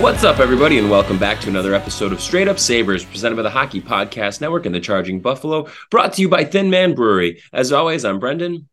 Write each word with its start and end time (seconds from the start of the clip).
What's 0.00 0.24
up, 0.24 0.40
everybody, 0.40 0.76
and 0.78 0.90
welcome 0.90 1.18
back 1.18 1.40
to 1.40 1.48
another 1.48 1.74
episode 1.74 2.12
of 2.12 2.20
Straight 2.20 2.48
Up 2.48 2.58
Sabres, 2.58 3.02
presented 3.02 3.36
by 3.36 3.42
the 3.42 3.48
Hockey 3.48 3.80
Podcast 3.80 4.42
Network 4.42 4.66
and 4.66 4.74
the 4.74 4.78
Charging 4.78 5.20
Buffalo, 5.20 5.68
brought 5.90 6.12
to 6.12 6.20
you 6.20 6.28
by 6.28 6.44
Thin 6.44 6.68
Man 6.68 6.94
Brewery. 6.94 7.42
As 7.50 7.72
always, 7.72 8.04
I'm 8.04 8.20
Brendan. 8.20 8.68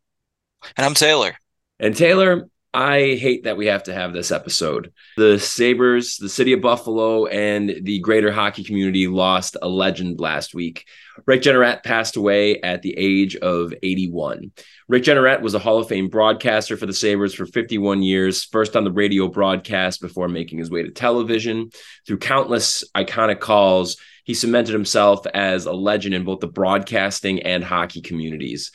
And 0.76 0.84
I'm 0.84 0.92
Taylor. 0.92 1.34
And 1.80 1.96
Taylor, 1.96 2.50
I 2.74 3.14
hate 3.14 3.44
that 3.44 3.56
we 3.56 3.66
have 3.66 3.84
to 3.84 3.94
have 3.94 4.12
this 4.12 4.32
episode. 4.32 4.92
The 5.16 5.38
Sabres, 5.38 6.16
the 6.16 6.28
city 6.28 6.52
of 6.52 6.60
Buffalo, 6.60 7.26
and 7.26 7.72
the 7.82 8.00
greater 8.00 8.32
hockey 8.32 8.64
community 8.64 9.06
lost 9.06 9.56
a 9.62 9.68
legend 9.68 10.18
last 10.18 10.56
week. 10.56 10.84
Rick 11.24 11.42
Jeanneret 11.42 11.84
passed 11.84 12.16
away 12.16 12.60
at 12.62 12.82
the 12.82 12.92
age 12.98 13.36
of 13.36 13.72
81. 13.80 14.50
Rick 14.88 15.04
Jeanneret 15.04 15.40
was 15.40 15.54
a 15.54 15.60
Hall 15.60 15.78
of 15.78 15.86
Fame 15.86 16.08
broadcaster 16.08 16.76
for 16.76 16.86
the 16.86 16.92
Sabres 16.92 17.32
for 17.32 17.46
51 17.46 18.02
years, 18.02 18.42
first 18.42 18.74
on 18.74 18.82
the 18.82 18.90
radio 18.90 19.28
broadcast 19.28 20.00
before 20.00 20.28
making 20.28 20.58
his 20.58 20.70
way 20.70 20.82
to 20.82 20.90
television. 20.90 21.70
Through 22.08 22.18
countless 22.18 22.82
iconic 22.96 23.38
calls, 23.38 23.98
he 24.24 24.34
cemented 24.34 24.72
himself 24.72 25.24
as 25.32 25.66
a 25.66 25.72
legend 25.72 26.16
in 26.16 26.24
both 26.24 26.40
the 26.40 26.48
broadcasting 26.48 27.42
and 27.42 27.62
hockey 27.62 28.00
communities. 28.00 28.72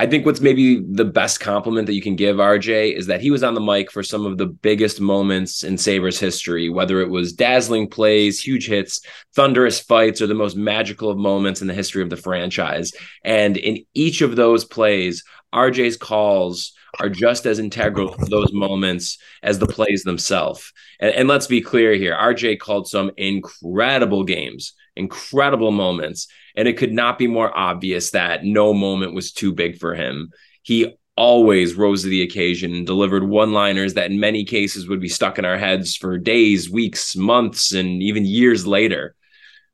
I 0.00 0.06
think 0.06 0.24
what's 0.24 0.40
maybe 0.40 0.80
the 0.80 1.04
best 1.04 1.40
compliment 1.40 1.88
that 1.88 1.94
you 1.94 2.02
can 2.02 2.14
give 2.14 2.36
RJ 2.36 2.96
is 2.96 3.08
that 3.08 3.20
he 3.20 3.32
was 3.32 3.42
on 3.42 3.54
the 3.54 3.60
mic 3.60 3.90
for 3.90 4.04
some 4.04 4.26
of 4.26 4.38
the 4.38 4.46
biggest 4.46 5.00
moments 5.00 5.64
in 5.64 5.76
Sabres 5.76 6.20
history, 6.20 6.68
whether 6.68 7.00
it 7.00 7.10
was 7.10 7.32
dazzling 7.32 7.88
plays, 7.88 8.40
huge 8.40 8.68
hits, 8.68 9.00
thunderous 9.34 9.80
fights, 9.80 10.22
or 10.22 10.28
the 10.28 10.34
most 10.34 10.56
magical 10.56 11.10
of 11.10 11.18
moments 11.18 11.60
in 11.60 11.66
the 11.66 11.74
history 11.74 12.00
of 12.00 12.10
the 12.10 12.16
franchise. 12.16 12.92
And 13.24 13.56
in 13.56 13.84
each 13.92 14.20
of 14.20 14.36
those 14.36 14.64
plays, 14.64 15.24
RJ's 15.52 15.96
calls 15.96 16.74
are 17.00 17.08
just 17.08 17.44
as 17.44 17.58
integral 17.58 18.14
to 18.14 18.24
those 18.26 18.52
moments 18.52 19.18
as 19.42 19.58
the 19.58 19.66
plays 19.66 20.04
themselves. 20.04 20.72
And, 21.00 21.12
and, 21.14 21.28
let's 21.28 21.46
be 21.46 21.60
clear 21.60 21.94
here 21.94 22.16
RJ 22.16 22.60
called 22.60 22.88
some 22.88 23.10
incredible 23.16 24.24
games, 24.24 24.74
incredible 24.98 25.70
moments. 25.70 26.28
And 26.56 26.68
it 26.68 26.76
could 26.76 26.92
not 26.92 27.18
be 27.18 27.26
more 27.26 27.56
obvious 27.56 28.10
that 28.10 28.44
no 28.44 28.74
moment 28.74 29.14
was 29.14 29.32
too 29.32 29.52
big 29.52 29.78
for 29.78 29.94
him. 29.94 30.30
He 30.62 30.96
always 31.16 31.74
rose 31.74 32.02
to 32.02 32.08
the 32.08 32.22
occasion 32.22 32.74
and 32.74 32.86
delivered 32.86 33.24
one 33.24 33.52
liners 33.52 33.94
that 33.94 34.10
in 34.10 34.20
many 34.20 34.44
cases 34.44 34.88
would 34.88 35.00
be 35.00 35.08
stuck 35.08 35.38
in 35.38 35.44
our 35.44 35.58
heads 35.58 35.96
for 35.96 36.18
days, 36.18 36.70
weeks, 36.70 37.16
months, 37.16 37.72
and 37.72 38.02
even 38.02 38.24
years 38.24 38.66
later 38.66 39.14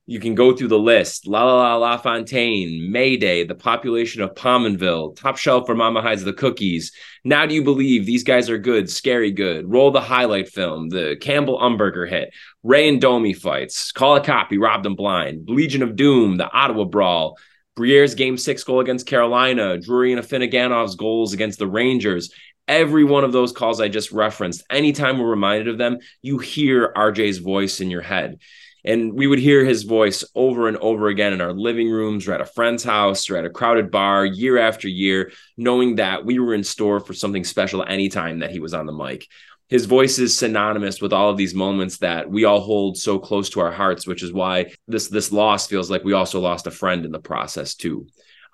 you 0.07 0.21
can 0.21 0.35
go 0.35 0.55
through 0.55 0.69
the 0.69 0.79
list. 0.79 1.27
La 1.27 1.45
La 1.45 1.55
La 1.55 1.77
La 1.77 1.97
Fontaine, 1.97 2.93
Mayday, 2.93 3.45
the 3.45 3.55
population 3.55 4.21
of 4.21 4.35
Pominville, 4.35 5.17
Top 5.17 5.39
Shelf 5.39 5.67
for 5.67 5.75
Mama 5.75 6.03
hides 6.03 6.25
the 6.25 6.33
cookies. 6.33 6.93
Now 7.25 7.47
do 7.47 7.55
you 7.55 7.65
believe 7.65 8.05
these 8.05 8.25
guys 8.25 8.51
are 8.51 8.59
good? 8.59 8.91
Scary 8.91 9.31
good. 9.31 9.71
Roll 9.71 9.91
the 9.91 10.03
highlight 10.03 10.49
film, 10.49 10.91
the 10.91 11.17
Campbell 11.21 11.59
Umberger 11.59 12.09
hit, 12.09 12.35
Ray 12.63 12.89
and 12.89 13.01
Domi 13.01 13.33
fights, 13.33 13.93
Call 13.93 14.17
a 14.17 14.25
Copy, 14.25 14.59
Robbed 14.59 14.85
them 14.85 14.95
blind, 14.95 15.49
Legion 15.49 15.83
of 15.83 15.97
Doom, 15.97 16.37
the 16.37 16.51
Ottawa 16.53 16.85
Brawl, 16.85 17.39
Briere's 17.75 18.15
game 18.15 18.37
six 18.37 18.63
goal 18.63 18.81
against 18.81 19.07
Carolina, 19.07 19.79
Drury 19.79 20.13
and 20.13 20.23
Afinogenov's 20.23 20.97
goals 20.97 21.33
against 21.33 21.59
the 21.59 21.67
Rangers. 21.67 22.33
Every 22.69 23.05
one 23.05 23.25
of 23.25 23.33
those 23.33 23.53
calls 23.53 23.81
I 23.81 23.89
just 23.89 24.13
referenced, 24.13 24.65
anytime 24.71 25.19
we're 25.19 25.29
reminded 25.29 25.69
of 25.69 25.79
them, 25.79 25.99
you 26.23 26.39
hear 26.39 26.93
RJ's 26.95 27.39
voice 27.39 27.81
in 27.81 27.91
your 27.91 28.01
head. 28.01 28.39
And 28.85 29.15
we 29.15 29.27
would 29.27 29.39
hear 29.39 29.65
his 29.65 29.85
voice 29.85 30.25
over 30.35 30.69
and 30.69 30.77
over 30.77 31.09
again 31.09 31.33
in 31.33 31.41
our 31.41 31.53
living 31.53 31.91
rooms 31.91 32.29
or 32.29 32.35
at 32.35 32.41
a 32.41 32.47
friend's 32.47 32.85
house 32.85 33.31
or 33.31 33.37
at 33.37 33.47
a 33.47 33.51
crowded 33.51 33.91
bar 33.91 34.27
year 34.27 34.59
after 34.59 34.89
year, 34.89 35.33
knowing 35.57 35.97
that 35.97 36.25
we 36.25 36.39
were 36.39 36.55
in 36.55 36.65
store 36.65 37.01
for 37.01 37.15
something 37.15 37.45
special 37.45 37.83
anytime 37.83 38.41
that 38.41 38.51
he 38.51 38.61
was 38.61 38.75
on 38.75 38.87
the 38.87 38.93
mic. 38.93 39.27
His 39.71 39.87
voice 39.87 40.19
is 40.19 40.39
synonymous 40.39 41.01
with 41.01 41.13
all 41.13 41.31
of 41.31 41.39
these 41.39 41.55
moments 41.55 41.99
that 41.99 42.31
we 42.31 42.45
all 42.45 42.61
hold 42.61 42.99
so 42.99 43.19
close 43.19 43.49
to 43.51 43.61
our 43.61 43.73
hearts, 43.73 44.07
which 44.07 44.23
is 44.23 44.33
why 44.33 44.73
this 44.87 45.09
this 45.09 45.33
loss 45.33 45.67
feels 45.67 45.91
like 45.91 46.05
we 46.05 46.13
also 46.13 46.39
lost 46.39 46.67
a 46.67 46.71
friend 46.71 47.07
in 47.07 47.13
the 47.13 47.19
process 47.19 47.75
too. 47.75 48.07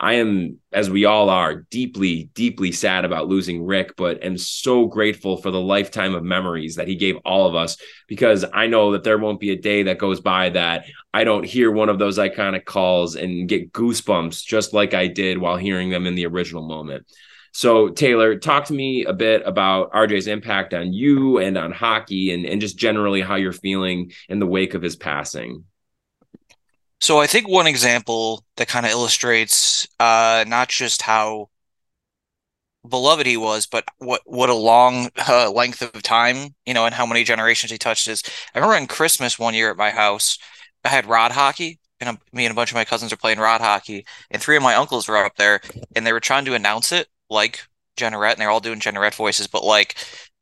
I 0.03 0.15
am, 0.15 0.59
as 0.73 0.89
we 0.89 1.05
all 1.05 1.29
are, 1.29 1.67
deeply, 1.71 2.31
deeply 2.33 2.73
sad 2.73 3.05
about 3.05 3.29
losing 3.29 3.67
Rick, 3.67 3.97
but 3.97 4.25
am 4.25 4.39
so 4.39 4.87
grateful 4.87 5.37
for 5.37 5.51
the 5.51 5.61
lifetime 5.61 6.15
of 6.15 6.25
memories 6.25 6.77
that 6.77 6.89
he 6.89 6.95
gave 6.97 7.17
all 7.27 7.47
of 7.47 7.55
us 7.55 7.77
because 8.09 8.47
I 8.51 8.67
know 8.67 8.93
that 8.93 9.05
there 9.05 9.19
won't 9.19 9.41
be 9.41 9.51
a 9.51 9.61
day 9.61 9.83
that 9.85 9.99
goes 9.99 10.21
by 10.21 10.49
that 10.51 10.87
I 11.13 11.25
don't 11.25 11.45
hear 11.45 11.71
one 11.71 11.91
of 11.91 11.99
those 11.99 12.17
iconic 12.17 12.65
calls 12.65 13.15
and 13.15 13.47
get 13.47 13.73
goosebumps 13.73 14.43
just 14.43 14.73
like 14.73 14.95
I 14.95 15.07
did 15.07 15.37
while 15.37 15.59
hearing 15.59 15.91
them 15.91 16.07
in 16.07 16.15
the 16.15 16.27
original 16.27 16.67
moment. 16.67 17.07
So, 17.53 17.89
Taylor, 17.89 18.39
talk 18.39 18.67
to 18.67 18.73
me 18.73 19.05
a 19.05 19.13
bit 19.13 19.43
about 19.45 19.93
RJ's 19.93 20.29
impact 20.29 20.73
on 20.73 20.95
you 20.95 21.39
and 21.39 21.59
on 21.59 21.73
hockey 21.73 22.33
and, 22.33 22.47
and 22.47 22.61
just 22.61 22.79
generally 22.79 23.21
how 23.21 23.35
you're 23.35 23.53
feeling 23.53 24.13
in 24.31 24.39
the 24.39 24.47
wake 24.47 24.73
of 24.73 24.83
his 24.83 24.97
passing. 24.97 25.65
So 27.01 27.19
I 27.19 27.27
think 27.27 27.49
one 27.49 27.67
example 27.67 28.45
that 28.57 28.69
kind 28.69 28.85
of 28.87 28.93
illustrates 28.93 29.87
uh, 29.99 30.45
not 30.47 30.69
just 30.69 31.03
how 31.03 31.49
beloved 32.89 33.27
he 33.27 33.37
was, 33.37 33.67
but 33.67 33.85
what 33.99 34.23
what 34.25 34.51
a 34.51 34.55
long 34.55 35.09
uh, 35.29 35.51
length 35.51 35.83
of 35.83 36.03
time, 36.03 36.55
you 36.67 36.75
know, 36.75 36.87
and 36.87 36.95
how 36.95 37.07
many 37.07 37.25
generations 37.25 37.71
he 37.71 37.79
touched 37.79 38.09
is. 38.09 38.23
I 38.55 38.59
remember 38.59 38.77
on 38.77 38.87
Christmas 38.87 39.39
one 39.39 39.55
year 39.55 39.71
at 39.71 39.77
my 39.77 39.91
house, 39.91 40.39
I 40.85 40.89
had 40.89 41.07
rod 41.07 41.33
hockey, 41.33 41.79
and 42.01 42.19
me 42.33 42.47
and 42.47 42.53
a 42.53 42.55
bunch 42.55 42.71
of 42.71 42.77
my 42.77 42.85
cousins 42.85 43.13
are 43.13 43.17
playing 43.17 43.39
rod 43.39 43.61
hockey, 43.61 44.07
and 44.31 44.41
three 44.43 44.57
of 44.57 44.63
my 44.63 44.75
uncles 44.75 45.09
were 45.09 45.17
up 45.25 45.37
there, 45.37 45.61
and 45.95 46.07
they 46.07 46.13
were 46.13 46.21
trying 46.21 46.45
to 46.47 46.55
announce 46.55 46.93
it 46.93 47.09
like 47.29 47.67
Jeanneret, 47.97 48.33
and 48.33 48.41
they're 48.41 48.51
all 48.51 48.61
doing 48.61 48.81
Jeanneret 48.81 49.15
voices, 49.15 49.47
but 49.47 49.65
like 49.65 49.97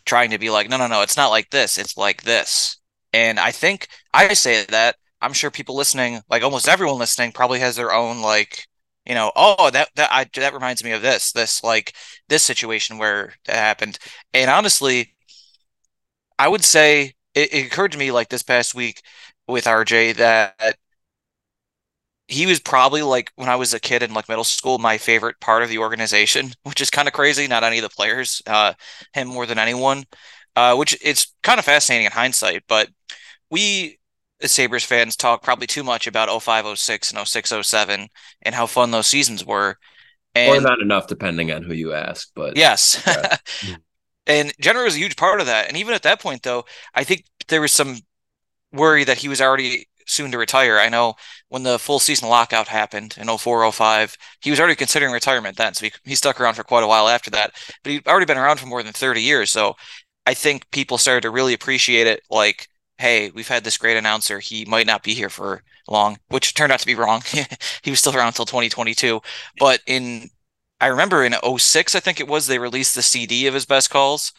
trying 0.04 0.30
to 0.30 0.38
be 0.38 0.50
like, 0.50 0.69
no, 0.69 0.76
no, 0.76 0.86
no, 0.86 1.02
it's 1.02 1.16
not 1.16 1.30
like 1.30 1.50
this, 1.50 1.76
it's 1.78 1.96
like 1.96 2.22
this. 2.22 2.78
And 3.12 3.38
I 3.40 3.50
think 3.52 3.88
I 4.14 4.34
say 4.34 4.64
that 4.66 4.96
I'm 5.21 5.33
sure 5.33 5.51
people 5.51 5.77
listening, 5.77 6.21
like 6.31 6.43
almost 6.43 6.69
everyone 6.69 6.99
listening, 6.99 7.33
probably 7.33 7.61
has 7.61 7.77
their 7.77 7.93
own 7.93 8.23
like, 8.23 8.67
you 9.06 9.15
know, 9.15 9.32
oh 9.37 9.70
that 9.70 9.88
that 9.97 10.11
I 10.12 10.26
that 10.35 10.55
reminds 10.55 10.85
me 10.85 10.93
of 10.93 11.03
this 11.03 11.32
this 11.32 11.62
like 11.65 11.94
this 12.29 12.43
situation 12.43 12.99
where 12.99 13.35
that 13.47 13.56
happened. 13.56 13.99
And 14.35 14.50
honestly, 14.50 15.15
I 16.38 16.49
would 16.49 16.65
say 16.65 17.15
it, 17.35 17.53
it 17.53 17.67
occurred 17.67 17.93
to 17.93 17.99
me 17.99 18.11
like 18.11 18.29
this 18.29 18.43
past 18.43 18.75
week 18.75 19.03
with 19.47 19.67
RJ 19.67 20.12
that 20.12 20.76
he 22.26 22.47
was 22.47 22.61
probably 22.61 23.03
like 23.03 23.32
when 23.37 23.49
I 23.49 23.56
was 23.56 23.73
a 23.73 23.81
kid 23.81 24.03
in 24.03 24.12
like 24.12 24.29
middle 24.29 24.44
school, 24.44 24.79
my 24.79 24.99
favorite 24.99 25.41
part 25.41 25.62
of 25.62 25.69
the 25.71 25.79
organization, 25.79 26.50
which 26.64 26.81
is 26.81 26.91
kind 26.91 27.09
of 27.09 27.14
crazy. 27.14 27.47
Not 27.47 27.64
any 27.64 27.79
of 27.79 27.82
the 27.82 27.88
players, 27.88 28.43
uh, 28.47 28.75
him 29.12 29.29
more 29.29 29.47
than 29.47 29.59
anyone, 29.59 30.05
uh, 30.56 30.76
which 30.76 30.97
it's 31.03 31.35
kind 31.43 31.59
of 31.59 31.64
fascinating 31.64 32.06
in 32.06 32.12
hindsight. 32.12 32.64
But 32.69 32.88
we 33.50 33.98
Sabres 34.43 34.85
fans 34.85 35.17
talk 35.17 35.43
probably 35.43 35.67
too 35.67 35.82
much 35.82 36.06
about 36.06 36.43
05, 36.43 36.79
06, 36.79 37.12
and 37.12 37.26
06, 37.26 37.52
07 37.62 38.08
and 38.43 38.55
how 38.55 38.67
fun 38.67 38.90
those 38.90 39.06
seasons 39.06 39.44
were. 39.44 39.76
And, 40.35 40.64
or 40.64 40.69
not 40.69 40.81
enough, 40.81 41.08
depending 41.08 41.50
on 41.50 41.62
who 41.62 41.75
you 41.75 41.93
ask. 41.93 42.31
But 42.35 42.56
yes. 42.56 43.02
Yeah. 43.06 43.37
Mm-hmm. 43.58 43.75
and 44.29 44.52
Jenner 44.61 44.85
was 44.85 44.94
a 44.94 44.99
huge 44.99 45.17
part 45.17 45.40
of 45.40 45.46
that. 45.46 45.67
And 45.67 45.76
even 45.76 45.94
at 45.94 46.02
that 46.05 46.20
point, 46.20 46.44
though, 46.44 46.64
I 46.94 47.02
think 47.02 47.25
there 47.49 47.61
was 47.61 47.73
some 47.73 47.99
worry 48.73 49.02
that 49.02 49.19
he 49.19 49.29
was 49.29 49.40
already 49.40 49.88
soon 50.06 50.31
to 50.31 50.38
retire. 50.38 50.79
I 50.79 50.88
know 50.88 51.14
when 51.49 51.62
the 51.62 51.79
full 51.79 51.99
season 51.99 52.29
lockout 52.29 52.69
happened 52.69 53.17
in 53.19 53.29
04, 53.29 53.70
05, 53.73 54.17
he 54.40 54.50
was 54.50 54.58
already 54.58 54.76
considering 54.76 55.12
retirement 55.12 55.56
then. 55.56 55.75
So 55.75 55.87
he, 55.87 55.93
he 56.05 56.14
stuck 56.14 56.40
around 56.40 56.55
for 56.55 56.64
quite 56.64 56.85
a 56.85 56.88
while 56.88 57.08
after 57.08 57.31
that. 57.31 57.52
But 57.82 57.93
he'd 57.93 58.06
already 58.06 58.26
been 58.26 58.38
around 58.38 58.58
for 58.58 58.67
more 58.67 58.82
than 58.82 58.93
30 58.93 59.23
years. 59.23 59.50
So 59.50 59.75
I 60.26 60.35
think 60.35 60.70
people 60.70 60.99
started 60.99 61.23
to 61.23 61.31
really 61.31 61.55
appreciate 61.55 62.06
it. 62.06 62.23
Like, 62.31 62.69
hey, 62.99 63.31
we've 63.31 63.49
had 63.49 63.65
this 63.65 63.79
great 63.79 63.97
announcer. 63.97 64.39
He 64.41 64.65
might 64.65 64.87
not 64.87 65.03
be 65.03 65.15
here 65.15 65.31
for 65.31 65.62
long, 65.89 66.19
which 66.29 66.55
turned 66.55 66.73
out 66.73 66.81
to 66.81 66.87
be 66.87 66.95
wrong. 66.95 67.23
he 67.83 67.91
was 67.91 68.00
still 68.00 68.17
around 68.17 68.29
until 68.29 68.47
2022. 68.47 69.21
But 69.59 69.81
in, 69.87 70.31
I 70.81 70.89
remember 70.89 71.25
in 71.25 71.35
06, 71.59 71.95
I 71.95 72.00
think 72.00 72.21
it 72.21 72.29
was, 72.29 72.47
they 72.47 72.59
released 72.59 72.95
the 72.95 73.03
CD 73.03 73.47
of 73.47 73.55
his 73.55 73.67
best 73.67 73.91
calls. 73.91 74.33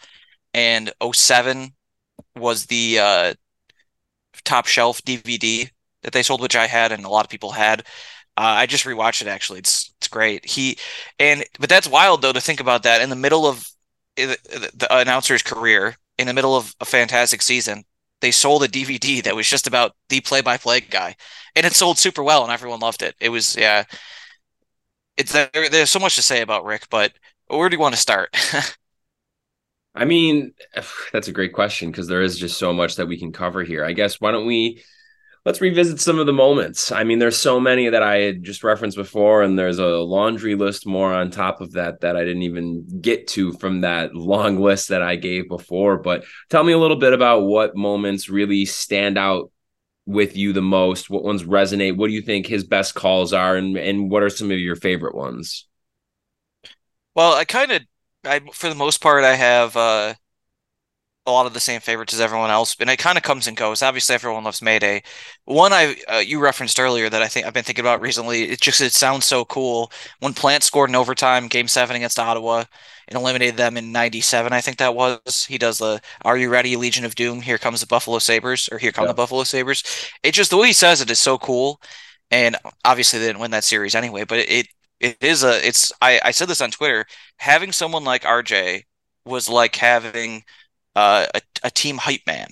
And 0.53 0.91
07 1.13 1.73
was 2.35 2.65
the 2.65 2.99
uh, 2.99 3.33
top 4.43 4.65
shelf 4.67 5.01
DVD 5.03 5.69
that 6.03 6.13
they 6.13 6.23
sold, 6.23 6.41
which 6.41 6.55
I 6.55 6.67
had 6.67 6.91
and 6.91 7.05
a 7.05 7.09
lot 7.09 7.25
of 7.25 7.29
people 7.29 7.51
had. 7.51 7.81
Uh, 8.37 8.55
I 8.55 8.65
just 8.65 8.85
rewatched 8.85 9.21
it 9.21 9.27
actually. 9.27 9.59
It's 9.59 9.93
it's 9.97 10.07
great. 10.07 10.45
He 10.45 10.77
and 11.19 11.43
but 11.59 11.67
that's 11.67 11.89
wild 11.89 12.21
though 12.21 12.31
to 12.31 12.39
think 12.39 12.61
about 12.61 12.83
that 12.83 13.01
in 13.01 13.09
the 13.09 13.15
middle 13.15 13.45
of 13.45 13.69
the, 14.15 14.37
the 14.73 14.87
announcer's 14.97 15.41
career, 15.41 15.97
in 16.17 16.27
the 16.27 16.33
middle 16.33 16.55
of 16.55 16.73
a 16.79 16.85
fantastic 16.85 17.41
season, 17.41 17.83
they 18.21 18.31
sold 18.31 18.63
a 18.63 18.67
DVD 18.67 19.21
that 19.21 19.35
was 19.35 19.49
just 19.49 19.67
about 19.67 19.95
the 20.09 20.21
play-by-play 20.21 20.81
guy, 20.81 21.15
and 21.55 21.65
it 21.65 21.73
sold 21.73 21.97
super 21.97 22.23
well, 22.23 22.43
and 22.43 22.51
everyone 22.51 22.79
loved 22.79 23.01
it. 23.01 23.15
It 23.19 23.29
was 23.29 23.55
yeah. 23.55 23.85
It's 25.17 25.33
there, 25.33 25.49
there's 25.69 25.89
so 25.91 25.99
much 25.99 26.15
to 26.15 26.21
say 26.21 26.41
about 26.41 26.65
Rick, 26.65 26.87
but 26.89 27.13
where 27.47 27.69
do 27.69 27.75
you 27.75 27.81
want 27.81 27.95
to 27.95 28.01
start? 28.01 28.35
I 29.95 30.05
mean, 30.05 30.53
that's 31.13 31.27
a 31.27 31.33
great 31.33 31.53
question 31.53 31.91
because 31.91 32.07
there 32.07 32.21
is 32.21 32.37
just 32.37 32.57
so 32.57 32.73
much 32.73 32.95
that 32.95 33.07
we 33.07 33.19
can 33.19 33.31
cover 33.31 33.63
here. 33.63 33.83
I 33.85 33.93
guess 33.93 34.21
why 34.21 34.31
don't 34.31 34.45
we 34.45 34.81
let's 35.49 35.61
revisit 35.61 35.99
some 35.99 36.19
of 36.19 36.27
the 36.27 36.31
moments. 36.31 36.91
I 36.91 37.03
mean, 37.03 37.17
there's 37.17 37.35
so 37.35 37.59
many 37.59 37.89
that 37.89 38.03
I 38.03 38.17
had 38.17 38.43
just 38.43 38.63
referenced 38.63 38.95
before, 38.95 39.41
and 39.41 39.57
there's 39.57 39.79
a 39.79 39.87
laundry 39.87 40.53
list 40.53 40.85
more 40.85 41.11
on 41.11 41.31
top 41.31 41.59
of 41.59 41.71
that 41.71 42.01
that 42.01 42.15
I 42.15 42.23
didn't 42.23 42.43
even 42.43 43.01
get 43.01 43.27
to 43.29 43.53
from 43.53 43.81
that 43.81 44.13
long 44.15 44.61
list 44.61 44.89
that 44.89 45.01
I 45.01 45.15
gave 45.15 45.49
before. 45.49 45.97
But 45.97 46.23
tell 46.51 46.63
me 46.63 46.73
a 46.73 46.77
little 46.77 46.97
bit 46.97 47.13
about 47.13 47.47
what 47.47 47.75
moments 47.75 48.29
really 48.29 48.65
stand 48.65 49.17
out 49.17 49.51
with 50.05 50.37
you 50.37 50.53
the 50.53 50.61
most. 50.61 51.09
What 51.09 51.23
ones 51.23 51.43
resonate? 51.43 51.97
What 51.97 52.09
do 52.09 52.13
you 52.13 52.21
think 52.21 52.45
his 52.45 52.63
best 52.63 52.93
calls 52.93 53.33
are, 53.33 53.55
and 53.55 53.75
and 53.75 54.11
what 54.11 54.21
are 54.21 54.29
some 54.29 54.51
of 54.51 54.59
your 54.59 54.75
favorite 54.75 55.15
ones? 55.15 55.67
Well, 57.15 57.33
I 57.33 57.45
kind 57.45 57.71
of, 57.71 57.81
I 58.23 58.39
for 58.53 58.69
the 58.69 58.75
most 58.75 59.01
part, 59.01 59.23
I 59.23 59.33
have. 59.33 59.75
uh 59.75 60.13
a 61.29 61.31
lot 61.31 61.45
of 61.45 61.53
the 61.53 61.59
same 61.59 61.79
favorites 61.81 62.13
as 62.13 62.21
everyone 62.21 62.49
else, 62.49 62.75
and 62.79 62.89
it 62.89 62.97
kind 62.97 63.17
of 63.17 63.23
comes 63.23 63.47
and 63.47 63.55
goes. 63.55 63.81
Obviously, 63.81 64.15
everyone 64.15 64.43
loves 64.43 64.61
Mayday. 64.61 65.03
One 65.45 65.71
I 65.73 65.95
uh, 66.07 66.17
you 66.17 66.39
referenced 66.39 66.79
earlier 66.79 67.09
that 67.09 67.21
I 67.21 67.27
think 67.27 67.45
I've 67.45 67.53
been 67.53 67.63
thinking 67.63 67.83
about 67.83 68.01
recently. 68.01 68.49
It 68.49 68.61
just 68.61 68.81
it 68.81 68.93
sounds 68.93 69.25
so 69.25 69.45
cool 69.45 69.91
when 70.19 70.33
Plante 70.33 70.63
scored 70.63 70.89
in 70.89 70.95
overtime, 70.95 71.47
Game 71.47 71.67
Seven 71.67 71.95
against 71.95 72.19
Ottawa, 72.19 72.65
and 73.07 73.17
eliminated 73.17 73.57
them 73.57 73.77
in 73.77 73.91
'97. 73.91 74.51
I 74.51 74.61
think 74.61 74.77
that 74.77 74.95
was. 74.95 75.45
He 75.45 75.57
does 75.57 75.77
the 75.77 76.01
"Are 76.23 76.37
you 76.37 76.49
ready, 76.49 76.75
Legion 76.75 77.05
of 77.05 77.15
Doom? 77.15 77.41
Here 77.41 77.57
comes 77.57 77.81
the 77.81 77.87
Buffalo 77.87 78.19
Sabres," 78.19 78.69
or 78.71 78.77
"Here 78.77 78.91
come 78.91 79.05
yeah. 79.05 79.11
the 79.11 79.15
Buffalo 79.15 79.43
Sabres." 79.43 79.83
It 80.23 80.33
just 80.33 80.49
the 80.49 80.57
way 80.57 80.67
he 80.67 80.73
says 80.73 81.01
it 81.01 81.11
is 81.11 81.19
so 81.19 81.37
cool, 81.37 81.81
and 82.31 82.55
obviously 82.85 83.19
they 83.19 83.27
didn't 83.27 83.41
win 83.41 83.51
that 83.51 83.63
series 83.63 83.95
anyway. 83.95 84.25
But 84.25 84.39
it 84.39 84.67
it 84.99 85.17
is 85.21 85.43
a 85.43 85.65
it's 85.65 85.91
I 86.01 86.19
I 86.25 86.31
said 86.31 86.47
this 86.47 86.61
on 86.61 86.71
Twitter. 86.71 87.05
Having 87.37 87.71
someone 87.73 88.03
like 88.03 88.23
RJ 88.23 88.83
was 89.25 89.49
like 89.49 89.75
having 89.75 90.43
uh, 90.95 91.27
a, 91.33 91.41
a 91.63 91.71
team 91.71 91.97
hype 91.97 92.21
man. 92.27 92.49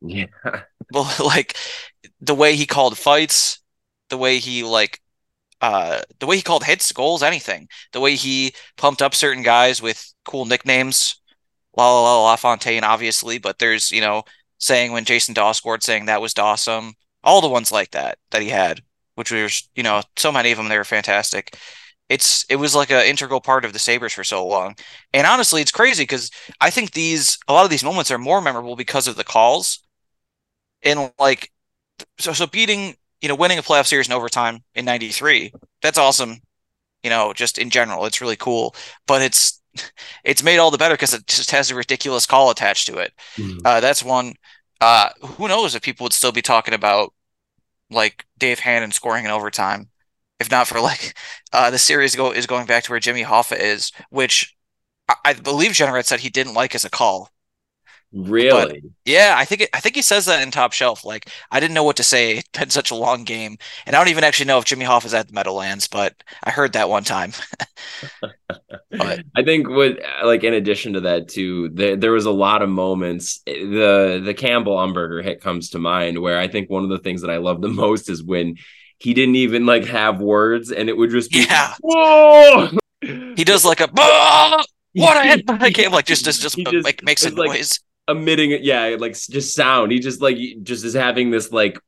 Yeah. 0.00 0.26
Well, 0.90 1.12
like 1.20 1.54
the 2.20 2.34
way 2.34 2.56
he 2.56 2.64
called 2.66 2.96
fights, 2.96 3.60
the 4.08 4.16
way 4.18 4.38
he 4.38 4.62
like 4.64 5.00
uh 5.60 6.02
the 6.20 6.26
way 6.26 6.36
he 6.36 6.42
called 6.42 6.64
hits, 6.64 6.92
goals, 6.92 7.22
anything. 7.22 7.68
The 7.92 8.00
way 8.00 8.16
he 8.16 8.54
pumped 8.76 9.02
up 9.02 9.14
certain 9.14 9.42
guys 9.42 9.82
with 9.82 10.14
cool 10.24 10.46
nicknames. 10.46 11.20
La 11.76 11.92
La 11.92 12.02
La, 12.02 12.22
La 12.24 12.36
Fontaine, 12.36 12.84
obviously, 12.84 13.38
but 13.38 13.58
there's, 13.58 13.90
you 13.92 14.00
know, 14.00 14.24
saying 14.58 14.92
when 14.92 15.04
Jason 15.04 15.34
Dawe 15.34 15.52
scored, 15.52 15.82
saying 15.82 16.06
that 16.06 16.20
was 16.20 16.34
Dawson. 16.34 16.94
All 17.24 17.40
the 17.40 17.48
ones 17.48 17.72
like 17.72 17.92
that 17.92 18.18
that 18.30 18.42
he 18.42 18.48
had, 18.50 18.82
which 19.16 19.30
was, 19.32 19.68
you 19.74 19.82
know, 19.82 20.02
so 20.16 20.32
many 20.32 20.52
of 20.52 20.58
them, 20.58 20.68
they 20.68 20.78
were 20.78 20.84
fantastic 20.84 21.56
it's 22.08 22.44
it 22.48 22.56
was 22.56 22.74
like 22.74 22.90
an 22.90 23.04
integral 23.04 23.40
part 23.40 23.64
of 23.64 23.72
the 23.72 23.78
Sabres 23.78 24.14
for 24.14 24.24
so 24.24 24.46
long. 24.46 24.76
And 25.12 25.26
honestly, 25.26 25.60
it's 25.60 25.70
crazy 25.70 26.04
because 26.04 26.30
I 26.60 26.70
think 26.70 26.92
these 26.92 27.38
a 27.48 27.52
lot 27.52 27.64
of 27.64 27.70
these 27.70 27.84
moments 27.84 28.10
are 28.10 28.18
more 28.18 28.40
memorable 28.40 28.76
because 28.76 29.06
of 29.06 29.16
the 29.16 29.24
calls. 29.24 29.80
And 30.82 31.12
like 31.18 31.52
so 32.18 32.32
so 32.32 32.46
beating, 32.46 32.94
you 33.20 33.28
know, 33.28 33.34
winning 33.34 33.58
a 33.58 33.62
playoff 33.62 33.86
series 33.86 34.08
in 34.08 34.14
overtime 34.14 34.60
in 34.74 34.84
93, 34.84 35.52
that's 35.82 35.98
awesome. 35.98 36.38
You 37.02 37.10
know, 37.10 37.32
just 37.32 37.58
in 37.58 37.70
general, 37.70 38.06
it's 38.06 38.20
really 38.20 38.36
cool. 38.36 38.74
But 39.06 39.22
it's 39.22 39.60
it's 40.24 40.42
made 40.42 40.58
all 40.58 40.70
the 40.70 40.78
better 40.78 40.94
because 40.94 41.14
it 41.14 41.26
just 41.26 41.50
has 41.50 41.70
a 41.70 41.74
ridiculous 41.74 42.26
call 42.26 42.50
attached 42.50 42.86
to 42.86 42.98
it. 42.98 43.12
Mm-hmm. 43.36 43.58
Uh, 43.64 43.80
that's 43.80 44.02
one. 44.02 44.34
Uh, 44.80 45.10
who 45.20 45.48
knows 45.48 45.74
if 45.74 45.82
people 45.82 46.04
would 46.04 46.12
still 46.12 46.32
be 46.32 46.42
talking 46.42 46.72
about 46.72 47.12
like 47.90 48.24
Dave 48.38 48.60
Hannan 48.60 48.92
scoring 48.92 49.24
in 49.24 49.30
overtime 49.30 49.88
if 50.40 50.50
not 50.50 50.66
for 50.68 50.80
like 50.80 51.16
uh, 51.52 51.70
the 51.70 51.78
series 51.78 52.14
go 52.16 52.32
is 52.32 52.46
going 52.46 52.66
back 52.66 52.84
to 52.84 52.90
where 52.90 53.00
Jimmy 53.00 53.24
Hoffa 53.24 53.58
is, 53.58 53.92
which 54.10 54.56
I, 55.08 55.14
I 55.24 55.32
believe 55.34 55.72
Jeanneret 55.72 56.04
said 56.04 56.20
he 56.20 56.30
didn't 56.30 56.54
like 56.54 56.74
as 56.74 56.84
a 56.84 56.90
call. 56.90 57.30
Really? 58.10 58.80
But, 58.80 58.90
yeah, 59.04 59.34
I 59.36 59.44
think 59.44 59.62
it, 59.62 59.70
I 59.74 59.80
think 59.80 59.94
he 59.94 60.00
says 60.00 60.24
that 60.26 60.42
in 60.42 60.50
Top 60.50 60.72
Shelf. 60.72 61.04
Like 61.04 61.28
I 61.50 61.60
didn't 61.60 61.74
know 61.74 61.84
what 61.84 61.96
to 61.96 62.02
say. 62.02 62.38
It's 62.48 62.58
been 62.58 62.70
such 62.70 62.90
a 62.90 62.94
long 62.94 63.24
game, 63.24 63.58
and 63.84 63.94
I 63.94 63.98
don't 63.98 64.08
even 64.08 64.24
actually 64.24 64.46
know 64.46 64.58
if 64.58 64.64
Jimmy 64.64 64.86
Hoff 64.86 65.04
is 65.04 65.12
at 65.12 65.28
the 65.28 65.34
Meadowlands, 65.34 65.88
but 65.88 66.14
I 66.42 66.50
heard 66.50 66.72
that 66.72 66.88
one 66.88 67.04
time. 67.04 67.32
but 68.90 69.24
I 69.36 69.42
think 69.44 69.68
what 69.68 69.98
like 70.24 70.42
in 70.42 70.54
addition 70.54 70.94
to 70.94 71.00
that 71.00 71.28
too, 71.28 71.68
there, 71.70 71.96
there 71.96 72.12
was 72.12 72.24
a 72.24 72.30
lot 72.30 72.62
of 72.62 72.70
moments. 72.70 73.42
The 73.44 74.22
the 74.24 74.34
Campbell 74.34 74.76
Umberger 74.76 75.22
hit 75.22 75.42
comes 75.42 75.70
to 75.70 75.78
mind 75.78 76.18
where 76.20 76.38
I 76.38 76.48
think 76.48 76.70
one 76.70 76.84
of 76.84 76.90
the 76.90 76.98
things 76.98 77.20
that 77.20 77.30
I 77.30 77.36
love 77.36 77.60
the 77.60 77.68
most 77.68 78.08
is 78.08 78.22
when 78.22 78.56
he 78.98 79.14
didn't 79.14 79.36
even 79.36 79.66
like 79.66 79.84
have 79.86 80.20
words 80.20 80.70
and 80.72 80.88
it 80.88 80.96
would 80.96 81.10
just 81.10 81.30
be 81.30 81.44
yeah. 81.44 81.74
Whoa! 81.80 82.70
He 83.00 83.44
does 83.44 83.64
like 83.64 83.80
a 83.80 83.88
what 84.94 85.16
a 85.16 85.28
hit 85.28 85.46
by 85.46 85.70
game 85.70 85.92
like 85.92 86.06
just 86.06 86.24
just 86.24 86.42
just, 86.42 86.56
just 86.56 86.84
like 86.84 87.02
makes 87.02 87.24
a 87.24 87.30
like 87.30 87.50
noise. 87.50 87.80
Emitting 88.08 88.52
it, 88.52 88.62
yeah, 88.62 88.96
like 88.98 89.12
just 89.12 89.54
sound. 89.54 89.92
He 89.92 89.98
just 89.98 90.20
like 90.20 90.38
just 90.62 90.84
is 90.84 90.94
having 90.94 91.30
this 91.30 91.52
like 91.52 91.78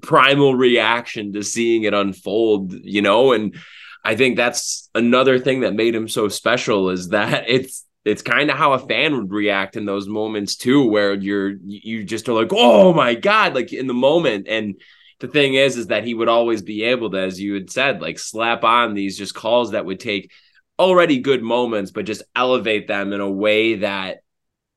primal 0.00 0.54
reaction 0.54 1.32
to 1.32 1.42
seeing 1.42 1.84
it 1.84 1.94
unfold, 1.94 2.72
you 2.72 3.02
know, 3.02 3.32
and 3.32 3.56
I 4.04 4.16
think 4.16 4.36
that's 4.36 4.90
another 4.94 5.38
thing 5.38 5.60
that 5.60 5.74
made 5.74 5.94
him 5.94 6.08
so 6.08 6.28
special 6.28 6.90
is 6.90 7.08
that 7.08 7.44
it's 7.48 7.84
it's 8.04 8.20
kind 8.20 8.50
of 8.50 8.58
how 8.58 8.74
a 8.74 8.78
fan 8.78 9.16
would 9.16 9.32
react 9.32 9.76
in 9.76 9.86
those 9.86 10.06
moments 10.06 10.56
too, 10.56 10.86
where 10.86 11.14
you're 11.14 11.54
you 11.64 12.04
just 12.04 12.28
are 12.28 12.34
like, 12.34 12.52
oh 12.52 12.92
my 12.92 13.14
god, 13.14 13.54
like 13.54 13.72
in 13.72 13.86
the 13.86 13.94
moment, 13.94 14.46
and 14.48 14.74
the 15.20 15.28
thing 15.28 15.54
is, 15.54 15.76
is 15.76 15.88
that 15.88 16.04
he 16.04 16.14
would 16.14 16.28
always 16.28 16.62
be 16.62 16.84
able 16.84 17.10
to, 17.10 17.18
as 17.18 17.40
you 17.40 17.54
had 17.54 17.70
said, 17.70 18.02
like 18.02 18.18
slap 18.18 18.64
on 18.64 18.94
these 18.94 19.16
just 19.16 19.34
calls 19.34 19.70
that 19.70 19.84
would 19.84 20.00
take 20.00 20.30
already 20.78 21.20
good 21.20 21.42
moments, 21.42 21.90
but 21.90 22.06
just 22.06 22.22
elevate 22.34 22.88
them 22.88 23.12
in 23.12 23.20
a 23.20 23.30
way 23.30 23.76
that, 23.76 24.18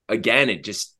again, 0.08 0.50
it 0.50 0.64
just, 0.64 0.96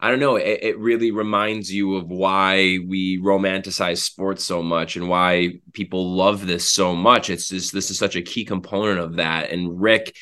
I 0.00 0.10
don't 0.10 0.20
know, 0.20 0.36
it, 0.36 0.58
it 0.62 0.78
really 0.78 1.12
reminds 1.12 1.72
you 1.72 1.94
of 1.96 2.08
why 2.08 2.78
we 2.86 3.18
romanticize 3.22 3.98
sports 3.98 4.44
so 4.44 4.62
much 4.62 4.96
and 4.96 5.08
why 5.08 5.60
people 5.72 6.14
love 6.16 6.46
this 6.46 6.70
so 6.70 6.94
much. 6.94 7.30
It's 7.30 7.48
just, 7.48 7.72
this 7.72 7.90
is 7.90 7.98
such 7.98 8.16
a 8.16 8.22
key 8.22 8.44
component 8.44 8.98
of 8.98 9.16
that. 9.16 9.50
And 9.50 9.80
Rick, 9.80 10.16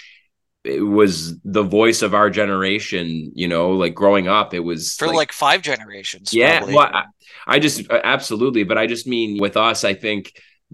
it 0.64 0.80
was 0.80 1.38
the 1.40 1.62
voice 1.62 2.02
of 2.02 2.14
our 2.14 2.30
generation 2.30 3.32
you 3.34 3.48
know 3.48 3.72
like 3.72 3.94
growing 3.94 4.28
up 4.28 4.54
it 4.54 4.60
was 4.60 4.94
for 4.94 5.08
like, 5.08 5.16
like 5.16 5.32
five 5.32 5.60
generations 5.60 6.32
yeah 6.32 6.58
probably. 6.58 6.74
well 6.76 6.90
I, 6.92 7.04
I 7.46 7.58
just 7.58 7.90
uh, 7.90 8.00
absolutely, 8.02 8.64
but 8.64 8.78
I 8.78 8.86
just 8.86 9.06
mean 9.06 9.40
with 9.40 9.56
us, 9.56 9.84
I 9.84 9.94
think 9.94 10.32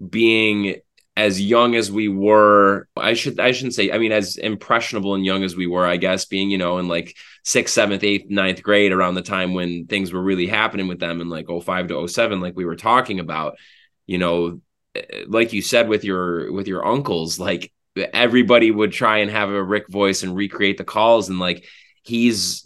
being 0.09 0.75
as 1.15 1.41
young 1.41 1.75
as 1.75 1.91
we 1.91 2.07
were, 2.07 2.87
I 2.95 3.13
should 3.13 3.39
I 3.39 3.51
shouldn't 3.51 3.75
say, 3.75 3.91
I 3.91 3.97
mean, 3.97 4.11
as 4.11 4.37
impressionable 4.37 5.15
and 5.15 5.25
young 5.25 5.43
as 5.43 5.55
we 5.55 5.67
were, 5.67 5.85
I 5.85 5.97
guess, 5.97 6.25
being, 6.25 6.49
you 6.49 6.57
know, 6.57 6.77
in 6.77 6.87
like 6.87 7.15
sixth, 7.43 7.73
seventh, 7.73 8.03
eighth, 8.03 8.29
ninth 8.29 8.63
grade 8.63 8.91
around 8.91 9.15
the 9.15 9.21
time 9.21 9.53
when 9.53 9.87
things 9.87 10.13
were 10.13 10.21
really 10.21 10.47
happening 10.47 10.87
with 10.87 10.99
them 10.99 11.21
in 11.21 11.29
like 11.29 11.47
05 11.47 11.87
to 11.87 12.07
07, 12.07 12.41
like 12.41 12.55
we 12.55 12.65
were 12.65 12.75
talking 12.75 13.19
about, 13.19 13.57
you 14.05 14.17
know, 14.17 14.61
eh, 14.95 15.25
like 15.27 15.53
you 15.53 15.61
said 15.61 15.89
with 15.89 16.03
your 16.03 16.51
with 16.51 16.67
your 16.67 16.85
uncles, 16.85 17.39
like 17.39 17.73
everybody 18.13 18.71
would 18.71 18.91
try 18.91 19.19
and 19.19 19.31
have 19.31 19.49
a 19.49 19.63
Rick 19.63 19.89
voice 19.89 20.23
and 20.23 20.35
recreate 20.35 20.77
the 20.77 20.83
calls. 20.83 21.29
And 21.29 21.39
like 21.39 21.65
he's 22.03 22.65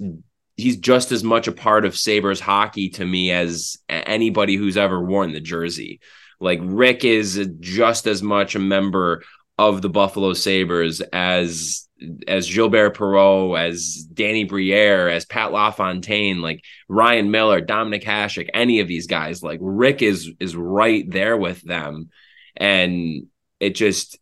he's 0.56 0.78
just 0.78 1.12
as 1.12 1.24
much 1.24 1.48
a 1.48 1.52
part 1.52 1.86
of 1.86 1.98
Sabres 1.98 2.40
hockey 2.40 2.90
to 2.90 3.06
me 3.06 3.32
as 3.32 3.78
anybody 3.90 4.56
who's 4.56 4.78
ever 4.78 5.04
worn 5.04 5.34
the 5.34 5.40
jersey. 5.40 6.00
Like 6.40 6.60
Rick 6.62 7.04
is 7.04 7.50
just 7.60 8.08
as 8.08 8.22
much 8.22 8.56
a 8.56 8.60
member 8.60 9.24
of 9.58 9.82
the 9.82 9.90
Buffalo 9.90 10.34
Sabres 10.34 11.02
as 11.02 11.88
as 12.28 12.54
Gilbert 12.54 12.98
Perreault, 12.98 13.58
as 13.58 14.06
Danny 14.14 14.44
Briere, 14.44 15.08
as 15.08 15.26
Pat 15.26 15.52
LaFontaine, 15.54 16.42
like 16.42 16.64
Ryan 16.90 17.32
Miller, 17.32 17.62
Dominik 17.62 18.04
Hasek, 18.04 18.50
any 18.54 18.82
of 18.82 18.88
these 18.88 19.08
guys, 19.08 19.42
like 19.42 19.60
Rick 19.62 20.02
is 20.02 20.30
is 20.40 20.56
right 20.56 21.10
there 21.10 21.38
with 21.38 21.62
them, 21.62 22.10
and 22.58 23.28
it 23.60 23.76
just 23.76 24.20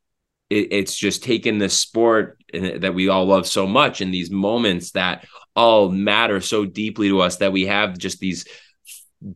it, 0.52 0.68
it's 0.72 0.96
just 0.96 1.24
taken 1.24 1.58
this 1.58 1.80
sport 1.80 2.38
that 2.54 2.94
we 2.94 3.08
all 3.08 3.26
love 3.26 3.48
so 3.48 3.66
much 3.66 4.02
and 4.02 4.14
these 4.14 4.30
moments 4.30 4.92
that 4.92 5.26
all 5.56 5.90
matter 5.90 6.42
so 6.42 6.66
deeply 6.66 7.08
to 7.08 7.22
us 7.22 7.38
that 7.38 7.54
we 7.54 7.66
have 7.66 7.98
just 7.98 8.20
these 8.20 8.46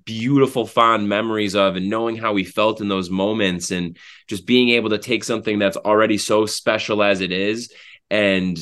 beautiful 0.03 0.65
fond 0.65 1.07
memories 1.07 1.55
of 1.55 1.75
and 1.75 1.89
knowing 1.89 2.17
how 2.17 2.33
we 2.33 2.43
felt 2.43 2.81
in 2.81 2.87
those 2.87 3.09
moments 3.09 3.71
and 3.71 3.97
just 4.27 4.45
being 4.45 4.69
able 4.69 4.89
to 4.89 4.97
take 4.97 5.23
something 5.23 5.59
that's 5.59 5.77
already 5.77 6.17
so 6.17 6.45
special 6.45 7.01
as 7.01 7.21
it 7.21 7.31
is 7.31 7.71
and 8.09 8.59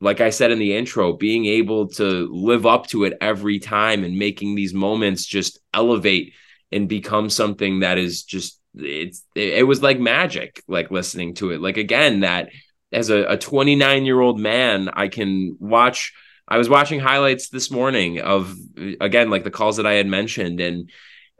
like 0.00 0.20
I 0.20 0.30
said 0.30 0.50
in 0.50 0.58
the 0.58 0.76
intro, 0.76 1.14
being 1.14 1.46
able 1.46 1.88
to 1.92 2.28
live 2.30 2.66
up 2.66 2.88
to 2.88 3.04
it 3.04 3.16
every 3.22 3.58
time 3.58 4.04
and 4.04 4.18
making 4.18 4.54
these 4.54 4.74
moments 4.74 5.24
just 5.24 5.60
elevate 5.72 6.34
and 6.70 6.88
become 6.88 7.30
something 7.30 7.80
that 7.80 7.96
is 7.96 8.24
just 8.24 8.60
it's 8.74 9.22
it 9.34 9.66
was 9.66 9.82
like 9.82 9.98
magic 9.98 10.62
like 10.68 10.90
listening 10.90 11.34
to 11.34 11.50
it. 11.50 11.60
Like 11.60 11.76
again 11.76 12.20
that 12.20 12.50
as 12.92 13.10
a 13.10 13.36
29 13.36 14.04
year 14.04 14.20
old 14.20 14.38
man 14.38 14.88
i 14.92 15.08
can 15.08 15.56
watch 15.58 16.12
i 16.46 16.56
was 16.56 16.68
watching 16.68 17.00
highlights 17.00 17.48
this 17.48 17.68
morning 17.68 18.20
of 18.20 18.54
again 19.00 19.30
like 19.30 19.42
the 19.42 19.50
calls 19.50 19.78
that 19.78 19.86
i 19.86 19.94
had 19.94 20.06
mentioned 20.06 20.60
and 20.60 20.90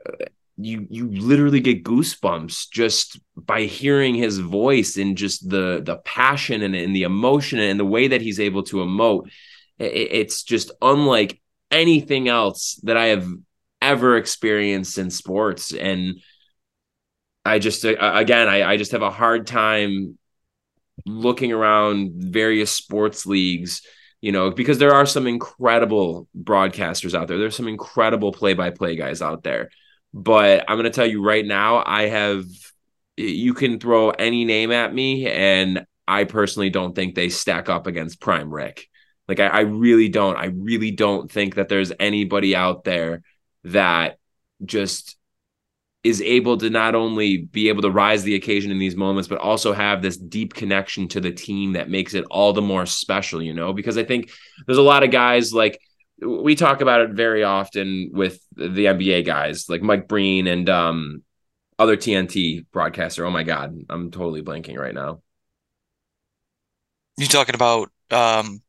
uh, 0.07 0.25
you 0.57 0.87
you 0.89 1.09
literally 1.09 1.59
get 1.59 1.83
goosebumps 1.83 2.69
just 2.71 3.19
by 3.35 3.63
hearing 3.63 4.15
his 4.15 4.39
voice 4.39 4.97
and 4.97 5.17
just 5.17 5.49
the 5.49 5.81
the 5.83 5.97
passion 5.97 6.61
and, 6.61 6.75
and 6.75 6.95
the 6.95 7.03
emotion 7.03 7.59
and 7.59 7.79
the 7.79 7.85
way 7.85 8.07
that 8.07 8.21
he's 8.21 8.39
able 8.39 8.63
to 8.63 8.77
emote. 8.77 9.29
It, 9.77 9.91
it's 10.11 10.43
just 10.43 10.71
unlike 10.81 11.41
anything 11.71 12.29
else 12.29 12.79
that 12.83 12.95
i 12.95 13.07
have 13.07 13.27
ever 13.81 14.15
experienced 14.17 14.97
in 14.97 15.11
sports. 15.11 15.73
And 15.73 16.21
I 17.45 17.59
just 17.59 17.85
uh, 17.85 17.95
again 17.99 18.47
I, 18.47 18.63
I 18.63 18.77
just 18.77 18.91
have 18.91 19.01
a 19.01 19.11
hard 19.11 19.47
time 19.47 20.17
looking 21.05 21.51
around 21.51 22.13
various 22.15 22.71
sports 22.71 23.25
leagues 23.25 23.81
you 24.21 24.31
know 24.31 24.49
because 24.49 24.79
there 24.79 24.93
are 24.93 25.05
some 25.05 25.27
incredible 25.27 26.27
broadcasters 26.37 27.13
out 27.13 27.27
there. 27.27 27.37
There's 27.37 27.55
some 27.55 27.67
incredible 27.67 28.31
play-by-play 28.31 28.95
guys 28.95 29.21
out 29.21 29.43
there. 29.43 29.69
But 30.13 30.63
i'm 30.69 30.77
going 30.77 30.85
to 30.85 30.89
tell 30.91 31.05
you 31.05 31.21
right 31.21 31.45
now 31.45 31.83
i 31.85 32.03
have 32.03 32.45
you 33.17 33.53
can 33.53 33.79
throw 33.79 34.11
any 34.11 34.45
name 34.45 34.71
at 34.71 34.93
me 34.93 35.27
and 35.27 35.85
i 36.07 36.23
personally 36.23 36.69
don't 36.69 36.95
think 36.95 37.15
they 37.15 37.27
stack 37.27 37.67
up 37.67 37.85
against 37.85 38.21
prime 38.21 38.49
rick 38.49 38.87
like 39.27 39.39
I, 39.39 39.47
I 39.47 39.59
really 39.61 40.09
don't. 40.09 40.37
I 40.37 40.45
really 40.45 40.91
don't 40.91 41.31
think 41.31 41.55
that 41.55 41.69
there's 41.69 41.91
anybody 41.99 42.55
out 42.55 42.83
there 42.83 43.23
that 43.63 44.17
just 44.63 45.17
is 46.05 46.21
able 46.21 46.55
to 46.55 46.69
not 46.69 46.93
only 46.93 47.37
be 47.37 47.67
able 47.67 47.81
to 47.81 47.89
rise 47.89 48.21
the 48.21 48.35
occasion 48.35 48.69
in 48.69 48.77
these 48.77 48.95
moments, 48.95 49.27
but 49.27 49.39
also 49.39 49.73
have 49.73 50.03
this 50.03 50.17
deep 50.17 50.53
connection 50.53 51.07
to 51.07 51.19
the 51.19 51.31
team 51.31 51.73
that 51.73 51.89
makes 51.89 52.13
it 52.13 52.23
all 52.29 52.53
the 52.53 52.61
more 52.61 52.85
special, 52.85 53.41
you 53.41 53.55
know? 53.55 53.73
Because 53.73 53.97
I 53.97 54.03
think 54.03 54.29
there's 54.67 54.77
a 54.77 54.83
lot 54.83 55.01
of 55.01 55.09
guys 55.09 55.51
like 55.51 55.81
we 56.21 56.53
talk 56.53 56.81
about 56.81 57.01
it 57.01 57.09
very 57.09 57.43
often 57.43 58.11
with 58.13 58.39
the 58.55 58.85
NBA 58.85 59.25
guys, 59.25 59.67
like 59.67 59.81
Mike 59.81 60.07
Breen 60.07 60.45
and 60.45 60.69
um, 60.69 61.23
other 61.79 61.97
TNT 61.97 62.67
broadcaster. 62.71 63.25
Oh 63.25 63.31
my 63.31 63.41
God, 63.41 63.75
I'm 63.89 64.11
totally 64.11 64.43
blanking 64.43 64.77
right 64.77 64.93
now. 64.93 65.23
You're 67.17 67.27
talking 67.29 67.55
about 67.55 67.89
um 68.11 68.61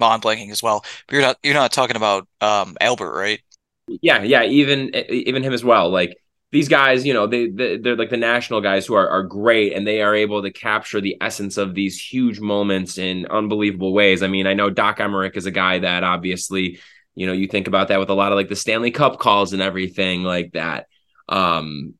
well, 0.00 0.10
I'm 0.10 0.20
blanking 0.20 0.50
as 0.50 0.60
well. 0.60 0.84
But 1.06 1.12
you're 1.12 1.22
not 1.22 1.38
you're 1.44 1.54
not 1.54 1.70
talking 1.70 1.94
about 1.94 2.26
um 2.40 2.76
Albert, 2.80 3.12
right? 3.16 3.40
Yeah, 3.86 4.24
yeah, 4.24 4.42
even 4.42 4.92
even 5.08 5.44
him 5.44 5.52
as 5.52 5.62
well. 5.62 5.88
Like 5.88 6.16
these 6.50 6.68
guys, 6.68 7.04
you 7.04 7.12
know, 7.12 7.26
they, 7.26 7.48
they 7.48 7.90
are 7.90 7.96
like 7.96 8.10
the 8.10 8.16
national 8.16 8.60
guys 8.60 8.86
who 8.86 8.94
are 8.94 9.08
are 9.08 9.22
great, 9.22 9.74
and 9.74 9.86
they 9.86 10.00
are 10.00 10.14
able 10.14 10.42
to 10.42 10.50
capture 10.50 11.00
the 11.00 11.16
essence 11.20 11.58
of 11.58 11.74
these 11.74 12.00
huge 12.00 12.40
moments 12.40 12.96
in 12.96 13.26
unbelievable 13.26 13.92
ways. 13.92 14.22
I 14.22 14.28
mean, 14.28 14.46
I 14.46 14.54
know 14.54 14.70
Doc 14.70 14.98
Emrick 14.98 15.36
is 15.36 15.46
a 15.46 15.50
guy 15.50 15.80
that 15.80 16.04
obviously, 16.04 16.80
you 17.14 17.26
know, 17.26 17.34
you 17.34 17.48
think 17.48 17.68
about 17.68 17.88
that 17.88 18.00
with 18.00 18.08
a 18.08 18.14
lot 18.14 18.32
of 18.32 18.36
like 18.36 18.48
the 18.48 18.56
Stanley 18.56 18.90
Cup 18.90 19.18
calls 19.18 19.52
and 19.52 19.60
everything 19.60 20.22
like 20.22 20.52
that. 20.52 20.86
Um, 21.28 21.94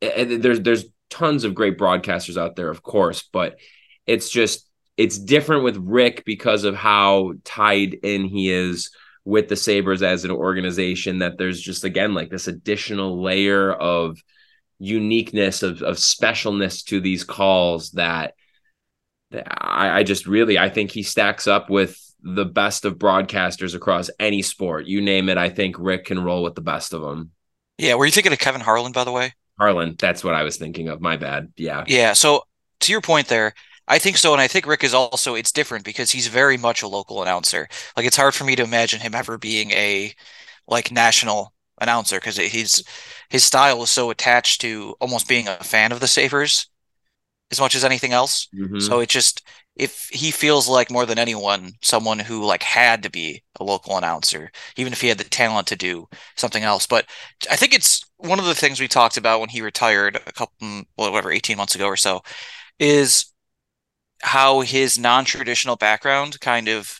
there's 0.00 0.60
there's 0.60 0.86
tons 1.08 1.44
of 1.44 1.54
great 1.54 1.78
broadcasters 1.78 2.36
out 2.36 2.56
there, 2.56 2.70
of 2.70 2.82
course, 2.82 3.28
but 3.32 3.58
it's 4.06 4.28
just 4.28 4.68
it's 4.96 5.18
different 5.18 5.62
with 5.62 5.76
Rick 5.76 6.24
because 6.24 6.64
of 6.64 6.74
how 6.74 7.34
tied 7.44 7.94
in 7.94 8.24
he 8.24 8.50
is 8.50 8.90
with 9.24 9.48
the 9.48 9.56
Sabres 9.56 10.02
as 10.02 10.24
an 10.24 10.30
organization 10.30 11.20
that 11.20 11.38
there's 11.38 11.60
just 11.60 11.84
again 11.84 12.14
like 12.14 12.30
this 12.30 12.48
additional 12.48 13.22
layer 13.22 13.72
of 13.72 14.22
uniqueness 14.78 15.62
of, 15.62 15.82
of 15.82 15.96
specialness 15.96 16.84
to 16.84 17.00
these 17.00 17.24
calls 17.24 17.92
that, 17.92 18.34
that 19.30 19.46
I, 19.48 20.00
I 20.00 20.02
just 20.02 20.26
really 20.26 20.58
I 20.58 20.68
think 20.68 20.90
he 20.90 21.02
stacks 21.02 21.46
up 21.46 21.70
with 21.70 21.98
the 22.20 22.44
best 22.44 22.84
of 22.84 22.98
broadcasters 22.98 23.74
across 23.74 24.10
any 24.18 24.42
sport. 24.42 24.86
You 24.86 25.00
name 25.00 25.28
it, 25.28 25.38
I 25.38 25.50
think 25.50 25.76
Rick 25.78 26.06
can 26.06 26.22
roll 26.22 26.42
with 26.42 26.54
the 26.54 26.60
best 26.60 26.92
of 26.92 27.02
them. 27.02 27.30
Yeah, 27.78 27.94
were 27.94 28.06
you 28.06 28.12
thinking 28.12 28.32
of 28.32 28.38
Kevin 28.38 28.60
Harlan, 28.60 28.92
by 28.92 29.04
the 29.04 29.12
way? 29.12 29.32
Harlan, 29.58 29.96
that's 29.98 30.24
what 30.24 30.34
I 30.34 30.42
was 30.42 30.56
thinking 30.56 30.88
of. 30.88 31.00
My 31.00 31.16
bad. 31.16 31.52
Yeah. 31.56 31.84
Yeah. 31.86 32.12
So 32.12 32.44
to 32.80 32.92
your 32.92 33.00
point 33.00 33.28
there, 33.28 33.54
I 33.86 33.98
think 33.98 34.16
so, 34.16 34.32
and 34.32 34.40
I 34.40 34.48
think 34.48 34.66
Rick 34.66 34.84
is 34.84 34.94
also 34.94 35.34
it's 35.34 35.52
different 35.52 35.84
because 35.84 36.10
he's 36.10 36.26
very 36.26 36.56
much 36.56 36.82
a 36.82 36.88
local 36.88 37.22
announcer. 37.22 37.68
Like 37.96 38.06
it's 38.06 38.16
hard 38.16 38.34
for 38.34 38.44
me 38.44 38.56
to 38.56 38.62
imagine 38.62 39.00
him 39.00 39.14
ever 39.14 39.36
being 39.38 39.70
a 39.72 40.14
like 40.66 40.90
national 40.90 41.52
announcer 41.80 42.16
because 42.16 42.36
he's 42.36 42.82
his 43.28 43.44
style 43.44 43.82
is 43.82 43.90
so 43.90 44.10
attached 44.10 44.60
to 44.62 44.94
almost 45.00 45.28
being 45.28 45.48
a 45.48 45.56
fan 45.56 45.92
of 45.92 46.00
the 46.00 46.06
Sabres 46.06 46.68
as 47.50 47.60
much 47.60 47.74
as 47.74 47.84
anything 47.84 48.12
else. 48.12 48.48
Mm-hmm. 48.54 48.80
So 48.80 49.00
it 49.00 49.08
just 49.10 49.42
if 49.76 50.08
he 50.10 50.30
feels 50.30 50.68
like 50.68 50.90
more 50.90 51.04
than 51.04 51.18
anyone 51.18 51.72
someone 51.82 52.18
who 52.18 52.44
like 52.44 52.62
had 52.62 53.02
to 53.02 53.10
be 53.10 53.42
a 53.58 53.64
local 53.64 53.96
announcer 53.96 54.50
even 54.76 54.92
if 54.92 55.00
he 55.00 55.08
had 55.08 55.18
the 55.18 55.24
talent 55.24 55.66
to 55.66 55.76
do 55.76 56.06
something 56.36 56.62
else 56.62 56.86
but 56.86 57.06
i 57.50 57.56
think 57.56 57.74
it's 57.74 58.04
one 58.18 58.38
of 58.38 58.44
the 58.44 58.54
things 58.54 58.80
we 58.80 58.88
talked 58.88 59.16
about 59.16 59.40
when 59.40 59.48
he 59.48 59.60
retired 59.60 60.16
a 60.26 60.32
couple 60.32 60.82
whatever 60.94 61.32
18 61.32 61.56
months 61.56 61.74
ago 61.74 61.86
or 61.86 61.96
so 61.96 62.20
is 62.78 63.32
how 64.24 64.60
his 64.60 64.98
non-traditional 64.98 65.76
background 65.76 66.40
kind 66.40 66.66
of 66.68 66.98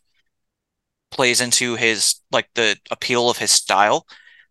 plays 1.10 1.40
into 1.40 1.74
his 1.74 2.16
like 2.30 2.48
the 2.54 2.76
appeal 2.90 3.30
of 3.30 3.38
his 3.38 3.50
style. 3.50 4.00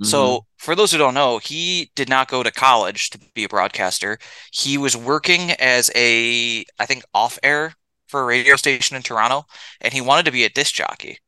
Mm-hmm. 0.01 0.05
So, 0.05 0.45
for 0.57 0.73
those 0.73 0.91
who 0.91 0.97
don't 0.97 1.13
know, 1.13 1.37
he 1.37 1.91
did 1.95 2.09
not 2.09 2.29
go 2.29 2.41
to 2.41 2.51
college 2.51 3.11
to 3.11 3.19
be 3.35 3.43
a 3.43 3.49
broadcaster. 3.49 4.17
He 4.51 4.79
was 4.79 4.97
working 4.97 5.51
as 5.51 5.91
a 5.95 6.65
I 6.79 6.87
think 6.87 7.03
off 7.13 7.37
air 7.43 7.75
for 8.07 8.21
a 8.21 8.25
radio 8.25 8.55
station 8.55 8.97
in 8.97 9.03
Toronto 9.03 9.45
and 9.79 9.93
he 9.93 10.01
wanted 10.01 10.25
to 10.25 10.31
be 10.31 10.43
a 10.43 10.49
disc 10.49 10.73
jockey. 10.73 11.19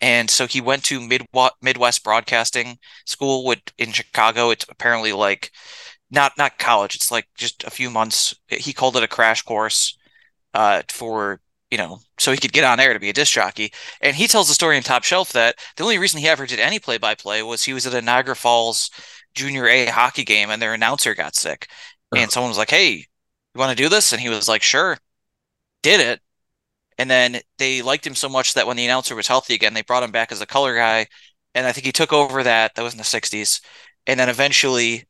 And 0.00 0.30
so 0.30 0.46
he 0.46 0.62
went 0.62 0.84
to 0.84 1.00
Mid- 1.00 1.26
Midwest 1.60 2.04
Broadcasting 2.04 2.78
School 3.04 3.44
with, 3.44 3.58
in 3.76 3.92
Chicago. 3.92 4.50
It's 4.50 4.64
apparently 4.70 5.12
like 5.12 5.50
not 6.10 6.32
not 6.38 6.58
college. 6.58 6.94
It's 6.94 7.10
like 7.10 7.26
just 7.36 7.64
a 7.64 7.70
few 7.70 7.90
months. 7.90 8.34
He 8.48 8.72
called 8.72 8.96
it 8.96 9.02
a 9.02 9.08
crash 9.08 9.42
course 9.42 9.98
uh, 10.54 10.82
for 10.88 11.40
you 11.70 11.78
know, 11.78 12.00
so 12.18 12.32
he 12.32 12.38
could 12.38 12.52
get 12.52 12.64
on 12.64 12.80
air 12.80 12.94
to 12.94 12.98
be 13.00 13.10
a 13.10 13.12
disc 13.12 13.32
jockey. 13.32 13.72
And 14.00 14.16
he 14.16 14.26
tells 14.26 14.48
the 14.48 14.54
story 14.54 14.76
in 14.76 14.82
Top 14.82 15.04
Shelf 15.04 15.32
that 15.34 15.56
the 15.76 15.82
only 15.82 15.98
reason 15.98 16.20
he 16.20 16.28
ever 16.28 16.46
did 16.46 16.60
any 16.60 16.78
play 16.78 16.98
by 16.98 17.14
play 17.14 17.42
was 17.42 17.62
he 17.62 17.74
was 17.74 17.86
at 17.86 17.94
a 17.94 18.00
Niagara 18.00 18.36
Falls 18.36 18.90
Junior 19.34 19.68
A 19.68 19.86
hockey 19.86 20.24
game 20.24 20.50
and 20.50 20.62
their 20.62 20.74
announcer 20.74 21.14
got 21.14 21.36
sick. 21.36 21.68
And 22.16 22.30
someone 22.30 22.50
was 22.50 22.58
like, 22.58 22.70
Hey, 22.70 22.92
you 22.92 23.58
want 23.58 23.76
to 23.76 23.82
do 23.82 23.90
this? 23.90 24.12
And 24.12 24.20
he 24.20 24.30
was 24.30 24.48
like, 24.48 24.62
Sure. 24.62 24.96
Did 25.82 26.00
it. 26.00 26.20
And 26.96 27.10
then 27.10 27.40
they 27.58 27.82
liked 27.82 28.06
him 28.06 28.14
so 28.14 28.28
much 28.28 28.54
that 28.54 28.66
when 28.66 28.76
the 28.76 28.84
announcer 28.84 29.14
was 29.14 29.28
healthy 29.28 29.54
again, 29.54 29.74
they 29.74 29.82
brought 29.82 30.02
him 30.02 30.10
back 30.10 30.32
as 30.32 30.40
a 30.40 30.46
color 30.46 30.74
guy. 30.74 31.06
And 31.54 31.66
I 31.66 31.72
think 31.72 31.86
he 31.86 31.92
took 31.92 32.12
over 32.12 32.42
that. 32.42 32.74
That 32.74 32.82
was 32.82 32.94
in 32.94 32.98
the 32.98 33.04
60s. 33.04 33.60
And 34.06 34.18
then 34.18 34.28
eventually 34.28 35.06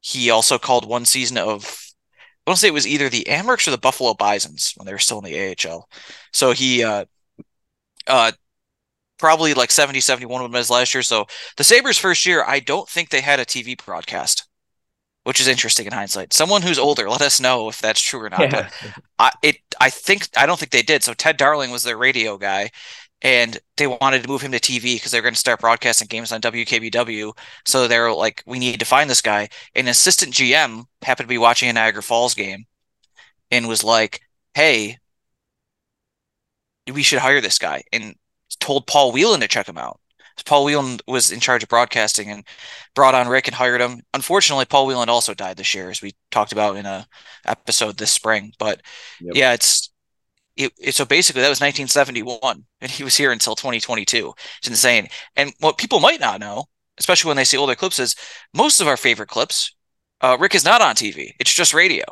he 0.00 0.30
also 0.30 0.58
called 0.58 0.86
one 0.86 1.04
season 1.06 1.38
of 1.38 1.91
I 2.46 2.50
want 2.50 2.56
to 2.56 2.60
say 2.60 2.68
it 2.68 2.74
was 2.74 2.86
either 2.86 3.08
the 3.08 3.26
Amerks 3.28 3.68
or 3.68 3.70
the 3.70 3.78
Buffalo 3.78 4.14
Bisons 4.14 4.72
when 4.76 4.86
they 4.86 4.92
were 4.92 4.98
still 4.98 5.20
in 5.20 5.24
the 5.24 5.56
AHL. 5.68 5.88
So 6.32 6.52
he 6.52 6.82
uh 6.82 7.04
uh 8.06 8.32
probably 9.18 9.54
like 9.54 9.70
70 9.70 10.00
71 10.00 10.44
of 10.44 10.52
his 10.52 10.70
last 10.70 10.94
year. 10.94 11.02
So 11.02 11.26
the 11.56 11.64
Sabres 11.64 11.98
first 11.98 12.26
year, 12.26 12.44
I 12.46 12.60
don't 12.60 12.88
think 12.88 13.10
they 13.10 13.20
had 13.20 13.38
a 13.38 13.44
TV 13.44 13.76
broadcast, 13.76 14.48
which 15.24 15.40
is 15.40 15.46
interesting 15.46 15.86
in 15.86 15.92
hindsight. 15.92 16.32
Someone 16.32 16.62
who's 16.62 16.78
older, 16.78 17.08
let 17.08 17.22
us 17.22 17.40
know 17.40 17.68
if 17.68 17.80
that's 17.80 18.00
true 18.00 18.20
or 18.20 18.30
not. 18.30 18.40
Yeah. 18.40 18.50
But 18.50 18.72
I 19.20 19.32
it 19.42 19.56
I 19.80 19.90
think 19.90 20.28
I 20.36 20.46
don't 20.46 20.58
think 20.58 20.72
they 20.72 20.82
did. 20.82 21.04
So 21.04 21.14
Ted 21.14 21.36
Darling 21.36 21.70
was 21.70 21.84
their 21.84 21.96
radio 21.96 22.36
guy 22.36 22.70
and 23.22 23.58
they 23.76 23.86
wanted 23.86 24.22
to 24.22 24.28
move 24.28 24.42
him 24.42 24.52
to 24.52 24.58
TV 24.58 24.96
because 24.96 25.12
they 25.12 25.18
were 25.18 25.22
going 25.22 25.34
to 25.34 25.40
start 25.40 25.60
broadcasting 25.60 26.08
games 26.08 26.32
on 26.32 26.40
WKBW. 26.40 27.32
So 27.64 27.86
they're 27.86 28.12
like, 28.12 28.42
we 28.46 28.58
need 28.58 28.80
to 28.80 28.86
find 28.86 29.08
this 29.08 29.22
guy. 29.22 29.48
An 29.74 29.88
assistant 29.88 30.34
GM 30.34 30.84
happened 31.02 31.28
to 31.28 31.32
be 31.32 31.38
watching 31.38 31.68
a 31.68 31.72
Niagara 31.72 32.02
Falls 32.02 32.34
game 32.34 32.64
and 33.50 33.68
was 33.68 33.84
like, 33.84 34.20
hey, 34.54 34.98
we 36.92 37.02
should 37.02 37.20
hire 37.20 37.40
this 37.40 37.58
guy 37.58 37.82
and 37.92 38.14
told 38.58 38.86
Paul 38.86 39.12
Wieland 39.12 39.42
to 39.42 39.48
check 39.48 39.68
him 39.68 39.78
out. 39.78 40.00
Paul 40.44 40.64
Wieland 40.64 41.02
was 41.06 41.30
in 41.30 41.40
charge 41.40 41.62
of 41.62 41.68
broadcasting 41.68 42.30
and 42.30 42.44
brought 42.94 43.14
on 43.14 43.28
Rick 43.28 43.46
and 43.46 43.54
hired 43.54 43.80
him. 43.80 44.02
Unfortunately, 44.14 44.64
Paul 44.64 44.86
Wieland 44.86 45.10
also 45.10 45.34
died 45.34 45.56
this 45.56 45.74
year, 45.74 45.90
as 45.90 46.02
we 46.02 46.14
talked 46.30 46.52
about 46.52 46.76
in 46.76 46.86
a 46.86 47.06
episode 47.46 47.96
this 47.96 48.10
spring. 48.10 48.52
But 48.58 48.80
yep. 49.20 49.36
yeah, 49.36 49.52
it's 49.52 49.91
it, 50.56 50.72
it, 50.78 50.94
so 50.94 51.04
basically 51.04 51.42
that 51.42 51.48
was 51.48 51.60
1971, 51.60 52.64
and 52.80 52.90
he 52.90 53.04
was 53.04 53.16
here 53.16 53.32
until 53.32 53.54
2022. 53.54 54.32
It's 54.58 54.68
insane. 54.68 55.08
And 55.36 55.52
what 55.60 55.78
people 55.78 56.00
might 56.00 56.20
not 56.20 56.40
know, 56.40 56.66
especially 56.98 57.28
when 57.28 57.36
they 57.36 57.44
see 57.44 57.56
older 57.56 57.74
clips, 57.74 57.98
is 57.98 58.16
most 58.54 58.80
of 58.80 58.88
our 58.88 58.96
favorite 58.96 59.28
clips, 59.28 59.74
uh, 60.20 60.36
Rick 60.38 60.54
is 60.54 60.64
not 60.64 60.82
on 60.82 60.94
TV. 60.94 61.32
It's 61.38 61.52
just 61.52 61.74
radio, 61.74 62.04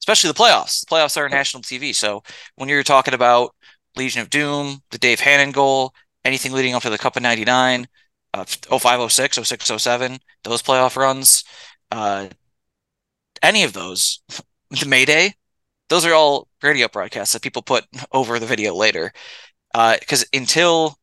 especially 0.00 0.28
the 0.28 0.38
playoffs. 0.38 0.80
The 0.80 0.94
playoffs 0.94 1.16
are 1.16 1.28
national 1.28 1.62
TV. 1.62 1.94
So 1.94 2.22
when 2.56 2.68
you're 2.68 2.82
talking 2.82 3.14
about 3.14 3.54
Legion 3.96 4.22
of 4.22 4.30
Doom, 4.30 4.82
the 4.90 4.98
Dave 4.98 5.20
Hannan 5.20 5.52
goal, 5.52 5.94
anything 6.24 6.52
leading 6.52 6.74
up 6.74 6.82
to 6.82 6.90
the 6.90 6.98
Cup 6.98 7.16
of 7.16 7.22
99, 7.22 7.86
uh, 8.34 8.44
05, 8.44 9.12
06, 9.12 9.38
06, 9.42 9.72
07, 9.82 10.18
those 10.44 10.62
playoff 10.62 10.96
runs, 10.96 11.44
uh, 11.90 12.28
any 13.42 13.62
of 13.62 13.72
those, 13.72 14.20
the 14.70 14.86
Mayday, 14.86 15.34
those 15.88 16.04
are 16.04 16.14
all 16.14 16.48
radio 16.62 16.88
broadcasts 16.88 17.32
that 17.32 17.42
people 17.42 17.62
put 17.62 17.86
over 18.12 18.38
the 18.38 18.46
video 18.46 18.74
later. 18.74 19.12
Because 19.72 20.22
uh, 20.22 20.26
until, 20.32 20.98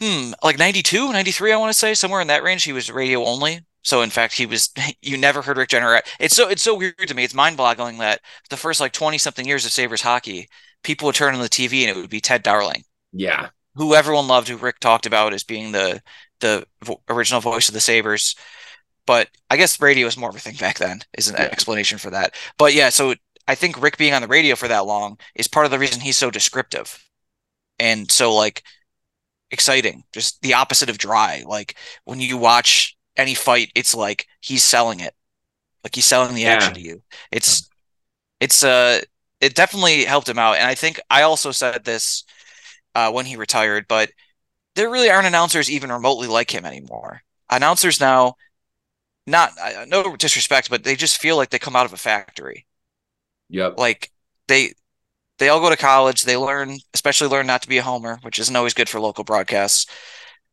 hmm, 0.00 0.32
like 0.42 0.58
92, 0.58 1.12
93, 1.12 1.52
I 1.52 1.56
want 1.56 1.72
to 1.72 1.78
say, 1.78 1.94
somewhere 1.94 2.20
in 2.20 2.28
that 2.28 2.42
range, 2.42 2.64
he 2.64 2.72
was 2.72 2.90
radio 2.90 3.24
only. 3.24 3.60
So 3.82 4.02
in 4.02 4.10
fact, 4.10 4.34
he 4.34 4.46
was 4.46 4.70
you 5.02 5.16
never 5.16 5.42
heard 5.42 5.56
Rick 5.56 5.70
Jeanneret. 5.70 6.02
It's 6.20 6.36
so 6.36 6.48
it's 6.48 6.62
so 6.62 6.74
weird 6.74 6.96
to 6.98 7.14
me. 7.14 7.24
It's 7.24 7.34
mind-boggling 7.34 7.98
that 7.98 8.20
the 8.50 8.56
first 8.56 8.80
like 8.80 8.92
20 8.92 9.18
something 9.18 9.46
years 9.46 9.64
of 9.64 9.72
Sabres 9.72 10.02
hockey, 10.02 10.48
people 10.82 11.06
would 11.06 11.14
turn 11.14 11.34
on 11.34 11.40
the 11.40 11.48
TV 11.48 11.80
and 11.82 11.90
it 11.90 12.00
would 12.00 12.10
be 12.10 12.20
Ted 12.20 12.42
Darling. 12.42 12.84
Yeah 13.12 13.48
who 13.74 13.94
everyone 13.94 14.28
loved, 14.28 14.48
who 14.48 14.56
Rick 14.56 14.80
talked 14.80 15.06
about 15.06 15.32
as 15.32 15.44
being 15.44 15.72
the 15.72 16.02
the 16.40 16.66
vo- 16.84 17.00
original 17.08 17.40
voice 17.40 17.68
of 17.68 17.74
the 17.74 17.80
Sabres. 17.80 18.34
But 19.06 19.28
I 19.50 19.56
guess 19.56 19.80
radio 19.80 20.04
was 20.04 20.16
more 20.16 20.30
of 20.30 20.36
a 20.36 20.40
thing 20.40 20.56
back 20.56 20.78
then, 20.78 21.00
is 21.16 21.28
an 21.28 21.36
yeah. 21.36 21.44
explanation 21.44 21.98
for 21.98 22.10
that. 22.10 22.34
But 22.58 22.74
yeah, 22.74 22.90
so 22.90 23.14
I 23.46 23.54
think 23.54 23.80
Rick 23.80 23.96
being 23.96 24.14
on 24.14 24.22
the 24.22 24.28
radio 24.28 24.54
for 24.56 24.68
that 24.68 24.86
long 24.86 25.18
is 25.34 25.48
part 25.48 25.66
of 25.66 25.72
the 25.72 25.78
reason 25.78 26.00
he's 26.00 26.16
so 26.16 26.30
descriptive 26.30 27.04
and 27.78 28.10
so 28.10 28.34
like 28.34 28.62
exciting. 29.50 30.04
Just 30.12 30.40
the 30.42 30.54
opposite 30.54 30.88
of 30.90 30.98
dry. 30.98 31.44
Like 31.46 31.76
when 32.04 32.20
you 32.20 32.36
watch 32.36 32.96
any 33.16 33.34
fight, 33.34 33.70
it's 33.74 33.94
like 33.94 34.26
he's 34.40 34.62
selling 34.62 35.00
it. 35.00 35.14
Like 35.84 35.94
he's 35.94 36.04
selling 36.04 36.34
the 36.34 36.42
yeah. 36.42 36.54
action 36.54 36.74
to 36.74 36.80
you. 36.80 37.02
It's 37.30 37.68
it's 38.40 38.62
uh 38.62 39.00
it 39.40 39.54
definitely 39.54 40.04
helped 40.04 40.28
him 40.28 40.38
out. 40.38 40.56
And 40.56 40.66
I 40.66 40.74
think 40.74 41.00
I 41.10 41.22
also 41.22 41.50
said 41.50 41.84
this 41.84 42.24
uh, 42.94 43.10
when 43.10 43.26
he 43.26 43.36
retired, 43.36 43.86
but 43.88 44.10
there 44.76 44.88
really 44.88 45.10
aren't 45.10 45.26
announcers 45.26 45.70
even 45.70 45.90
remotely 45.90 46.28
like 46.28 46.54
him 46.54 46.64
anymore. 46.64 47.22
Announcers 47.50 48.00
now, 48.00 48.36
not 49.26 49.50
uh, 49.60 49.84
no 49.86 50.16
disrespect, 50.16 50.70
but 50.70 50.84
they 50.84 50.94
just 50.94 51.20
feel 51.20 51.36
like 51.36 51.50
they 51.50 51.58
come 51.58 51.74
out 51.74 51.86
of 51.86 51.92
a 51.92 51.98
factory. 51.98 52.66
Yep. 53.52 53.78
Like 53.78 54.10
they 54.48 54.72
they 55.38 55.48
all 55.48 55.60
go 55.60 55.70
to 55.70 55.76
college, 55.76 56.22
they 56.22 56.36
learn, 56.36 56.78
especially 56.94 57.28
learn 57.28 57.46
not 57.46 57.62
to 57.62 57.68
be 57.68 57.78
a 57.78 57.82
homer, 57.82 58.18
which 58.22 58.38
isn't 58.38 58.56
always 58.56 58.74
good 58.74 58.88
for 58.88 59.00
local 59.00 59.24
broadcasts, 59.24 59.86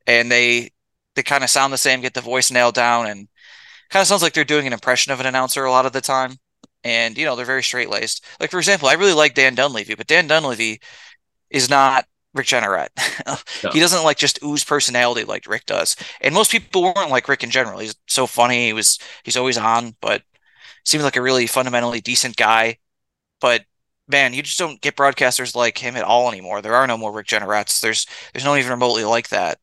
and 0.06 0.32
they 0.32 0.72
they 1.16 1.24
kind 1.24 1.44
of 1.44 1.50
sound 1.50 1.74
the 1.74 1.78
same, 1.78 2.02
get 2.02 2.14
the 2.14 2.22
voice 2.22 2.52
nailed 2.52 2.76
down, 2.76 3.08
and 3.08 3.28
kind 3.90 4.02
of 4.02 4.08
sounds 4.08 4.22
like 4.22 4.34
they're 4.34 4.44
doing 4.44 4.68
an 4.68 4.74
impression 4.74 5.12
of 5.12 5.20
an 5.20 5.26
announcer 5.26 5.64
a 5.64 5.72
lot 5.72 5.86
of 5.86 5.94
the 5.94 6.02
time. 6.02 6.36
And 6.84 7.18
you 7.18 7.26
know 7.26 7.36
they're 7.36 7.46
very 7.46 7.64
straight 7.64 7.90
laced. 7.90 8.24
Like 8.40 8.52
for 8.52 8.60
example, 8.60 8.90
I 8.90 8.94
really 8.94 9.14
like 9.14 9.34
Dan 9.34 9.56
Dunleavy, 9.56 9.96
but 9.96 10.08
Dan 10.08 10.28
Dunleavy 10.28 10.82
is 11.50 11.70
not 11.70 12.06
Rick 12.34 12.48
Jeanneret. 12.48 12.90
no. 13.64 13.72
He 13.72 13.80
doesn't 13.80 14.04
like 14.04 14.18
just 14.18 14.44
ooze 14.44 14.64
personality 14.64 15.24
like 15.24 15.48
Rick 15.48 15.66
does. 15.66 15.96
And 16.22 16.34
most 16.34 16.52
people 16.52 16.84
weren't 16.84 17.10
like 17.10 17.28
Rick 17.28 17.44
in 17.44 17.50
general. 17.50 17.80
He's 17.80 17.96
so 18.08 18.28
funny. 18.28 18.68
He 18.68 18.74
was 18.74 19.00
he's 19.24 19.38
always 19.38 19.58
on, 19.58 19.96
but 20.02 20.24
seemed 20.86 21.04
like 21.04 21.16
a 21.16 21.22
really 21.22 21.48
fundamentally 21.48 22.02
decent 22.02 22.36
guy. 22.36 22.78
But 23.40 23.64
man, 24.08 24.34
you 24.34 24.42
just 24.42 24.60
don't 24.60 24.82
get 24.82 24.96
broadcasters 24.96 25.56
like 25.56 25.78
him 25.78 25.96
at 25.96 26.04
all 26.04 26.30
anymore. 26.30 26.62
There 26.62 26.76
are 26.76 26.88
no 26.88 26.98
more 26.98 27.12
Rick 27.12 27.28
Jeannerets. 27.28 27.82
There's 27.82 28.06
there's 28.34 28.44
no 28.44 28.52
one 28.52 28.60
even 28.60 28.72
remotely 28.72 29.04
like 29.04 29.30
that. 29.30 29.60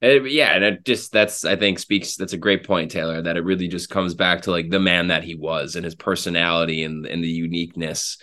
It, 0.00 0.30
yeah, 0.30 0.54
and 0.54 0.64
it 0.64 0.84
just 0.84 1.12
that's 1.12 1.44
I 1.44 1.56
think 1.56 1.78
speaks 1.78 2.16
that's 2.16 2.32
a 2.32 2.38
great 2.38 2.64
point, 2.64 2.90
Taylor, 2.90 3.20
that 3.20 3.36
it 3.36 3.44
really 3.44 3.68
just 3.68 3.90
comes 3.90 4.14
back 4.14 4.42
to 4.42 4.50
like 4.50 4.70
the 4.70 4.80
man 4.80 5.08
that 5.08 5.24
he 5.24 5.34
was 5.34 5.76
and 5.76 5.84
his 5.84 5.94
personality 5.94 6.84
and 6.84 7.06
and 7.06 7.22
the 7.22 7.28
uniqueness 7.28 8.18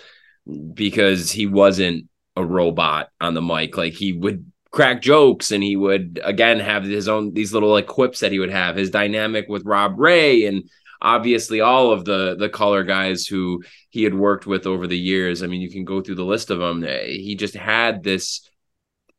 because 0.73 1.31
he 1.31 1.45
wasn't 1.45 2.07
a 2.35 2.43
robot 2.43 3.09
on 3.21 3.33
the 3.33 3.41
mic. 3.41 3.77
Like 3.77 3.93
he 3.93 4.13
would 4.13 4.51
crack 4.71 5.01
jokes 5.01 5.51
and 5.51 5.63
he 5.63 5.75
would 5.75 6.19
again 6.23 6.59
have 6.59 6.83
his 6.83 7.07
own 7.07 7.33
these 7.33 7.53
little 7.53 7.71
like 7.71 7.87
quips 7.87 8.21
that 8.21 8.31
he 8.31 8.39
would 8.39 8.51
have. 8.51 8.75
His 8.75 8.89
dynamic 8.89 9.47
with 9.47 9.65
Rob 9.65 9.99
Ray 9.99 10.45
and 10.45 10.69
obviously 11.01 11.61
all 11.61 11.91
of 11.91 12.05
the 12.05 12.35
the 12.37 12.49
color 12.49 12.83
guys 12.83 13.25
who 13.25 13.63
he 13.89 14.03
had 14.03 14.13
worked 14.13 14.45
with 14.45 14.65
over 14.65 14.87
the 14.87 14.97
years. 14.97 15.43
I 15.43 15.47
mean, 15.47 15.61
you 15.61 15.71
can 15.71 15.85
go 15.85 16.01
through 16.01 16.15
the 16.15 16.25
list 16.25 16.49
of 16.49 16.59
them. 16.59 16.83
He 16.83 17.35
just 17.35 17.55
had 17.55 18.03
this 18.03 18.49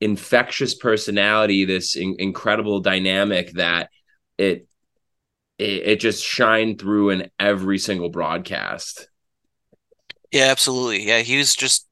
infectious 0.00 0.74
personality, 0.74 1.64
this 1.64 1.96
in- 1.96 2.16
incredible 2.18 2.80
dynamic 2.80 3.52
that 3.52 3.90
it, 4.36 4.66
it 5.58 5.64
it 5.64 6.00
just 6.00 6.24
shined 6.24 6.80
through 6.80 7.10
in 7.10 7.30
every 7.38 7.78
single 7.78 8.10
broadcast. 8.10 9.08
Yeah, 10.32 10.44
absolutely. 10.44 11.06
Yeah, 11.06 11.20
he 11.20 11.38
was 11.38 11.54
just 11.54 11.86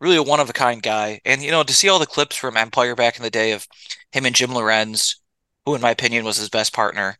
really 0.00 0.16
a 0.16 0.22
one 0.22 0.40
of 0.40 0.50
a 0.50 0.54
kind 0.54 0.82
guy. 0.82 1.20
And 1.24 1.42
you 1.42 1.50
know, 1.50 1.62
to 1.62 1.72
see 1.72 1.88
all 1.88 1.98
the 1.98 2.06
clips 2.06 2.36
from 2.36 2.56
Empire 2.56 2.94
back 2.94 3.16
in 3.16 3.22
the 3.22 3.30
day 3.30 3.52
of 3.52 3.66
him 4.12 4.26
and 4.26 4.34
Jim 4.34 4.54
Lorenz, 4.54 5.20
who 5.64 5.74
in 5.74 5.80
my 5.80 5.90
opinion 5.90 6.24
was 6.24 6.36
his 6.38 6.48
best 6.48 6.72
partner, 6.72 7.18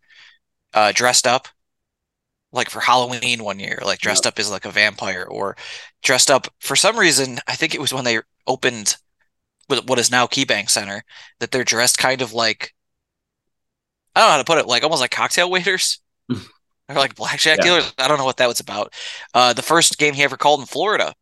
uh, 0.74 0.92
dressed 0.92 1.26
up 1.26 1.48
like 2.52 2.70
for 2.70 2.80
Halloween 2.80 3.44
one 3.44 3.58
year, 3.58 3.78
like 3.84 4.00
dressed 4.00 4.24
yep. 4.24 4.34
up 4.34 4.38
as 4.38 4.50
like 4.50 4.64
a 4.64 4.70
vampire, 4.70 5.24
or 5.28 5.56
dressed 6.02 6.30
up 6.30 6.48
for 6.58 6.76
some 6.76 6.98
reason. 6.98 7.38
I 7.46 7.54
think 7.54 7.74
it 7.74 7.80
was 7.80 7.94
when 7.94 8.04
they 8.04 8.20
opened 8.46 8.96
what 9.68 9.98
is 10.00 10.10
now 10.10 10.26
KeyBank 10.26 10.68
Center 10.68 11.04
that 11.38 11.52
they're 11.52 11.62
dressed 11.62 11.96
kind 11.96 12.22
of 12.22 12.32
like 12.32 12.74
I 14.14 14.20
don't 14.20 14.28
know 14.28 14.32
how 14.32 14.38
to 14.38 14.44
put 14.44 14.58
it, 14.58 14.66
like 14.66 14.82
almost 14.82 15.00
like 15.00 15.10
cocktail 15.10 15.50
waiters. 15.50 16.00
or 16.30 16.96
like 16.96 17.14
blackjack 17.14 17.58
yeah. 17.58 17.64
dealers. 17.64 17.94
I 17.98 18.08
don't 18.08 18.18
know 18.18 18.24
what 18.24 18.38
that 18.38 18.48
was 18.48 18.60
about. 18.60 18.92
Uh, 19.32 19.52
the 19.52 19.62
first 19.62 19.98
game 19.98 20.14
he 20.14 20.22
ever 20.22 20.36
called 20.36 20.60
in 20.60 20.66
Florida, 20.66 21.14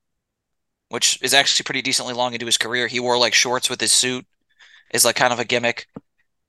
which 0.89 1.23
is 1.23 1.35
actually 1.35 1.65
pretty 1.65 1.83
decently 1.83 2.15
long 2.15 2.33
into 2.33 2.47
his 2.47 2.57
career. 2.57 2.87
He 2.87 3.01
wore 3.01 3.19
like 3.19 3.35
shorts 3.35 3.69
with 3.69 3.81
his 3.81 3.93
suit, 3.93 4.27
is 4.93 5.05
like 5.05 5.17
kind 5.17 5.33
of 5.33 5.39
a 5.39 5.45
gimmick. 5.45 5.87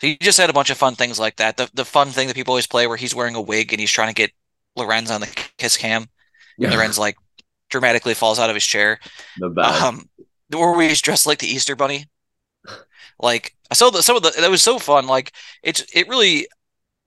So 0.01 0.07
he 0.07 0.17
just 0.17 0.37
had 0.37 0.49
a 0.49 0.53
bunch 0.53 0.69
of 0.69 0.77
fun 0.77 0.95
things 0.95 1.19
like 1.19 1.35
that. 1.37 1.57
The 1.57 1.69
the 1.73 1.85
fun 1.85 2.07
thing 2.09 2.27
that 2.27 2.35
people 2.35 2.53
always 2.53 2.67
play 2.67 2.87
where 2.87 2.97
he's 2.97 3.15
wearing 3.15 3.35
a 3.35 3.41
wig 3.41 3.73
and 3.73 3.79
he's 3.79 3.91
trying 3.91 4.07
to 4.07 4.13
get 4.13 4.31
Lorenz 4.79 5.11
on 5.11 5.21
the 5.21 5.27
kiss 5.57 5.77
cam. 5.77 6.07
Yeah. 6.57 6.71
Lorenz 6.71 6.97
like 6.97 7.17
dramatically 7.69 8.13
falls 8.13 8.39
out 8.39 8.49
of 8.49 8.55
his 8.55 8.65
chair. 8.65 8.99
The 9.37 9.49
bad. 9.49 9.81
Um, 9.81 10.09
where 10.51 10.81
he's 10.81 11.01
dressed 11.01 11.27
like 11.27 11.39
the 11.39 11.47
Easter 11.47 11.75
Bunny. 11.75 12.05
Like 13.19 13.55
I 13.69 13.75
saw 13.75 13.89
the 13.89 14.01
some 14.01 14.15
of 14.15 14.23
the 14.23 14.33
that 14.39 14.49
was 14.49 14.61
so 14.61 14.79
fun. 14.79 15.07
Like 15.07 15.33
it's 15.61 15.85
it 15.93 16.07
really 16.07 16.47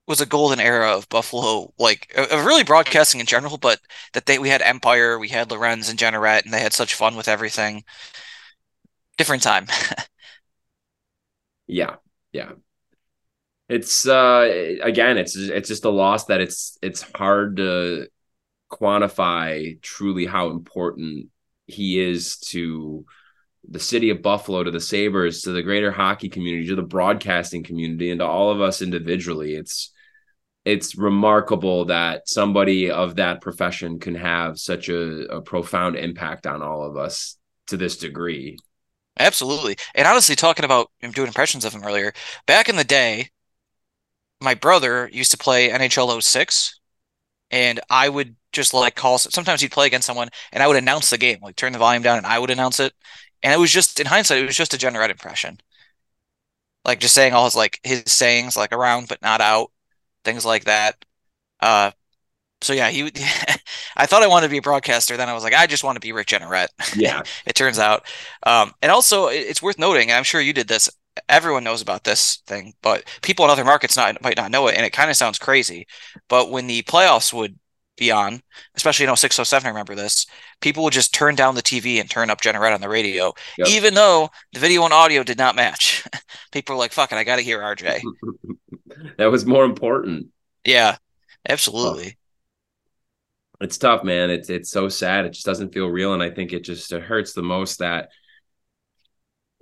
was 0.06 0.20
a 0.20 0.26
golden 0.26 0.61
era 0.61 0.96
of 0.96 1.08
Buffalo, 1.08 1.72
like 1.78 2.12
of 2.16 2.44
really 2.44 2.64
broadcasting 2.64 3.20
in 3.20 3.26
general, 3.26 3.56
but 3.56 3.80
that 4.12 4.26
they 4.26 4.38
we 4.38 4.48
had 4.48 4.62
Empire, 4.62 5.18
we 5.18 5.28
had 5.28 5.50
Lorenz 5.50 5.88
and 5.88 5.98
Jeanneret, 5.98 6.44
and 6.44 6.52
they 6.52 6.61
had 6.61 6.72
such 6.72 6.94
fun 6.94 7.16
with 7.16 7.28
everything. 7.28 7.85
Different 9.16 9.42
time. 9.42 9.66
yeah, 11.66 11.96
yeah. 12.32 12.52
It's 13.68 14.07
uh 14.07 14.77
again, 14.83 15.18
it's 15.18 15.37
it's 15.37 15.68
just 15.68 15.85
a 15.85 15.90
loss 15.90 16.27
that 16.27 16.40
it's 16.40 16.77
it's 16.83 17.03
hard 17.14 17.57
to 17.57 18.07
quantify 18.70 19.81
truly 19.83 20.27
how 20.27 20.51
important 20.51 21.29
he 21.66 22.01
is 22.01 22.38
to 22.38 23.05
the 23.68 23.79
city 23.79 24.11
of 24.11 24.22
Buffalo, 24.22 24.64
to 24.64 24.70
the 24.70 24.81
Sabres, 24.81 25.42
to 25.42 25.53
the 25.53 25.62
greater 25.62 25.92
hockey 25.92 26.29
community, 26.29 26.66
to 26.68 26.77
the 26.77 26.83
broadcasting 26.83 27.62
community, 27.62 28.11
and 28.11 28.20
to 28.20 28.27
all 28.27 28.51
of 28.51 28.61
us 28.61 28.83
individually. 28.83 29.55
It's 29.55 29.92
it's 30.64 30.96
remarkable 30.96 31.87
that 31.87 32.29
somebody 32.29 32.90
of 32.90 33.16
that 33.16 33.40
profession 33.40 33.98
can 33.98 34.14
have 34.14 34.59
such 34.59 34.88
a, 34.88 35.27
a 35.27 35.40
profound 35.40 35.96
impact 35.96 36.46
on 36.46 36.62
all 36.62 36.85
of 36.85 36.96
us 36.96 37.37
to 37.66 37.77
this 37.77 37.96
degree. 37.96 38.57
Absolutely. 39.18 39.77
And 39.94 40.07
honestly, 40.07 40.37
talking 40.37 40.64
about 40.64 40.90
doing 41.01 41.27
impressions 41.27 41.64
of 41.64 41.72
him 41.72 41.83
earlier, 41.85 42.12
back 42.46 42.68
in 42.68 42.77
the 42.77 42.85
day, 42.85 43.29
my 44.42 44.55
brother 44.55 45.09
used 45.12 45.31
to 45.33 45.38
play 45.38 45.70
NHL 45.70 46.20
06, 46.20 46.81
and 47.50 47.81
I 47.90 48.09
would 48.09 48.37
just 48.52 48.74
like 48.74 48.94
call. 48.96 49.18
Sometimes 49.18 49.61
he'd 49.61 49.72
play 49.72 49.87
against 49.87 50.07
someone, 50.07 50.28
and 50.52 50.62
I 50.62 50.68
would 50.68 50.76
announce 50.76 51.11
the 51.11 51.18
game, 51.18 51.38
like 51.42 51.57
turn 51.57 51.72
the 51.72 51.78
volume 51.78 52.02
down, 52.02 52.18
and 52.18 52.26
I 52.26 52.38
would 52.38 52.50
announce 52.50 52.81
it. 52.81 52.92
And 53.42 53.52
it 53.52 53.59
was 53.59 53.72
just, 53.72 54.00
in 54.00 54.07
hindsight, 54.07 54.42
it 54.42 54.46
was 54.46 54.57
just 54.57 54.74
a 54.74 54.78
Jeanneret 54.78 55.11
impression, 55.11 55.59
like 56.85 57.00
just 57.00 57.14
saying 57.14 57.33
all 57.33 57.44
his 57.44 57.57
like 57.57 57.78
his 57.83 58.05
sayings, 58.07 58.57
like 58.57 58.72
around 58.72 59.09
but 59.09 59.22
not 59.22 59.40
out 59.40 59.70
things 60.24 60.44
like 60.44 60.64
that. 60.64 60.96
Uh, 61.61 61.92
so 62.62 62.72
yeah, 62.72 62.90
he. 62.90 63.05
I 63.96 64.07
thought 64.07 64.22
I 64.22 64.28
wanted 64.28 64.48
to 64.48 64.52
be 64.52 64.59
a 64.59 64.62
broadcaster. 64.62 65.16
Then 65.16 65.28
I 65.28 65.35
was 65.35 65.44
like, 65.44 65.55
I 65.55 65.66
just 65.66 65.85
want 65.85 65.96
to 65.96 66.00
be 66.00 66.12
Rick 66.12 66.28
Jeanneret. 66.28 66.68
Yeah, 66.96 67.22
it 67.46 67.55
turns 67.55 67.78
out. 67.78 68.07
Um, 68.44 68.72
and 68.83 68.92
also, 68.92 69.28
it's 69.28 69.62
worth 69.62 69.78
noting. 69.78 70.12
I'm 70.12 70.24
sure 70.24 70.40
you 70.40 70.52
did 70.52 70.68
this. 70.68 70.90
Everyone 71.29 71.64
knows 71.64 71.83
about 71.83 72.05
this 72.05 72.42
thing, 72.46 72.72
but 72.83 73.05
people 73.22 73.44
in 73.44 73.51
other 73.51 73.64
markets 73.64 73.96
not 73.96 74.22
might 74.22 74.37
not 74.37 74.51
know 74.51 74.66
it, 74.68 74.77
and 74.77 74.87
it 74.87 74.92
kind 74.92 75.11
of 75.11 75.16
sounds 75.16 75.38
crazy. 75.38 75.87
But 76.29 76.51
when 76.51 76.66
the 76.66 76.83
playoffs 76.83 77.33
would 77.33 77.59
be 77.98 78.11
on, 78.11 78.42
especially 78.75 79.05
you 79.05 79.09
know 79.09 79.14
607, 79.14 79.66
I 79.66 79.70
remember 79.70 79.94
this. 79.94 80.27
People 80.61 80.85
would 80.85 80.92
just 80.92 81.12
turn 81.12 81.35
down 81.35 81.55
the 81.55 81.62
TV 81.62 82.01
and 82.01 82.09
turn 82.09 82.31
up 82.31 82.40
Jeanneret 82.40 82.75
on 82.75 82.81
the 82.81 82.88
radio, 82.88 83.33
yep. 83.59 83.68
even 83.68 83.94
though 83.94 84.31
the 84.53 84.61
video 84.61 84.85
and 84.85 84.92
audio 84.92 85.22
did 85.22 85.38
not 85.38 85.57
match. 85.57 86.05
people 86.53 86.75
were 86.75 86.79
like, 86.79 86.92
"Fuck 86.92 87.12
it, 87.12 87.16
I 87.16 87.25
got 87.25 87.37
to 87.37 87.42
hear 87.42 87.61
RJ." 87.61 88.01
that 89.18 89.31
was 89.31 89.44
more 89.44 89.64
important. 89.64 90.29
Yeah, 90.64 90.96
absolutely. 91.48 92.16
It's 93.61 93.79
tough, 93.79 94.03
man. 94.03 94.31
It's 94.31 94.51
it's 94.51 94.70
so 94.70 94.88
sad. 94.88 95.25
It 95.27 95.35
just 95.35 95.46
doesn't 95.46 95.72
feel 95.72 95.87
real, 95.88 96.14
and 96.14 96.22
I 96.22 96.31
think 96.31 96.53
it 96.53 96.64
just 96.64 96.92
it 96.92 97.03
hurts 97.03 97.33
the 97.33 97.42
most 97.42 97.79
that 97.79 98.09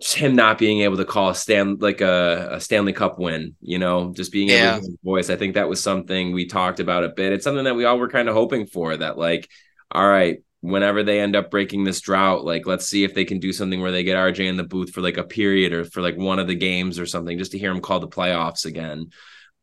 him 0.02 0.34
not 0.34 0.58
being 0.58 0.80
able 0.80 0.96
to 0.96 1.04
call 1.04 1.30
a 1.30 1.34
stand 1.34 1.82
like 1.82 2.00
a, 2.00 2.48
a 2.52 2.60
Stanley 2.60 2.92
Cup 2.92 3.18
win, 3.18 3.54
you 3.60 3.78
know, 3.78 4.12
just 4.12 4.32
being 4.32 4.48
yeah. 4.48 4.76
able 4.76 4.86
to 4.86 4.98
voice. 5.04 5.30
I 5.30 5.36
think 5.36 5.54
that 5.54 5.68
was 5.68 5.82
something 5.82 6.32
we 6.32 6.46
talked 6.46 6.80
about 6.80 7.04
a 7.04 7.10
bit. 7.10 7.32
It's 7.32 7.44
something 7.44 7.64
that 7.64 7.76
we 7.76 7.84
all 7.84 7.98
were 7.98 8.08
kind 8.08 8.28
of 8.28 8.34
hoping 8.34 8.66
for. 8.66 8.96
That 8.96 9.18
like, 9.18 9.48
all 9.90 10.08
right, 10.08 10.38
whenever 10.60 11.02
they 11.02 11.20
end 11.20 11.36
up 11.36 11.50
breaking 11.50 11.84
this 11.84 12.00
drought, 12.00 12.44
like 12.44 12.66
let's 12.66 12.86
see 12.86 13.04
if 13.04 13.14
they 13.14 13.24
can 13.24 13.40
do 13.40 13.52
something 13.52 13.80
where 13.80 13.92
they 13.92 14.04
get 14.04 14.16
RJ 14.16 14.46
in 14.46 14.56
the 14.56 14.64
booth 14.64 14.90
for 14.90 15.02
like 15.02 15.18
a 15.18 15.24
period 15.24 15.72
or 15.72 15.84
for 15.84 16.00
like 16.00 16.16
one 16.16 16.38
of 16.38 16.46
the 16.46 16.54
games 16.54 16.98
or 16.98 17.06
something, 17.06 17.36
just 17.36 17.52
to 17.52 17.58
hear 17.58 17.70
him 17.70 17.80
call 17.80 18.00
the 18.00 18.08
playoffs 18.08 18.64
again. 18.64 19.10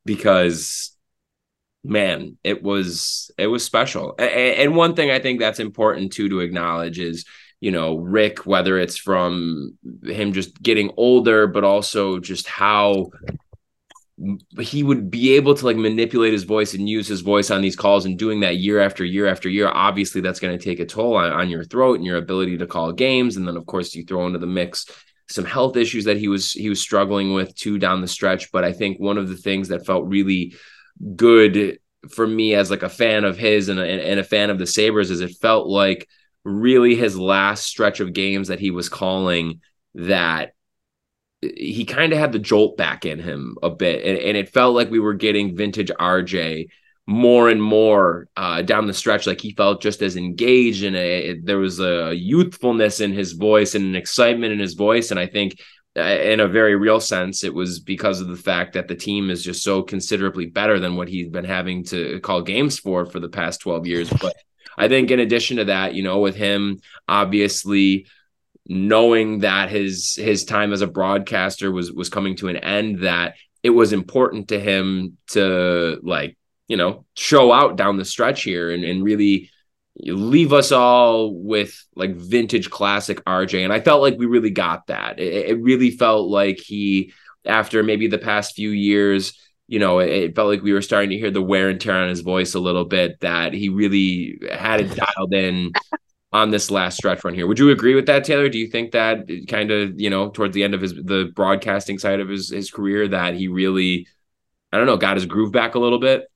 Because 0.05 0.95
man, 1.83 2.37
it 2.43 2.61
was 2.61 3.31
it 3.37 3.47
was 3.47 3.63
special. 3.63 4.15
And, 4.19 4.29
and 4.29 4.75
one 4.75 4.95
thing 4.95 5.09
I 5.09 5.19
think 5.19 5.39
that's 5.39 5.59
important 5.59 6.13
too 6.13 6.29
to 6.29 6.41
acknowledge 6.41 6.99
is 6.99 7.25
you 7.59 7.71
know 7.71 7.97
Rick, 7.97 8.45
whether 8.45 8.77
it's 8.77 8.97
from 8.97 9.77
him 10.03 10.33
just 10.33 10.61
getting 10.61 10.91
older, 10.97 11.47
but 11.47 11.63
also 11.63 12.19
just 12.19 12.47
how 12.47 13.11
he 14.59 14.81
would 14.81 15.11
be 15.11 15.35
able 15.35 15.53
to 15.53 15.65
like 15.65 15.77
manipulate 15.77 16.33
his 16.33 16.43
voice 16.43 16.73
and 16.73 16.89
use 16.89 17.07
his 17.07 17.21
voice 17.21 17.51
on 17.51 17.61
these 17.61 17.75
calls 17.75 18.05
and 18.05 18.17
doing 18.17 18.39
that 18.39 18.57
year 18.57 18.79
after 18.79 19.05
year 19.05 19.27
after 19.27 19.47
year 19.47 19.69
obviously 19.71 20.21
that's 20.21 20.39
going 20.39 20.57
to 20.57 20.63
take 20.63 20.79
a 20.79 20.85
toll 20.85 21.15
on, 21.15 21.31
on 21.31 21.49
your 21.49 21.63
throat 21.63 21.97
and 21.97 22.05
your 22.05 22.17
ability 22.17 22.57
to 22.57 22.65
call 22.65 22.91
games. 22.91 23.37
And 23.37 23.47
then 23.47 23.55
of 23.55 23.65
course 23.67 23.93
you 23.93 24.03
throw 24.03 24.25
into 24.25 24.39
the 24.39 24.47
mix 24.47 24.87
some 25.29 25.45
health 25.45 25.75
issues 25.75 26.05
that 26.05 26.17
he 26.17 26.27
was 26.27 26.51
he 26.51 26.69
was 26.69 26.81
struggling 26.81 27.33
with 27.33 27.53
too 27.55 27.77
down 27.77 28.01
the 28.01 28.07
stretch. 28.07 28.51
But 28.51 28.63
i 28.63 28.73
think 28.73 28.99
one 28.99 29.17
of 29.17 29.29
the 29.29 29.37
things 29.37 29.67
that 29.67 29.85
felt 29.85 30.07
really 30.07 30.55
good 31.15 31.79
for 32.09 32.25
me 32.25 32.55
as 32.55 32.71
like 32.71 32.83
a 32.83 32.89
fan 32.89 33.23
of 33.23 33.37
his 33.37 33.69
and 33.69 33.79
a, 33.79 33.83
and 33.83 34.19
a 34.19 34.23
fan 34.23 34.49
of 34.49 34.57
the 34.57 34.65
sabres 34.65 35.11
is 35.11 35.21
it 35.21 35.35
felt 35.41 35.67
like 35.67 36.07
really 36.47 36.95
his 36.95 37.17
last 37.17 37.65
stretch 37.65 37.99
of 37.99 38.13
games 38.13 38.47
that 38.47 38.59
he 38.59 38.71
was 38.71 38.89
calling 38.89 39.61
that 39.95 40.53
he 41.41 41.85
kind 41.85 42.13
of 42.13 42.19
had 42.19 42.31
the 42.31 42.39
jolt 42.39 42.77
back 42.77 43.05
in 43.05 43.19
him 43.19 43.57
a 43.61 43.69
bit. 43.69 44.03
And, 44.03 44.17
and, 44.17 44.37
it 44.37 44.49
felt 44.49 44.73
like 44.73 44.89
we 44.89 44.99
were 44.99 45.13
getting 45.13 45.55
vintage 45.55 45.91
rj 45.99 46.67
more 47.05 47.47
and 47.47 47.61
more 47.61 48.27
uh, 48.35 48.61
down 48.63 48.87
the 48.87 48.93
stretch. 48.93 49.27
Like 49.27 49.39
he 49.39 49.53
felt 49.53 49.81
just 49.81 50.01
as 50.01 50.15
engaged 50.15 50.83
and 50.83 50.95
a, 50.95 51.39
there 51.39 51.59
was 51.59 51.79
a 51.79 52.13
youthfulness 52.13 53.01
in 53.01 53.13
his 53.13 53.33
voice 53.33 53.75
and 53.75 53.85
an 53.85 53.95
excitement 53.95 54.53
in 54.53 54.59
his 54.59 54.73
voice. 54.73 55.11
And 55.11 55.19
i 55.19 55.27
think 55.27 55.59
uh, 55.97 56.01
in 56.01 56.39
a 56.39 56.47
very 56.47 56.75
real 56.75 56.99
sense 56.99 57.43
it 57.43 57.53
was 57.53 57.79
because 57.79 58.21
of 58.21 58.27
the 58.27 58.35
fact 58.35 58.73
that 58.73 58.87
the 58.87 58.95
team 58.95 59.29
is 59.29 59.43
just 59.43 59.63
so 59.63 59.81
considerably 59.81 60.45
better 60.45 60.79
than 60.79 60.95
what 60.95 61.07
he's 61.07 61.29
been 61.29 61.45
having 61.45 61.83
to 61.83 62.19
call 62.21 62.41
games 62.41 62.77
for 62.77 63.05
for 63.05 63.19
the 63.19 63.29
past 63.29 63.61
12 63.61 63.87
years. 63.87 64.09
But 64.21 64.35
I 64.77 64.87
think 64.87 65.11
in 65.11 65.19
addition 65.19 65.57
to 65.57 65.65
that, 65.65 65.93
you 65.93 66.03
know, 66.03 66.19
with 66.19 66.35
him 66.35 66.79
obviously 67.07 68.07
knowing 68.67 69.39
that 69.39 69.69
his 69.69 70.15
his 70.15 70.43
time 70.43 70.73
as 70.73 70.81
a 70.81 70.87
broadcaster 70.87 71.71
was 71.71 71.91
was 71.91 72.09
coming 72.09 72.35
to 72.37 72.49
an 72.49 72.57
end, 72.57 73.03
that 73.03 73.35
it 73.63 73.69
was 73.71 73.93
important 73.93 74.49
to 74.49 74.59
him 74.59 75.17
to 75.27 75.99
like, 76.03 76.37
you 76.67 76.77
know, 76.77 77.05
show 77.15 77.51
out 77.51 77.75
down 77.75 77.97
the 77.97 78.05
stretch 78.05 78.43
here 78.43 78.71
and, 78.71 78.83
and 78.83 79.03
really 79.03 79.49
leave 79.99 80.53
us 80.53 80.71
all 80.71 81.33
with 81.33 81.83
like 81.95 82.15
vintage 82.15 82.69
classic 82.69 83.23
RJ. 83.25 83.63
And 83.63 83.73
I 83.73 83.79
felt 83.79 84.01
like 84.01 84.17
we 84.17 84.25
really 84.25 84.51
got 84.51 84.87
that. 84.87 85.19
It, 85.19 85.49
it 85.49 85.61
really 85.61 85.91
felt 85.91 86.29
like 86.29 86.59
he, 86.59 87.13
after 87.45 87.81
maybe 87.81 88.07
the 88.07 88.17
past 88.17 88.55
few 88.55 88.69
years, 88.69 89.33
you 89.67 89.79
know, 89.79 89.99
it, 89.99 90.35
felt 90.35 90.47
like 90.47 90.61
we 90.61 90.73
were 90.73 90.81
starting 90.81 91.09
to 91.09 91.17
hear 91.17 91.31
the 91.31 91.41
wear 91.41 91.69
and 91.69 91.79
tear 91.79 91.95
on 91.95 92.09
his 92.09 92.21
voice 92.21 92.53
a 92.53 92.59
little 92.59 92.85
bit 92.85 93.19
that 93.19 93.53
he 93.53 93.69
really 93.69 94.39
had 94.51 94.81
it 94.81 94.95
dialed 94.95 95.33
in 95.33 95.73
on 96.31 96.51
this 96.51 96.71
last 96.71 96.97
stretch 96.97 97.23
run 97.23 97.33
here. 97.33 97.47
Would 97.47 97.59
you 97.59 97.71
agree 97.71 97.95
with 97.95 98.05
that, 98.05 98.23
Taylor? 98.23 98.49
Do 98.49 98.57
you 98.57 98.67
think 98.67 98.91
that 98.91 99.27
kind 99.49 99.71
of, 99.71 99.99
you 99.99 100.09
know, 100.09 100.29
towards 100.29 100.53
the 100.53 100.63
end 100.63 100.73
of 100.73 100.81
his 100.81 100.93
the 100.93 101.31
broadcasting 101.35 101.99
side 101.99 102.19
of 102.19 102.29
his 102.29 102.49
his 102.49 102.71
career 102.71 103.07
that 103.09 103.33
he 103.33 103.47
really 103.47 104.07
I 104.71 104.77
don't 104.77 104.87
know, 104.87 104.97
got 104.97 105.17
his 105.17 105.25
groove 105.25 105.51
back 105.51 105.75
a 105.75 105.79
little 105.79 105.99
bit? 105.99 106.29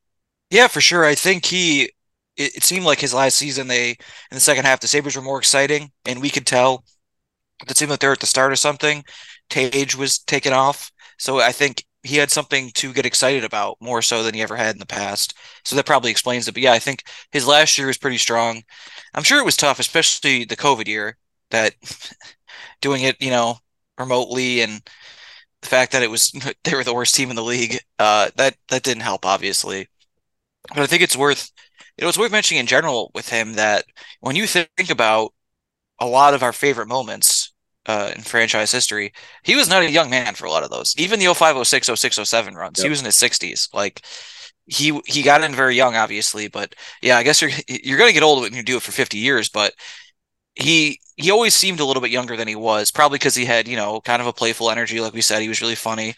Yeah, 0.49 0.67
for 0.67 0.81
sure. 0.81 1.05
I 1.05 1.15
think 1.15 1.45
he 1.45 1.83
it, 2.35 2.55
it 2.55 2.63
seemed 2.63 2.85
like 2.85 2.99
his 2.99 3.13
last 3.13 3.37
season 3.37 3.67
they 3.67 3.91
in 3.91 3.97
the 4.31 4.39
second 4.39 4.65
half 4.65 4.81
the 4.81 4.87
Sabres 4.87 5.15
were 5.15 5.21
more 5.21 5.39
exciting 5.39 5.91
and 6.05 6.21
we 6.21 6.29
could 6.29 6.45
tell 6.45 6.83
it 7.69 7.77
seemed 7.77 7.91
like 7.91 7.99
they're 7.99 8.11
at 8.11 8.19
the 8.19 8.25
start 8.25 8.51
of 8.51 8.59
something. 8.59 9.03
Tage 9.49 9.95
was 9.95 10.17
taken 10.19 10.53
off. 10.53 10.91
So 11.17 11.39
I 11.39 11.51
think 11.51 11.85
he 12.03 12.17
had 12.17 12.31
something 12.31 12.71
to 12.75 12.93
get 12.93 13.05
excited 13.05 13.43
about 13.43 13.77
more 13.81 14.01
so 14.01 14.23
than 14.23 14.33
he 14.33 14.41
ever 14.41 14.55
had 14.55 14.75
in 14.75 14.79
the 14.79 14.85
past. 14.85 15.35
So 15.63 15.75
that 15.75 15.85
probably 15.85 16.11
explains 16.11 16.47
it. 16.47 16.53
But 16.53 16.63
yeah, 16.63 16.73
I 16.73 16.79
think 16.79 17.03
his 17.31 17.47
last 17.47 17.77
year 17.77 17.87
was 17.87 17.97
pretty 17.97 18.17
strong. 18.17 18.63
I'm 19.13 19.23
sure 19.23 19.39
it 19.39 19.45
was 19.45 19.57
tough, 19.57 19.79
especially 19.79 20.45
the 20.45 20.57
COVID 20.57 20.87
year 20.87 21.17
that 21.51 21.75
doing 22.81 23.03
it, 23.03 23.21
you 23.21 23.31
know, 23.31 23.57
remotely 23.99 24.61
and 24.61 24.81
the 25.61 25.67
fact 25.69 25.91
that 25.93 26.03
it 26.03 26.11
was 26.11 26.31
they 26.63 26.75
were 26.75 26.83
the 26.83 26.93
worst 26.93 27.15
team 27.15 27.29
in 27.29 27.35
the 27.35 27.43
league. 27.43 27.79
Uh, 27.99 28.29
that 28.37 28.55
that 28.69 28.83
didn't 28.83 29.03
help, 29.03 29.25
obviously. 29.25 29.87
But 30.69 30.79
I 30.79 30.87
think 30.87 31.01
it's 31.03 31.15
worth 31.17 31.51
it 31.97 32.05
was 32.05 32.17
worth 32.17 32.31
mentioning 32.31 32.59
in 32.61 32.67
general 32.67 33.11
with 33.13 33.29
him 33.29 33.53
that 33.53 33.85
when 34.21 34.35
you 34.35 34.47
think 34.47 34.89
about 34.89 35.33
a 35.99 36.05
lot 36.07 36.33
of 36.33 36.43
our 36.43 36.53
favorite 36.53 36.87
moments 36.87 37.40
uh, 37.85 38.11
in 38.15 38.21
franchise 38.21 38.71
history. 38.71 39.13
He 39.43 39.55
was 39.55 39.69
not 39.69 39.83
a 39.83 39.91
young 39.91 40.09
man 40.09 40.35
for 40.35 40.45
a 40.45 40.51
lot 40.51 40.63
of 40.63 40.69
those. 40.69 40.93
Even 40.97 41.19
the 41.19 41.33
05, 41.33 41.65
06, 41.65 41.89
06, 41.95 42.15
07 42.29 42.55
runs, 42.55 42.79
yep. 42.79 42.85
he 42.85 42.89
was 42.89 42.99
in 42.99 43.05
his 43.05 43.15
60s. 43.15 43.73
Like 43.73 44.01
he 44.65 44.99
he 45.05 45.21
got 45.21 45.43
in 45.43 45.53
very 45.53 45.75
young, 45.75 45.95
obviously, 45.95 46.47
but 46.47 46.75
yeah, 47.01 47.17
I 47.17 47.23
guess 47.23 47.41
you're 47.41 47.51
you're 47.67 47.97
gonna 47.97 48.13
get 48.13 48.23
old 48.23 48.41
when 48.41 48.53
you 48.53 48.63
do 48.63 48.77
it 48.77 48.83
for 48.83 48.91
50 48.91 49.17
years. 49.17 49.49
But 49.49 49.73
he 50.55 50.99
he 51.17 51.31
always 51.31 51.53
seemed 51.53 51.79
a 51.79 51.85
little 51.85 52.01
bit 52.01 52.11
younger 52.11 52.37
than 52.37 52.47
he 52.47 52.55
was, 52.55 52.91
probably 52.91 53.17
because 53.17 53.35
he 53.35 53.45
had 53.45 53.67
you 53.67 53.75
know 53.75 54.01
kind 54.01 54.21
of 54.21 54.27
a 54.27 54.33
playful 54.33 54.69
energy, 54.69 55.01
like 55.01 55.13
we 55.13 55.21
said. 55.21 55.41
He 55.41 55.49
was 55.49 55.61
really 55.61 55.75
funny. 55.75 56.15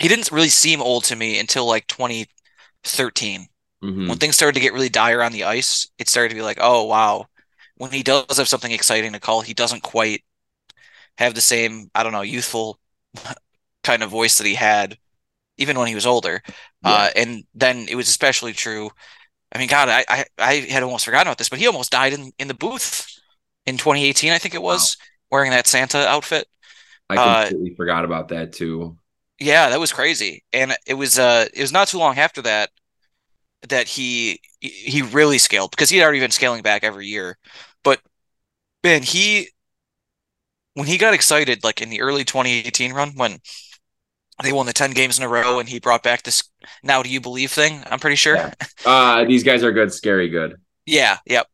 He 0.00 0.08
didn't 0.08 0.32
really 0.32 0.48
seem 0.48 0.80
old 0.80 1.04
to 1.04 1.16
me 1.16 1.38
until 1.38 1.66
like 1.66 1.86
2013. 1.88 3.46
Mm-hmm. 3.82 4.08
When 4.08 4.18
things 4.18 4.36
started 4.36 4.54
to 4.54 4.60
get 4.60 4.72
really 4.72 4.88
dire 4.88 5.22
on 5.22 5.32
the 5.32 5.44
ice, 5.44 5.88
it 5.98 6.08
started 6.08 6.28
to 6.30 6.34
be 6.34 6.42
like, 6.42 6.58
oh 6.60 6.84
wow, 6.84 7.26
when 7.76 7.90
he 7.90 8.02
does 8.02 8.36
have 8.36 8.48
something 8.48 8.72
exciting 8.72 9.12
to 9.12 9.20
call, 9.20 9.40
he 9.40 9.54
doesn't 9.54 9.82
quite 9.82 10.22
have 11.18 11.34
the 11.34 11.40
same, 11.40 11.90
I 11.94 12.02
don't 12.02 12.12
know, 12.12 12.22
youthful 12.22 12.78
kind 13.84 14.02
of 14.02 14.10
voice 14.10 14.38
that 14.38 14.46
he 14.46 14.54
had 14.54 14.96
even 15.56 15.78
when 15.78 15.88
he 15.88 15.94
was 15.94 16.06
older. 16.06 16.42
Yeah. 16.84 16.90
Uh, 16.90 17.10
and 17.16 17.44
then 17.54 17.86
it 17.88 17.94
was 17.94 18.08
especially 18.08 18.52
true. 18.52 18.90
I 19.52 19.58
mean, 19.58 19.68
God, 19.68 19.88
I, 19.88 20.04
I, 20.08 20.24
I 20.38 20.54
had 20.70 20.82
almost 20.82 21.04
forgotten 21.04 21.28
about 21.28 21.38
this, 21.38 21.48
but 21.48 21.58
he 21.58 21.66
almost 21.66 21.90
died 21.90 22.12
in, 22.12 22.32
in 22.38 22.48
the 22.48 22.54
booth 22.54 23.06
in 23.66 23.76
2018, 23.76 24.32
I 24.32 24.38
think 24.38 24.54
it 24.54 24.62
was, 24.62 24.96
wow. 24.98 25.38
wearing 25.38 25.50
that 25.50 25.66
Santa 25.66 26.06
outfit. 26.08 26.46
I 27.10 27.16
uh, 27.16 27.48
completely 27.48 27.72
uh, 27.72 27.76
forgot 27.76 28.04
about 28.04 28.28
that 28.28 28.52
too. 28.52 28.96
Yeah, 29.38 29.70
that 29.70 29.80
was 29.80 29.92
crazy. 29.92 30.44
And 30.52 30.76
it 30.86 30.94
was 30.94 31.18
uh 31.18 31.46
it 31.52 31.60
was 31.60 31.72
not 31.72 31.88
too 31.88 31.98
long 31.98 32.18
after 32.18 32.42
that 32.42 32.70
that 33.68 33.88
he 33.88 34.40
he 34.60 35.02
really 35.02 35.38
scaled 35.38 35.70
because 35.70 35.90
he 35.90 35.96
had 35.96 36.04
already 36.04 36.20
been 36.20 36.30
scaling 36.30 36.62
back 36.62 36.84
every 36.84 37.06
year. 37.06 37.36
But 37.82 38.00
man, 38.84 39.02
he 39.02 39.48
when 40.74 40.86
he 40.86 40.98
got 40.98 41.14
excited, 41.14 41.64
like 41.64 41.82
in 41.82 41.90
the 41.90 42.00
early 42.00 42.24
2018 42.24 42.92
run, 42.92 43.12
when 43.14 43.38
they 44.42 44.52
won 44.52 44.66
the 44.66 44.72
10 44.72 44.92
games 44.92 45.18
in 45.18 45.24
a 45.24 45.28
row 45.28 45.58
and 45.58 45.68
he 45.68 45.80
brought 45.80 46.02
back 46.02 46.22
this 46.22 46.42
now 46.82 47.02
do 47.02 47.10
you 47.10 47.20
believe 47.20 47.50
thing, 47.50 47.82
I'm 47.90 47.98
pretty 47.98 48.16
sure. 48.16 48.36
Yeah. 48.36 48.54
Uh, 48.86 49.24
these 49.24 49.44
guys 49.44 49.62
are 49.62 49.72
good, 49.72 49.92
scary 49.92 50.30
good. 50.30 50.56
Yeah, 50.86 51.18
yep. 51.26 51.46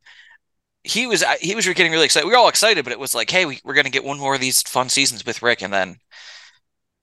He 0.85 1.09
was 1.09 1.25
he 1.41 1.57
was 1.57 1.67
getting 1.67 1.91
really 1.91 2.05
excited. 2.05 2.25
We 2.25 2.31
were 2.31 2.39
all 2.39 2.49
excited, 2.49 2.85
but 2.85 2.93
it 2.93 3.01
was 3.01 3.17
like, 3.17 3.29
hey, 3.29 3.45
we, 3.47 3.59
we're 3.65 3.75
gonna 3.75 3.91
get 3.91 4.05
one 4.05 4.21
more 4.21 4.37
of 4.37 4.41
these 4.41 4.63
fun 4.63 4.89
seasons 4.89 5.27
with 5.27 5.43
Rick, 5.43 5.61
and 5.61 5.73
then 5.73 5.97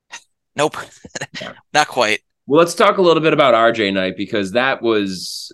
nope, 0.55 0.77
not 1.73 1.89
quite. 1.89 2.21
Well, 2.47 2.59
let's 2.59 2.73
talk 2.73 2.99
a 2.99 3.01
little 3.01 3.21
bit 3.21 3.33
about 3.33 3.53
RJ 3.53 3.93
Night 3.93 4.15
because 4.15 4.53
that 4.53 4.81
was 4.81 5.51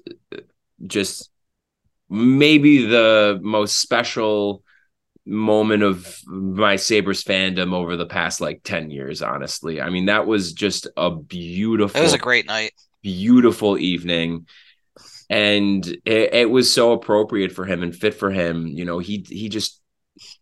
just 0.85 1.31
maybe 2.07 2.85
the 2.85 3.39
most 3.41 3.79
special 3.79 4.63
moment 5.29 5.83
of 5.83 6.19
my 6.25 6.75
Sabres 6.75 7.23
fandom 7.23 7.73
over 7.73 7.95
the 7.95 8.05
past 8.05 8.41
like 8.41 8.61
10 8.63 8.89
years, 8.91 9.21
honestly. 9.21 9.81
I 9.81 9.89
mean, 9.89 10.07
that 10.07 10.27
was 10.27 10.53
just 10.53 10.87
a 10.97 11.11
beautiful 11.11 11.99
It 11.99 12.03
was 12.03 12.13
a 12.13 12.17
great 12.17 12.47
night. 12.47 12.73
Beautiful 13.03 13.77
evening. 13.77 14.47
and 15.29 15.85
it, 16.05 16.33
it 16.33 16.49
was 16.49 16.73
so 16.73 16.91
appropriate 16.93 17.51
for 17.51 17.65
him 17.65 17.83
and 17.83 17.95
fit 17.95 18.15
for 18.15 18.31
him. 18.31 18.67
You 18.67 18.85
know, 18.85 18.99
he 18.99 19.25
he 19.27 19.49
just 19.49 19.81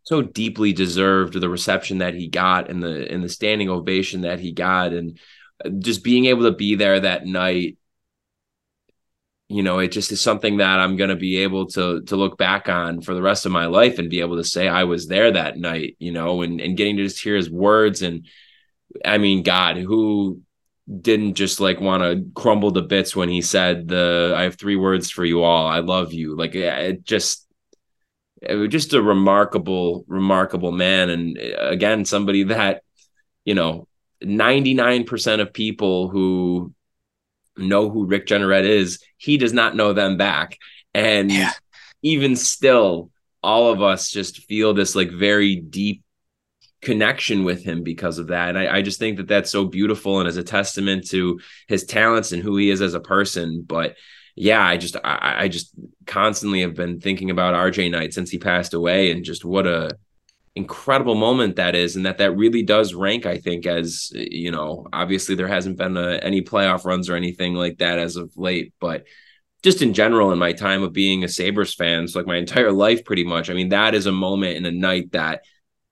so 0.03 0.21
deeply 0.21 0.73
deserved 0.73 1.33
the 1.33 1.49
reception 1.49 1.99
that 1.99 2.15
he 2.15 2.27
got 2.27 2.69
and 2.69 2.81
the 2.81 3.11
and 3.11 3.23
the 3.23 3.29
standing 3.29 3.69
ovation 3.69 4.21
that 4.21 4.39
he 4.39 4.51
got 4.51 4.93
and 4.93 5.19
just 5.79 6.03
being 6.03 6.25
able 6.25 6.43
to 6.43 6.51
be 6.55 6.75
there 6.75 6.99
that 6.99 7.25
night 7.25 7.77
you 9.49 9.63
know 9.63 9.79
it 9.79 9.91
just 9.91 10.11
is 10.11 10.19
something 10.19 10.57
that 10.57 10.79
i'm 10.79 10.97
going 10.97 11.09
to 11.09 11.15
be 11.15 11.37
able 11.37 11.67
to 11.67 12.01
to 12.03 12.15
look 12.15 12.37
back 12.37 12.67
on 12.67 13.01
for 13.01 13.13
the 13.13 13.21
rest 13.21 13.45
of 13.45 13.51
my 13.51 13.65
life 13.65 13.97
and 13.97 14.09
be 14.09 14.19
able 14.19 14.35
to 14.35 14.43
say 14.43 14.67
i 14.67 14.83
was 14.83 15.07
there 15.07 15.31
that 15.31 15.57
night 15.57 15.95
you 15.99 16.11
know 16.11 16.41
and 16.41 16.59
and 16.59 16.77
getting 16.77 16.97
to 16.97 17.03
just 17.03 17.21
hear 17.21 17.35
his 17.35 17.49
words. 17.49 18.01
And 18.01 18.27
i 19.05 19.17
mean 19.17 19.43
god 19.43 19.77
who 19.77 20.41
didn't 21.01 21.35
just 21.35 21.59
like 21.59 21.81
want 21.81 22.01
to 22.03 22.25
crumble 22.33 22.71
to 22.71 22.81
bits 22.81 23.15
when 23.15 23.29
he 23.29 23.41
said 23.41 23.87
the 23.87 24.33
i 24.35 24.43
have 24.43 24.55
three 24.55 24.77
words 24.77 25.11
for 25.11 25.25
you 25.25 25.43
all. 25.43 25.67
I 25.67 25.79
love 25.79 26.13
you. 26.13 26.35
Like 26.35 26.55
it 26.55 27.03
just 27.03 27.45
it 28.41 28.55
was 28.55 28.69
just 28.69 28.93
a 28.93 29.01
remarkable 29.01 30.05
remarkable 30.07 30.71
man. 30.71 31.09
And 31.09 31.37
again 31.37 32.05
somebody 32.05 32.43
that 32.43 32.83
you 33.43 33.55
know 33.55 33.87
99% 34.23 35.41
of 35.41 35.53
people 35.53 36.09
who 36.09 36.73
know 37.57 37.89
who 37.89 38.05
Rick 38.05 38.27
Jeanneret 38.27 38.63
is, 38.63 39.03
he 39.17 39.37
does 39.37 39.53
not 39.53 39.75
know 39.75 39.93
them 39.93 40.17
back. 40.17 40.57
And 40.93 41.31
yeah. 41.31 41.51
even 42.01 42.35
still, 42.35 43.11
all 43.43 43.71
of 43.71 43.81
us 43.81 44.09
just 44.09 44.43
feel 44.45 44.73
this 44.73 44.95
like 44.95 45.11
very 45.11 45.55
deep 45.55 46.03
connection 46.81 47.43
with 47.43 47.63
him 47.63 47.83
because 47.83 48.19
of 48.19 48.27
that. 48.27 48.49
And 48.49 48.57
I, 48.57 48.77
I, 48.77 48.81
just 48.81 48.99
think 48.99 49.17
that 49.17 49.27
that's 49.27 49.49
so 49.49 49.65
beautiful 49.65 50.19
and 50.19 50.27
as 50.27 50.37
a 50.37 50.43
testament 50.43 51.07
to 51.09 51.39
his 51.67 51.85
talents 51.85 52.31
and 52.31 52.41
who 52.41 52.55
he 52.57 52.69
is 52.69 52.81
as 52.81 52.93
a 52.93 52.99
person. 52.99 53.63
But 53.65 53.95
yeah, 54.35 54.63
I 54.63 54.77
just 54.77 54.95
I, 55.03 55.35
I 55.43 55.47
just 55.47 55.73
constantly 56.05 56.61
have 56.61 56.75
been 56.75 56.99
thinking 56.99 57.31
about 57.31 57.55
RJ 57.55 57.91
Night 57.91 58.13
since 58.13 58.29
he 58.29 58.37
passed 58.37 58.73
away 58.73 59.11
and 59.11 59.25
just 59.25 59.43
what 59.43 59.65
a 59.65 59.97
incredible 60.57 61.15
moment 61.15 61.55
that 61.55 61.75
is 61.75 61.95
and 61.95 62.05
that 62.05 62.17
that 62.17 62.35
really 62.35 62.63
does 62.63 62.93
rank 62.93 63.25
i 63.25 63.37
think 63.37 63.65
as 63.65 64.11
you 64.13 64.51
know 64.51 64.87
obviously 64.91 65.35
there 65.35 65.47
hasn't 65.47 65.77
been 65.77 65.95
a, 65.97 66.13
any 66.23 66.41
playoff 66.41 66.83
runs 66.83 67.09
or 67.09 67.15
anything 67.15 67.53
like 67.53 67.77
that 67.77 67.99
as 67.99 68.15
of 68.15 68.35
late 68.35 68.73
but 68.79 69.05
just 69.63 69.81
in 69.81 69.93
general 69.93 70.31
in 70.31 70.39
my 70.39 70.53
time 70.53 70.83
of 70.83 70.93
being 70.93 71.23
a 71.23 71.27
sabres 71.27 71.73
fan 71.73 72.07
so 72.07 72.19
like 72.19 72.27
my 72.27 72.37
entire 72.37 72.71
life 72.71 73.05
pretty 73.05 73.23
much 73.23 73.49
i 73.49 73.53
mean 73.53 73.69
that 73.69 73.93
is 73.93 74.07
a 74.07 74.11
moment 74.11 74.57
in 74.57 74.65
a 74.65 74.71
night 74.71 75.11
that 75.11 75.41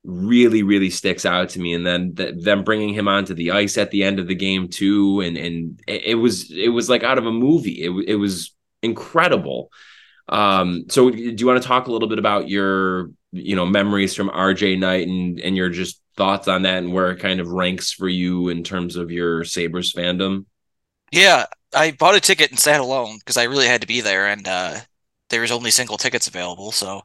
really 0.05 0.63
really 0.63 0.89
sticks 0.89 1.25
out 1.25 1.49
to 1.49 1.59
me 1.59 1.73
and 1.73 1.85
then 1.85 2.15
th- 2.15 2.35
them 2.43 2.63
bringing 2.63 2.93
him 2.93 3.07
onto 3.07 3.33
the 3.33 3.51
ice 3.51 3.77
at 3.77 3.91
the 3.91 4.03
end 4.03 4.19
of 4.19 4.27
the 4.27 4.35
game 4.35 4.67
too 4.67 5.19
and 5.21 5.35
and 5.35 5.81
it, 5.87 6.15
was 6.15 6.51
it 6.51 6.69
was 6.69 6.89
like 6.89 7.03
out 7.03 7.17
of 7.17 7.25
a 7.25 7.31
movie. 7.31 7.83
It, 7.83 7.89
it 8.07 8.15
was 8.15 8.53
incredible. 8.83 9.71
Um 10.29 10.85
so 10.89 11.09
do 11.09 11.35
you 11.37 11.47
want 11.47 11.61
to 11.61 11.67
talk 11.67 11.87
a 11.87 11.91
little 11.91 12.07
bit 12.07 12.19
about 12.19 12.47
your 12.47 13.09
you 13.35 13.55
know 13.55 13.65
memories 13.65 14.15
from 14.15 14.29
RJ 14.29 14.79
Night 14.79 15.07
and 15.07 15.39
and 15.39 15.55
your 15.55 15.69
just 15.69 16.01
thoughts 16.17 16.47
on 16.47 16.63
that 16.63 16.79
and 16.79 16.93
where 16.93 17.11
it 17.11 17.19
kind 17.19 17.39
of 17.39 17.49
ranks 17.49 17.91
for 17.91 18.07
you 18.07 18.49
in 18.49 18.63
terms 18.63 18.95
of 18.95 19.11
your 19.11 19.43
Sabres 19.43 19.93
fandom? 19.93 20.45
Yeah, 21.11 21.45
I 21.73 21.91
bought 21.91 22.15
a 22.15 22.19
ticket 22.19 22.51
and 22.51 22.59
sat 22.59 22.79
alone 22.79 23.17
because 23.19 23.37
I 23.37 23.43
really 23.43 23.67
had 23.67 23.81
to 23.81 23.87
be 23.87 24.01
there, 24.01 24.27
and 24.27 24.47
uh, 24.47 24.79
there 25.29 25.41
was 25.41 25.51
only 25.51 25.71
single 25.71 25.97
tickets 25.97 26.27
available, 26.27 26.71
so 26.71 27.01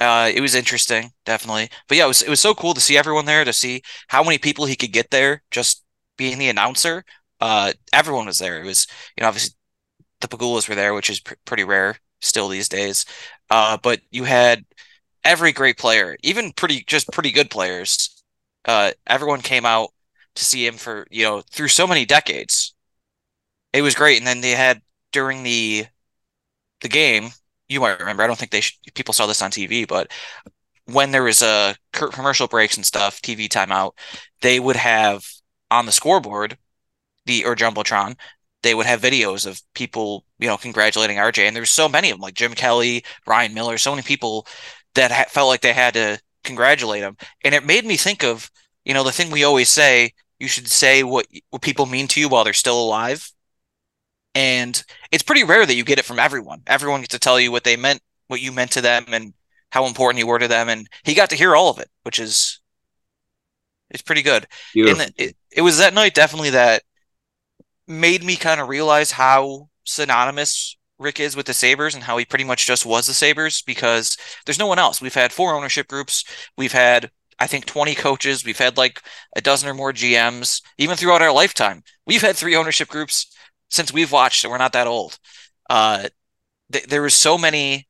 uh, 0.00 0.30
it 0.34 0.40
was 0.40 0.54
interesting, 0.54 1.10
definitely. 1.24 1.70
But 1.88 1.98
yeah, 1.98 2.04
it 2.04 2.08
was 2.08 2.22
it 2.22 2.30
was 2.30 2.40
so 2.40 2.54
cool 2.54 2.74
to 2.74 2.80
see 2.80 2.96
everyone 2.98 3.24
there, 3.26 3.44
to 3.44 3.52
see 3.52 3.82
how 4.08 4.22
many 4.22 4.38
people 4.38 4.66
he 4.66 4.76
could 4.76 4.92
get 4.92 5.10
there 5.10 5.42
just 5.50 5.84
being 6.16 6.38
the 6.38 6.48
announcer. 6.48 7.04
Uh, 7.40 7.72
everyone 7.92 8.26
was 8.26 8.38
there. 8.38 8.60
It 8.62 8.66
was 8.66 8.86
you 9.16 9.22
know 9.22 9.28
obviously 9.28 9.54
the 10.20 10.28
Pegulas 10.28 10.68
were 10.68 10.74
there, 10.74 10.94
which 10.94 11.10
is 11.10 11.20
pr- 11.20 11.34
pretty 11.44 11.64
rare 11.64 11.98
still 12.20 12.48
these 12.48 12.68
days. 12.68 13.04
Uh, 13.50 13.78
but 13.82 14.00
you 14.10 14.24
had 14.24 14.64
every 15.26 15.52
great 15.52 15.78
player, 15.78 16.16
even 16.22 16.52
pretty 16.52 16.84
just 16.86 17.10
pretty 17.12 17.32
good 17.32 17.50
players, 17.50 18.22
uh, 18.66 18.92
everyone 19.06 19.42
came 19.42 19.66
out 19.66 19.90
to 20.36 20.44
see 20.44 20.66
him 20.66 20.76
for 20.76 21.06
you 21.10 21.24
know 21.24 21.42
through 21.50 21.68
so 21.68 21.86
many 21.86 22.06
decades. 22.06 22.74
It 23.72 23.82
was 23.82 23.94
great, 23.94 24.18
and 24.18 24.26
then 24.26 24.40
they 24.40 24.52
had 24.52 24.82
during 25.12 25.42
the 25.42 25.86
the 26.80 26.88
game. 26.88 27.30
You 27.68 27.80
might 27.80 27.98
remember. 27.98 28.22
I 28.22 28.26
don't 28.26 28.38
think 28.38 28.52
they 28.52 28.60
sh- 28.60 28.78
people 28.94 29.14
saw 29.14 29.26
this 29.26 29.42
on 29.42 29.50
TV, 29.50 29.84
but 29.86 30.10
when 30.86 31.10
there 31.10 31.24
was 31.24 31.42
a 31.42 31.76
commercial 31.92 32.48
breaks 32.48 32.76
and 32.76 32.86
stuff, 32.86 33.20
TV 33.22 33.48
timeout, 33.48 33.92
they 34.42 34.60
would 34.60 34.76
have 34.76 35.26
on 35.70 35.86
the 35.86 35.92
scoreboard 35.92 36.58
the 37.26 37.44
or 37.44 37.56
jumbotron 37.56 38.16
they 38.62 38.74
would 38.74 38.86
have 38.86 39.00
videos 39.00 39.46
of 39.46 39.62
people, 39.74 40.24
you 40.40 40.48
know, 40.48 40.56
congratulating 40.56 41.18
RJ. 41.18 41.46
And 41.46 41.54
there's 41.54 41.70
so 41.70 41.88
many 41.88 42.10
of 42.10 42.16
them, 42.16 42.22
like 42.22 42.34
Jim 42.34 42.52
Kelly, 42.52 43.04
Ryan 43.26 43.54
Miller, 43.54 43.78
so 43.78 43.92
many 43.92 44.02
people 44.02 44.46
that 44.96 45.10
ha- 45.10 45.24
felt 45.28 45.48
like 45.48 45.62
they 45.62 45.72
had 45.72 45.94
to 45.94 46.20
congratulate 46.44 47.02
him. 47.02 47.16
And 47.44 47.54
it 47.54 47.64
made 47.64 47.84
me 47.84 47.96
think 47.96 48.24
of, 48.24 48.50
you 48.84 48.92
know, 48.92 49.04
the 49.04 49.12
thing 49.12 49.30
we 49.30 49.44
always 49.44 49.68
say, 49.68 50.12
you 50.38 50.48
should 50.48 50.68
say 50.68 51.02
what, 51.02 51.26
what 51.50 51.62
people 51.62 51.86
mean 51.86 52.08
to 52.08 52.20
you 52.20 52.28
while 52.28 52.44
they're 52.44 52.52
still 52.52 52.80
alive. 52.80 53.30
And 54.34 54.82
it's 55.10 55.22
pretty 55.22 55.44
rare 55.44 55.64
that 55.64 55.74
you 55.74 55.84
get 55.84 55.98
it 55.98 56.04
from 56.04 56.18
everyone. 56.18 56.62
Everyone 56.66 57.00
gets 57.00 57.12
to 57.12 57.18
tell 57.18 57.40
you 57.40 57.50
what 57.50 57.64
they 57.64 57.76
meant, 57.76 58.02
what 58.26 58.42
you 58.42 58.52
meant 58.52 58.72
to 58.72 58.82
them, 58.82 59.06
and 59.08 59.32
how 59.70 59.86
important 59.86 60.18
you 60.18 60.26
were 60.26 60.38
to 60.38 60.48
them. 60.48 60.68
And 60.68 60.86
he 61.04 61.14
got 61.14 61.30
to 61.30 61.36
hear 61.36 61.56
all 61.56 61.70
of 61.70 61.78
it, 61.78 61.88
which 62.02 62.18
is 62.18 62.60
it's 63.90 64.02
pretty 64.02 64.22
good. 64.22 64.46
Beautiful. 64.74 65.02
And 65.02 65.14
it, 65.16 65.36
it 65.50 65.62
was 65.62 65.78
that 65.78 65.94
night 65.94 66.14
definitely 66.14 66.50
that 66.50 66.82
made 67.86 68.22
me 68.22 68.36
kind 68.36 68.60
of 68.60 68.68
realize 68.68 69.12
how 69.12 69.68
synonymous 69.84 70.76
Rick 70.98 71.20
is 71.20 71.36
with 71.36 71.46
the 71.46 71.54
Sabres 71.54 71.94
and 71.94 72.04
how 72.04 72.16
he 72.16 72.24
pretty 72.24 72.44
much 72.44 72.66
just 72.66 72.86
was 72.86 73.06
the 73.06 73.14
Sabres 73.14 73.62
because 73.62 74.16
there's 74.44 74.58
no 74.58 74.66
one 74.66 74.78
else. 74.78 75.00
We've 75.00 75.14
had 75.14 75.32
four 75.32 75.54
ownership 75.54 75.88
groups. 75.88 76.24
We've 76.56 76.72
had, 76.72 77.10
I 77.38 77.46
think, 77.46 77.66
20 77.66 77.94
coaches. 77.94 78.44
We've 78.44 78.58
had 78.58 78.76
like 78.76 79.02
a 79.36 79.40
dozen 79.40 79.68
or 79.68 79.74
more 79.74 79.92
GMs, 79.92 80.62
even 80.78 80.96
throughout 80.96 81.22
our 81.22 81.32
lifetime. 81.32 81.82
We've 82.06 82.22
had 82.22 82.36
three 82.36 82.56
ownership 82.56 82.88
groups 82.88 83.26
since 83.68 83.92
we've 83.92 84.12
watched, 84.12 84.44
and 84.44 84.50
we're 84.50 84.58
not 84.58 84.72
that 84.72 84.86
old. 84.86 85.18
Uh, 85.68 86.08
th- 86.72 86.86
there 86.86 87.02
was 87.02 87.14
so 87.14 87.36
many 87.36 87.86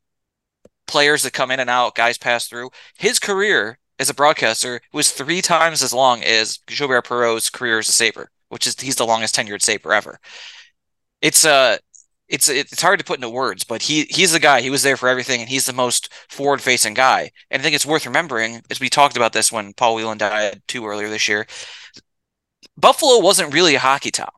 players 0.87 1.23
that 1.23 1.33
come 1.33 1.51
in 1.51 1.61
and 1.61 1.71
out, 1.71 1.95
guys 1.95 2.19
pass 2.19 2.49
through. 2.49 2.71
His 2.99 3.19
career 3.19 3.79
as 3.99 4.11
a 4.11 4.14
broadcaster 4.14 4.81
was 4.92 5.11
three 5.11 5.42
times 5.42 5.83
as 5.83 5.92
long 5.92 6.23
as 6.23 6.59
Gilbert 6.66 7.03
Perreault's 7.07 7.51
career 7.51 7.79
as 7.79 7.88
a 7.88 7.92
Sabre, 7.92 8.31
which 8.49 8.66
is 8.66 8.79
he's 8.79 8.97
the 8.97 9.07
longest 9.07 9.35
tenured 9.35 9.62
Sabre 9.62 9.92
ever. 9.92 10.19
It's 11.23 11.45
uh 11.45 11.79
it's 12.28 12.48
it's 12.48 12.82
hard 12.82 12.98
to 12.98 13.04
put 13.04 13.18
into 13.18 13.28
words, 13.28 13.64
but 13.64 13.82
he 13.82 14.04
he's 14.10 14.32
the 14.32 14.40
guy. 14.40 14.60
He 14.60 14.70
was 14.70 14.82
there 14.82 14.96
for 14.96 15.08
everything, 15.08 15.40
and 15.40 15.48
he's 15.48 15.66
the 15.66 15.72
most 15.72 16.12
forward 16.28 16.60
facing 16.60 16.94
guy. 16.94 17.30
And 17.50 17.60
I 17.60 17.62
think 17.62 17.74
it's 17.76 17.86
worth 17.86 18.06
remembering, 18.06 18.62
as 18.70 18.80
we 18.80 18.88
talked 18.88 19.16
about 19.16 19.32
this 19.32 19.52
when 19.52 19.72
Paul 19.74 19.94
Wieland 19.94 20.20
died 20.20 20.62
too 20.66 20.86
earlier 20.86 21.08
this 21.08 21.28
year. 21.28 21.46
Buffalo 22.76 23.20
wasn't 23.20 23.54
really 23.54 23.74
a 23.74 23.80
hockey 23.80 24.10
town 24.10 24.30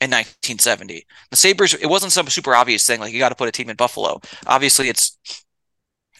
in 0.00 0.10
1970. 0.10 1.06
The 1.30 1.36
Sabres, 1.36 1.74
it 1.74 1.86
wasn't 1.86 2.12
some 2.12 2.28
super 2.28 2.54
obvious 2.54 2.86
thing 2.86 3.00
like 3.00 3.12
you 3.12 3.18
got 3.18 3.30
to 3.30 3.34
put 3.34 3.48
a 3.48 3.52
team 3.52 3.70
in 3.70 3.76
Buffalo. 3.76 4.20
Obviously, 4.46 4.88
it's 4.88 5.18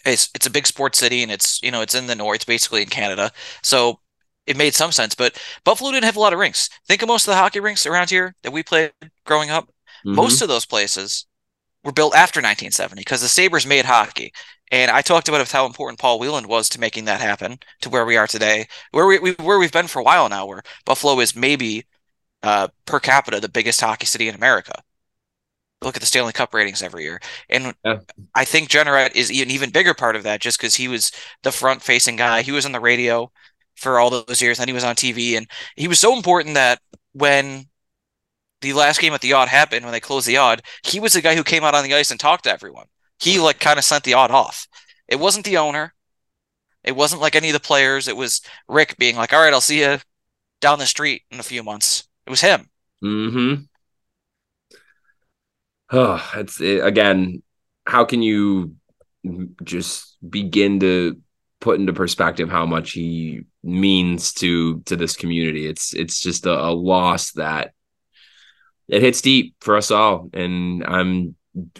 it's 0.05 0.29
it's 0.35 0.45
a 0.47 0.51
big 0.51 0.67
sports 0.67 0.99
city, 0.99 1.23
and 1.23 1.31
it's 1.31 1.61
you 1.61 1.71
know 1.71 1.81
it's 1.81 1.95
in 1.95 2.07
the 2.07 2.15
north, 2.15 2.37
it's 2.37 2.45
basically 2.45 2.81
in 2.81 2.89
Canada, 2.89 3.31
so 3.63 3.99
it 4.45 4.57
made 4.57 4.73
some 4.73 4.91
sense. 4.91 5.15
But 5.15 5.39
Buffalo 5.63 5.91
didn't 5.91 6.05
have 6.05 6.15
a 6.15 6.19
lot 6.21 6.33
of 6.33 6.39
rinks. 6.39 6.69
Think 6.87 7.01
of 7.01 7.09
most 7.09 7.27
of 7.27 7.31
the 7.31 7.37
hockey 7.37 7.59
rinks 7.59 7.85
around 7.85 8.09
here 8.09 8.35
that 8.43 8.51
we 8.53 8.63
played 8.63 8.93
growing 9.25 9.49
up 9.49 9.69
Mm-hmm. 10.05 10.15
Most 10.15 10.41
of 10.41 10.47
those 10.47 10.65
places 10.65 11.25
were 11.83 11.91
built 11.91 12.15
after 12.15 12.39
1970 12.39 13.01
because 13.01 13.21
the 13.21 13.27
Sabres 13.27 13.65
made 13.65 13.85
hockey. 13.85 14.31
And 14.71 14.91
I 14.91 15.01
talked 15.01 15.29
about 15.29 15.49
how 15.49 15.65
important 15.65 15.99
Paul 15.99 16.19
Wieland 16.19 16.47
was 16.47 16.67
to 16.69 16.79
making 16.79 17.05
that 17.05 17.21
happen 17.21 17.59
to 17.81 17.89
where 17.89 18.05
we 18.05 18.17
are 18.17 18.27
today, 18.27 18.67
where 18.91 19.07
we, 19.07 19.19
we 19.19 19.31
where 19.33 19.59
we've 19.59 19.71
been 19.71 19.87
for 19.87 19.99
a 19.99 20.03
while 20.03 20.27
now, 20.27 20.45
where 20.45 20.61
Buffalo 20.85 21.19
is 21.21 21.35
maybe 21.35 21.85
uh, 22.43 22.67
per 22.85 22.99
capita 22.99 23.39
the 23.39 23.49
biggest 23.49 23.79
hockey 23.79 24.05
city 24.05 24.27
in 24.27 24.35
America. 24.35 24.83
Look 25.81 25.95
at 25.95 26.01
the 26.01 26.07
Stanley 26.07 26.33
Cup 26.33 26.53
ratings 26.53 26.81
every 26.81 27.03
year, 27.03 27.21
and 27.49 27.75
yeah. 27.85 27.99
I 28.33 28.45
think 28.45 28.67
Jeanneret 28.67 29.15
is 29.15 29.29
an 29.29 29.51
even 29.51 29.69
bigger 29.69 29.93
part 29.93 30.15
of 30.15 30.23
that, 30.23 30.41
just 30.41 30.59
because 30.59 30.75
he 30.75 30.87
was 30.87 31.11
the 31.43 31.51
front-facing 31.51 32.15
guy. 32.15 32.41
He 32.41 32.51
was 32.51 32.65
on 32.65 32.71
the 32.71 32.79
radio 32.79 33.31
for 33.75 33.99
all 33.99 34.09
those 34.09 34.41
years, 34.41 34.59
and 34.59 34.67
he 34.67 34.73
was 34.73 34.83
on 34.83 34.95
TV, 34.95 35.37
and 35.37 35.47
he 35.75 35.87
was 35.87 35.99
so 35.99 36.15
important 36.15 36.55
that 36.55 36.79
when 37.13 37.67
the 38.61 38.73
last 38.73 38.99
game 38.99 39.13
at 39.13 39.21
the 39.21 39.33
Aud 39.33 39.47
happened 39.47 39.85
when 39.85 39.91
they 39.91 39.99
closed 39.99 40.27
the 40.27 40.37
Aud, 40.37 40.61
he 40.83 40.99
was 40.99 41.13
the 41.13 41.21
guy 41.21 41.35
who 41.35 41.43
came 41.43 41.63
out 41.63 41.75
on 41.75 41.83
the 41.83 41.93
ice 41.93 42.11
and 42.11 42.19
talked 42.19 42.45
to 42.45 42.51
everyone. 42.51 42.87
He 43.19 43.39
like 43.39 43.59
kind 43.59 43.77
of 43.77 43.85
sent 43.85 44.03
the 44.03 44.13
Aud 44.13 44.31
off. 44.31 44.67
It 45.07 45.19
wasn't 45.19 45.45
the 45.45 45.57
owner. 45.57 45.93
It 46.83 46.95
wasn't 46.95 47.21
like 47.21 47.35
any 47.35 47.49
of 47.49 47.53
the 47.53 47.59
players. 47.59 48.07
It 48.07 48.15
was 48.15 48.41
Rick 48.67 48.97
being 48.97 49.15
like, 49.15 49.33
"All 49.33 49.41
right, 49.41 49.53
I'll 49.53 49.61
see 49.61 49.81
you 49.81 49.99
down 50.61 50.79
the 50.79 50.85
street 50.85 51.23
in 51.31 51.39
a 51.39 51.43
few 51.43 51.63
months." 51.63 52.07
It 52.25 52.29
was 52.29 52.41
him. 52.41 52.69
Hmm. 53.01 53.55
Oh, 55.91 56.31
it's 56.35 56.59
it, 56.61 56.85
again. 56.85 57.43
How 57.85 58.05
can 58.05 58.21
you 58.21 58.75
just 59.63 60.17
begin 60.27 60.79
to 60.81 61.21
put 61.59 61.79
into 61.79 61.93
perspective 61.93 62.49
how 62.49 62.65
much 62.65 62.91
he 62.91 63.41
means 63.63 64.33
to 64.33 64.81
to 64.81 64.95
this 64.95 65.15
community? 65.15 65.67
It's 65.67 65.93
it's 65.93 66.19
just 66.19 66.45
a, 66.45 66.51
a 66.51 66.71
loss 66.71 67.31
that 67.33 67.73
it 68.87 69.01
hits 69.01 69.21
deep 69.21 69.55
for 69.61 69.77
us 69.77 69.91
all. 69.91 70.29
And 70.33 70.83
I'm 70.83 71.35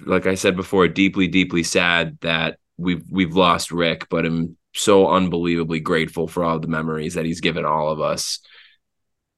like 0.06 0.26
I 0.26 0.36
said 0.36 0.56
before, 0.56 0.88
deeply, 0.88 1.28
deeply 1.28 1.64
sad 1.64 2.18
that 2.22 2.58
we've 2.78 3.04
we've 3.10 3.36
lost 3.36 3.72
Rick, 3.72 4.08
but 4.10 4.26
I'm 4.26 4.58
so 4.74 5.10
unbelievably 5.10 5.80
grateful 5.82 6.28
for 6.28 6.44
all 6.44 6.60
the 6.60 6.68
memories 6.68 7.16
that 7.16 7.26
he's 7.26 7.42
given 7.42 7.66
all 7.66 7.90
of 7.90 8.02
us. 8.02 8.40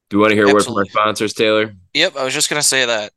Do 0.08 0.16
you 0.16 0.20
want 0.20 0.30
to 0.32 0.36
hear 0.36 0.48
a 0.48 0.52
word 0.52 0.64
from 0.64 0.76
our 0.76 0.84
sponsors, 0.84 1.34
Taylor? 1.34 1.74
Yep, 1.94 2.16
I 2.16 2.24
was 2.24 2.34
just 2.34 2.50
gonna 2.50 2.62
say 2.62 2.86
that. 2.86 3.12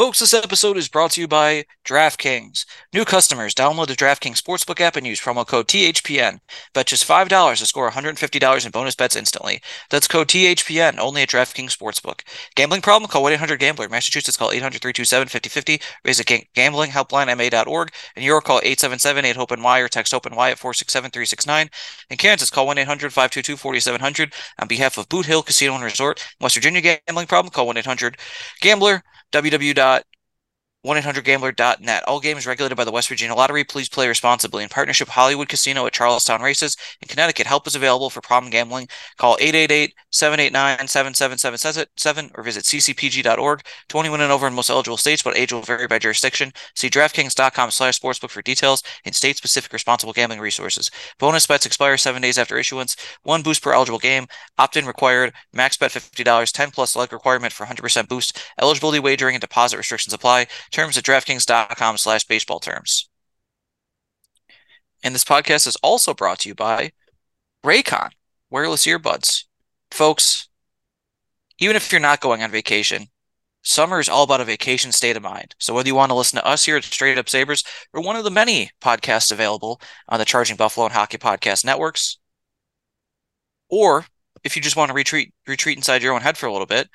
Folks, 0.00 0.20
this 0.20 0.32
episode 0.32 0.78
is 0.78 0.88
brought 0.88 1.10
to 1.10 1.20
you 1.20 1.28
by 1.28 1.66
DraftKings. 1.84 2.64
New 2.94 3.04
customers, 3.04 3.54
download 3.54 3.88
the 3.88 3.92
DraftKings 3.92 4.40
Sportsbook 4.40 4.80
app 4.80 4.96
and 4.96 5.06
use 5.06 5.20
promo 5.20 5.46
code 5.46 5.68
THPN. 5.68 6.40
Bet 6.72 6.86
just 6.86 7.06
$5 7.06 7.58
to 7.58 7.66
score 7.66 7.90
$150 7.90 8.64
in 8.64 8.70
bonus 8.70 8.94
bets 8.94 9.14
instantly. 9.14 9.60
That's 9.90 10.08
code 10.08 10.28
THPN 10.28 10.98
only 10.98 11.20
at 11.20 11.28
DraftKings 11.28 11.76
Sportsbook. 11.76 12.22
Gambling 12.54 12.80
problem? 12.80 13.10
Call 13.10 13.24
1-800-GAMBLER. 13.24 13.90
Massachusetts 13.90 14.38
call 14.38 14.52
800-327-5050. 14.52 15.82
Visit 16.06 16.26
gamblinghelplinema.org. 16.56 17.90
In 18.16 18.22
New 18.22 18.26
York, 18.26 18.44
call 18.44 18.62
877-8-HOPE-NY 18.62 19.80
or 19.80 19.88
text 19.88 20.14
HOPE-NY 20.14 20.52
at 20.52 20.58
467-369. 20.58 21.68
In 22.08 22.16
Kansas, 22.16 22.48
call 22.48 22.66
1-800-522-4700. 22.68 24.32
On 24.60 24.66
behalf 24.66 24.96
of 24.96 25.10
Boot 25.10 25.26
Hill 25.26 25.42
Casino 25.42 25.74
and 25.74 25.84
Resort, 25.84 26.26
West 26.40 26.54
Virginia 26.54 26.80
gambling 27.06 27.26
problem? 27.26 27.52
Call 27.52 27.66
1-800-GAMBLER 27.66 29.02
www 29.32 30.02
1-800-GAMBLER.net. 30.84 32.04
All 32.06 32.20
games 32.20 32.46
regulated 32.46 32.76
by 32.76 32.84
the 32.84 32.90
West 32.90 33.08
Virginia 33.08 33.34
Lottery. 33.34 33.64
Please 33.64 33.88
play 33.88 34.08
responsibly. 34.08 34.62
In 34.62 34.68
partnership 34.68 35.08
Hollywood 35.08 35.48
Casino 35.48 35.86
at 35.86 35.92
Charlestown 35.92 36.40
Races 36.40 36.76
in 37.02 37.08
Connecticut. 37.08 37.46
Help 37.46 37.66
is 37.66 37.74
available 37.74 38.08
for 38.08 38.20
problem 38.20 38.50
gambling. 38.50 38.86
Call 39.18 39.36
888-789-7777 39.38 42.30
or 42.34 42.42
visit 42.42 42.64
ccpg.org. 42.64 43.62
21 43.88 44.20
and 44.20 44.32
over 44.32 44.46
in 44.46 44.54
most 44.54 44.70
eligible 44.70 44.96
states, 44.96 45.22
but 45.22 45.36
age 45.36 45.52
will 45.52 45.60
vary 45.60 45.86
by 45.86 45.98
jurisdiction. 45.98 46.50
See 46.74 46.88
DraftKings.com 46.88 47.70
slash 47.70 48.00
sportsbook 48.00 48.30
for 48.30 48.42
details 48.42 48.82
and 49.04 49.14
state-specific 49.14 49.72
responsible 49.72 50.14
gambling 50.14 50.40
resources. 50.40 50.90
Bonus 51.18 51.46
bets 51.46 51.66
expire 51.66 51.98
seven 51.98 52.22
days 52.22 52.38
after 52.38 52.56
issuance. 52.56 52.96
One 53.22 53.42
boost 53.42 53.62
per 53.62 53.74
eligible 53.74 53.98
game. 53.98 54.26
Opt-in 54.58 54.86
required. 54.86 55.34
Max 55.52 55.76
bet 55.76 55.90
$50. 55.90 56.52
10 56.52 56.70
plus 56.70 56.96
leg 56.96 57.12
requirement 57.12 57.52
for 57.52 57.66
100% 57.66 58.08
boost. 58.08 58.42
Eligibility 58.60 58.98
wagering 58.98 59.34
and 59.34 59.42
deposit 59.42 59.76
restrictions 59.76 60.14
apply. 60.14 60.46
Terms 60.70 60.96
at 60.96 61.04
DraftKings.com 61.04 61.98
slash 61.98 62.24
baseball 62.24 62.60
terms. 62.60 63.08
And 65.02 65.14
this 65.14 65.24
podcast 65.24 65.66
is 65.66 65.76
also 65.76 66.14
brought 66.14 66.40
to 66.40 66.48
you 66.48 66.54
by 66.54 66.92
Raycon 67.64 68.10
wireless 68.50 68.86
earbuds. 68.86 69.44
Folks, 69.90 70.48
even 71.58 71.76
if 71.76 71.90
you're 71.90 72.00
not 72.00 72.20
going 72.20 72.42
on 72.42 72.50
vacation, 72.50 73.06
summer 73.62 74.00
is 74.00 74.08
all 74.08 74.24
about 74.24 74.40
a 74.40 74.44
vacation 74.44 74.92
state 74.92 75.16
of 75.16 75.22
mind. 75.22 75.54
So 75.58 75.74
whether 75.74 75.88
you 75.88 75.94
want 75.94 76.10
to 76.10 76.16
listen 76.16 76.38
to 76.38 76.46
us 76.46 76.64
here 76.64 76.76
at 76.76 76.84
Straight 76.84 77.18
Up 77.18 77.28
Sabres 77.28 77.64
or 77.92 78.02
one 78.02 78.16
of 78.16 78.24
the 78.24 78.30
many 78.30 78.70
podcasts 78.80 79.32
available 79.32 79.80
on 80.08 80.18
the 80.18 80.24
Charging 80.24 80.56
Buffalo 80.56 80.86
and 80.86 80.94
Hockey 80.94 81.18
Podcast 81.18 81.64
networks, 81.64 82.18
or 83.68 84.04
if 84.44 84.56
you 84.56 84.62
just 84.62 84.76
want 84.76 84.88
to 84.88 84.94
retreat 84.94 85.32
retreat 85.46 85.76
inside 85.76 86.02
your 86.02 86.14
own 86.14 86.22
head 86.22 86.36
for 86.36 86.46
a 86.46 86.52
little 86.52 86.66
bit, 86.66 86.88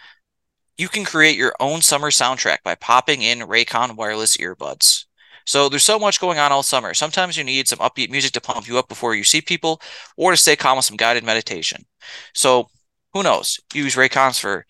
you 0.77 0.89
can 0.89 1.05
create 1.05 1.37
your 1.37 1.55
own 1.59 1.81
summer 1.81 2.09
soundtrack 2.09 2.57
by 2.63 2.75
popping 2.75 3.21
in 3.21 3.39
Raycon 3.39 3.95
wireless 3.95 4.37
earbuds. 4.37 5.05
So 5.45 5.69
there's 5.69 5.83
so 5.83 5.99
much 5.99 6.19
going 6.19 6.39
on 6.39 6.51
all 6.51 6.63
summer. 6.63 6.93
Sometimes 6.93 7.37
you 7.37 7.43
need 7.43 7.67
some 7.67 7.79
upbeat 7.79 8.09
music 8.09 8.31
to 8.33 8.41
pump 8.41 8.67
you 8.67 8.77
up 8.77 8.89
before 8.89 9.13
you 9.13 9.23
see 9.23 9.41
people 9.41 9.79
or 10.17 10.31
to 10.31 10.37
stay 10.37 10.55
calm 10.55 10.77
with 10.77 10.85
some 10.85 10.97
guided 10.97 11.23
meditation. 11.23 11.85
So 12.33 12.67
who 13.13 13.23
knows? 13.23 13.59
Use 13.73 13.95
Raycons 13.95 14.39
for 14.39 14.65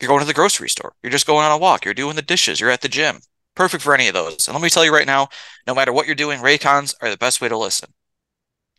you're 0.00 0.08
going 0.08 0.20
to 0.20 0.26
the 0.26 0.34
grocery 0.34 0.68
store, 0.68 0.92
you're 1.02 1.12
just 1.12 1.26
going 1.26 1.44
on 1.44 1.52
a 1.52 1.58
walk, 1.58 1.84
you're 1.84 1.94
doing 1.94 2.16
the 2.16 2.22
dishes, 2.22 2.60
you're 2.60 2.70
at 2.70 2.82
the 2.82 2.88
gym. 2.88 3.20
Perfect 3.54 3.82
for 3.82 3.94
any 3.94 4.08
of 4.08 4.14
those. 4.14 4.46
And 4.46 4.54
let 4.54 4.62
me 4.62 4.68
tell 4.68 4.84
you 4.84 4.92
right 4.92 5.06
now, 5.06 5.28
no 5.66 5.74
matter 5.74 5.92
what 5.92 6.04
you're 6.06 6.14
doing, 6.14 6.40
Raycons 6.40 6.94
are 7.00 7.08
the 7.08 7.16
best 7.16 7.40
way 7.40 7.48
to 7.48 7.56
listen. 7.56 7.88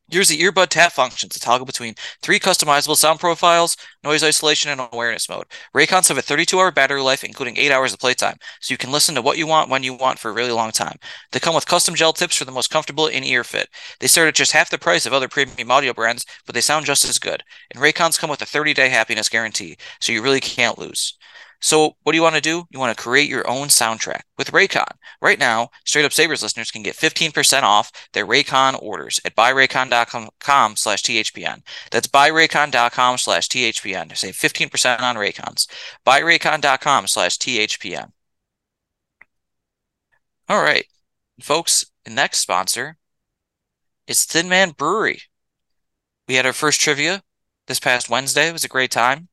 Here's 0.10 0.30
the 0.30 0.40
earbud 0.40 0.68
tap 0.70 0.94
function 0.94 1.28
to 1.30 1.40
toggle 1.40 1.66
between 1.66 1.96
three 2.22 2.40
customizable 2.40 2.96
sound 2.96 3.20
profiles, 3.20 3.76
noise 4.04 4.24
isolation, 4.24 4.72
and 4.72 4.80
awareness 4.92 5.28
mode. 5.28 5.46
Raycons 5.76 6.08
have 6.08 6.18
a 6.18 6.22
32 6.22 6.58
hour 6.58 6.72
battery 6.72 7.02
life, 7.02 7.26
including 7.26 7.58
8 7.58 7.72
hours 7.72 7.92
of 7.92 8.00
playtime, 8.00 8.38
so 8.62 8.74
you 8.74 8.78
can 8.78 8.92
listen 8.92 9.16
to 9.16 9.22
what 9.22 9.38
you 9.38 9.48
want 9.48 9.70
when 9.70 9.84
you 9.84 9.94
want 9.94 10.20
for 10.20 10.30
a 10.30 10.34
really 10.34 10.54
long 10.54 10.72
time. 10.72 10.98
They 11.32 11.42
come 11.42 11.56
with 11.56 11.66
custom 11.66 11.94
gel 11.94 12.14
tips 12.14 12.38
for 12.38 12.46
the 12.46 12.54
most 12.54 12.70
comfortable 12.70 13.08
in 13.08 13.24
ear 13.26 13.44
fit. 13.44 13.68
They 14.00 14.08
start 14.08 14.30
at 14.30 14.36
just 14.36 14.54
half 14.54 14.70
the 14.70 14.78
price 14.78 15.06
of 15.06 15.12
other 15.12 15.28
premium 15.28 15.72
audio 15.72 15.94
brands, 15.94 16.26
but 16.46 16.56
they 16.56 16.62
sound 16.62 16.86
just 16.86 17.04
as 17.04 17.20
good. 17.20 17.44
And 17.72 17.84
Raycons 17.84 18.18
come 18.18 18.30
with 18.30 18.42
a 18.42 18.46
30 18.46 18.74
day 18.74 18.88
happiness 18.88 19.28
guarantee, 19.28 19.78
so 20.00 20.14
you 20.14 20.22
really 20.22 20.40
can't 20.40 20.80
lose. 20.80 21.18
So, 21.60 21.96
what 22.04 22.12
do 22.12 22.18
you 22.18 22.22
want 22.22 22.36
to 22.36 22.42
do? 22.42 22.66
You 22.70 22.80
want 22.80 22.96
to 22.96 23.02
create 23.02 23.30
your 23.30 23.50
own 23.50 23.68
soundtrack 23.68 24.22
with 24.38 24.52
Raycon. 24.52 24.92
Right 25.22 25.40
now, 25.40 25.70
Straight 25.86 26.06
Up 26.06 26.14
Sabres 26.14 26.44
listeners 26.44 26.72
can 26.72 26.84
get 26.84 26.96
15% 26.96 27.64
off 27.64 27.92
their 28.14 28.28
Raycon 28.28 28.82
orders 28.82 29.20
at 29.26 29.36
buyraycon.com 29.36 30.76
slash 30.76 31.02
THPN. 31.02 31.62
That's 31.92 32.08
buyraycon.com 32.08 33.18
slash 33.18 33.48
THPN. 33.48 34.10
to 34.10 34.16
Save 34.16 34.36
15% 34.36 35.02
on 35.02 35.16
Raycons. 35.16 35.68
Buyraycon.com 36.06 37.08
slash 37.08 37.38
THPN. 37.38 38.12
All 40.50 40.62
right, 40.62 40.86
folks, 41.42 41.86
the 42.06 42.12
next 42.12 42.40
sponsor 42.40 42.98
is 44.06 44.24
Thin 44.24 44.48
Man 44.48 44.72
Brewery. 44.72 45.22
We 46.28 46.36
had 46.36 46.46
our 46.46 46.54
first 46.54 46.80
trivia 46.80 47.22
this 47.68 47.80
past 47.80 48.10
Wednesday. 48.10 48.48
It 48.48 48.54
was 48.54 48.64
a 48.64 48.70
great 48.70 48.92
time. 48.92 49.28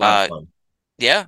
Uh, 0.00 0.28
yeah, 1.02 1.26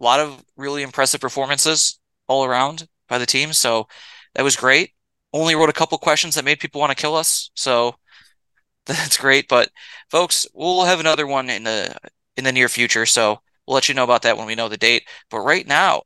a 0.00 0.04
lot 0.04 0.20
of 0.20 0.44
really 0.56 0.82
impressive 0.82 1.20
performances 1.20 1.98
all 2.28 2.44
around 2.44 2.88
by 3.08 3.18
the 3.18 3.26
team. 3.26 3.52
So 3.52 3.88
that 4.34 4.44
was 4.44 4.56
great. 4.56 4.92
Only 5.32 5.54
wrote 5.54 5.70
a 5.70 5.74
couple 5.74 5.98
questions 5.98 6.34
that 6.34 6.44
made 6.44 6.60
people 6.60 6.80
want 6.80 6.90
to 6.90 7.00
kill 7.00 7.16
us. 7.16 7.50
So 7.54 7.96
that's 8.86 9.16
great. 9.16 9.48
But 9.48 9.70
folks, 10.10 10.46
we'll 10.54 10.84
have 10.84 11.00
another 11.00 11.26
one 11.26 11.50
in 11.50 11.64
the 11.64 11.94
in 12.36 12.44
the 12.44 12.52
near 12.52 12.68
future. 12.68 13.06
So 13.06 13.40
we'll 13.66 13.74
let 13.74 13.88
you 13.88 13.94
know 13.94 14.04
about 14.04 14.22
that 14.22 14.36
when 14.36 14.46
we 14.46 14.54
know 14.54 14.68
the 14.68 14.76
date. 14.76 15.08
But 15.30 15.40
right 15.40 15.66
now, 15.66 16.02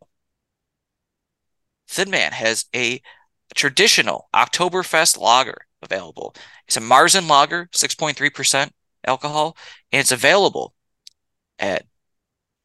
Thin 1.88 2.10
Man 2.10 2.32
has 2.32 2.66
a 2.74 3.02
traditional 3.54 4.28
Oktoberfest 4.34 5.18
lager 5.18 5.66
available. 5.82 6.34
It's 6.66 6.76
a 6.76 6.80
Marzen 6.80 7.28
lager, 7.28 7.68
6.3% 7.72 8.70
alcohol, 9.06 9.56
and 9.90 10.00
it's 10.00 10.12
available 10.12 10.74
at 11.58 11.84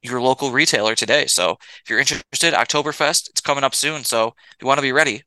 your 0.02 0.22
local 0.22 0.52
retailer 0.52 0.96
today. 0.96 1.26
So 1.26 1.58
if 1.84 1.90
you're 1.90 2.00
interested, 2.00 2.54
Oktoberfest, 2.54 3.30
it's 3.30 3.42
coming 3.42 3.64
up 3.64 3.76
soon. 3.76 4.04
So 4.04 4.28
if 4.28 4.58
you 4.62 4.68
want 4.68 4.78
to 4.78 4.84
be 4.84 4.92
ready, 4.92 5.24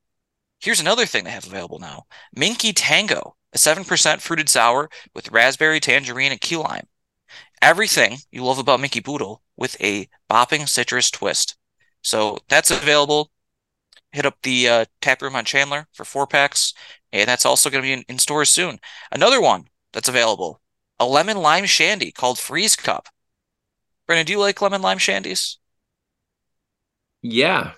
here's 0.61 0.80
another 0.80 1.06
thing 1.06 1.24
they 1.24 1.30
have 1.30 1.46
available 1.46 1.78
now 1.78 2.04
Minky 2.35 2.72
Tango, 2.72 3.37
a 3.52 3.59
7% 3.59 4.20
fruited 4.20 4.48
sour 4.48 4.88
with 5.14 5.30
raspberry, 5.30 5.80
tangerine, 5.80 6.33
and 6.33 6.40
key 6.40 6.56
lime. 6.56 6.87
Everything 7.62 8.18
you 8.30 8.44
love 8.44 8.59
about 8.59 8.80
Minky 8.80 9.00
Boodle 9.00 9.42
with 9.56 9.80
a 9.83 10.09
bopping 10.30 10.68
citrus 10.68 11.11
twist. 11.11 11.56
So 12.02 12.38
that's 12.48 12.70
available. 12.70 13.30
Hit 14.12 14.26
up 14.26 14.38
the 14.42 14.68
uh, 14.68 14.85
tap 15.00 15.22
room 15.22 15.37
on 15.37 15.44
Chandler 15.44 15.87
for 15.92 16.04
four 16.04 16.26
packs, 16.26 16.74
and 17.12 17.28
that's 17.28 17.46
also 17.46 17.70
going 17.70 17.83
to 17.83 17.87
be 17.87 17.92
in, 17.92 18.02
in 18.09 18.18
stores 18.18 18.48
soon. 18.48 18.80
Another 19.12 19.40
one 19.40 19.66
that's 19.92 20.09
available 20.09 20.61
a 20.98 21.06
lemon 21.06 21.38
lime 21.38 21.64
shandy 21.64 22.12
called 22.12 22.38
Freeze 22.38 22.76
Cup. 22.76 23.09
Brandon, 24.11 24.27
do 24.27 24.33
you 24.33 24.40
like 24.40 24.61
lemon 24.61 24.83
lime 24.83 24.99
shandies? 24.99 25.59
Yeah. 27.23 27.75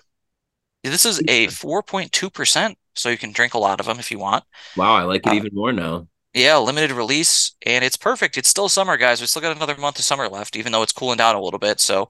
This 0.83 1.05
is 1.05 1.21
a 1.27 1.45
4.2%, 1.45 2.73
so 2.95 3.09
you 3.09 3.19
can 3.19 3.31
drink 3.31 3.53
a 3.53 3.59
lot 3.59 3.79
of 3.79 3.85
them 3.85 3.99
if 3.99 4.09
you 4.09 4.17
want. 4.17 4.43
Wow, 4.75 4.95
I 4.95 5.03
like 5.03 5.27
it 5.27 5.29
uh, 5.29 5.35
even 5.35 5.51
more 5.53 5.71
now. 5.71 6.07
Yeah, 6.33 6.57
limited 6.57 6.91
release, 6.91 7.51
and 7.67 7.85
it's 7.85 7.97
perfect. 7.97 8.35
It's 8.35 8.49
still 8.49 8.67
summer, 8.67 8.97
guys. 8.97 9.21
We 9.21 9.27
still 9.27 9.43
got 9.43 9.55
another 9.55 9.77
month 9.77 9.99
of 9.99 10.05
summer 10.05 10.27
left, 10.27 10.55
even 10.55 10.71
though 10.71 10.81
it's 10.81 10.91
cooling 10.91 11.17
down 11.17 11.35
a 11.35 11.39
little 11.39 11.59
bit. 11.59 11.79
So 11.79 12.09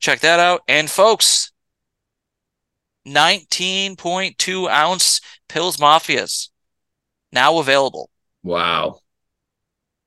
check 0.00 0.18
that 0.18 0.40
out. 0.40 0.62
And 0.66 0.90
folks, 0.90 1.52
19.2 3.06 4.68
ounce 4.68 5.20
Pills 5.48 5.76
Mafias 5.76 6.48
now 7.30 7.60
available. 7.60 8.10
Wow. 8.42 8.98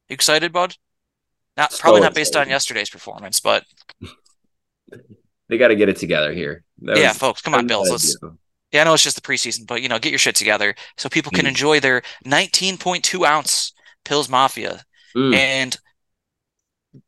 You 0.09 0.15
excited, 0.15 0.51
bud? 0.51 0.75
Not 1.57 1.73
probably 1.79 2.01
not 2.01 2.15
based 2.15 2.35
on 2.35 2.49
yesterday's 2.49 2.89
performance, 2.89 3.39
but 3.39 3.65
they 5.49 5.57
got 5.57 5.69
to 5.69 5.75
get 5.75 5.89
it 5.89 5.97
together 5.97 6.33
here. 6.33 6.63
That 6.79 6.97
yeah, 6.97 7.13
folks, 7.13 7.41
come 7.41 7.53
on, 7.53 7.67
Bills. 7.67 7.89
Let's, 7.89 8.17
yeah, 8.71 8.81
I 8.81 8.83
know 8.85 8.93
it's 8.93 9.03
just 9.03 9.15
the 9.15 9.21
preseason, 9.21 9.67
but 9.67 9.81
you 9.81 9.89
know, 9.89 9.99
get 9.99 10.11
your 10.11 10.19
shit 10.19 10.35
together 10.35 10.75
so 10.97 11.09
people 11.09 11.31
can 11.31 11.45
mm. 11.45 11.49
enjoy 11.49 11.79
their 11.79 12.01
19.2 12.25 13.25
ounce 13.25 13.73
Pills 14.05 14.29
Mafia. 14.29 14.83
Mm. 15.15 15.35
And 15.35 15.77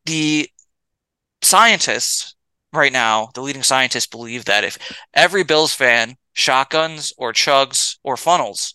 the 0.04 0.48
scientists 1.42 2.34
right 2.72 2.92
now, 2.92 3.30
the 3.34 3.40
leading 3.40 3.62
scientists 3.62 4.06
believe 4.06 4.44
that 4.44 4.64
if 4.64 4.78
every 5.14 5.42
Bills 5.42 5.72
fan 5.72 6.16
shotguns 6.34 7.12
or 7.16 7.32
chugs 7.32 7.96
or 8.02 8.16
funnels 8.16 8.74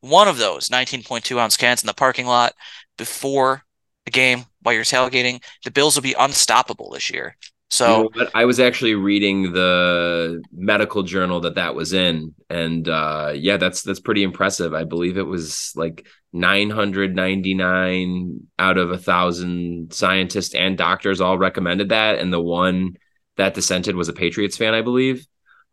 one 0.00 0.28
of 0.28 0.38
those 0.38 0.68
19.2 0.68 1.38
ounce 1.38 1.56
cans 1.56 1.82
in 1.82 1.86
the 1.86 1.94
parking 1.94 2.26
lot 2.26 2.54
before 2.96 3.64
the 4.08 4.18
game 4.18 4.44
while 4.62 4.74
you're 4.74 4.84
tailgating, 4.84 5.42
the 5.64 5.70
Bills 5.70 5.94
will 5.94 6.02
be 6.02 6.16
unstoppable 6.18 6.90
this 6.90 7.10
year. 7.10 7.36
So 7.70 8.10
you 8.14 8.22
know 8.22 8.30
I 8.34 8.46
was 8.46 8.60
actually 8.60 8.94
reading 8.94 9.52
the 9.52 10.42
medical 10.52 11.02
journal 11.02 11.40
that 11.40 11.56
that 11.56 11.74
was 11.74 11.92
in, 11.92 12.34
and 12.48 12.88
uh, 12.88 13.32
yeah, 13.34 13.58
that's 13.58 13.82
that's 13.82 14.00
pretty 14.00 14.22
impressive. 14.22 14.72
I 14.72 14.84
believe 14.84 15.18
it 15.18 15.26
was 15.26 15.74
like 15.76 16.06
999 16.32 18.48
out 18.58 18.78
of 18.78 18.90
a 18.90 18.96
thousand 18.96 19.92
scientists 19.92 20.54
and 20.54 20.78
doctors 20.78 21.20
all 21.20 21.36
recommended 21.36 21.90
that, 21.90 22.18
and 22.18 22.32
the 22.32 22.40
one 22.40 22.96
that 23.36 23.52
dissented 23.52 23.96
was 23.96 24.08
a 24.08 24.14
Patriots 24.14 24.56
fan, 24.56 24.72
I 24.72 24.80
believe. 24.80 25.26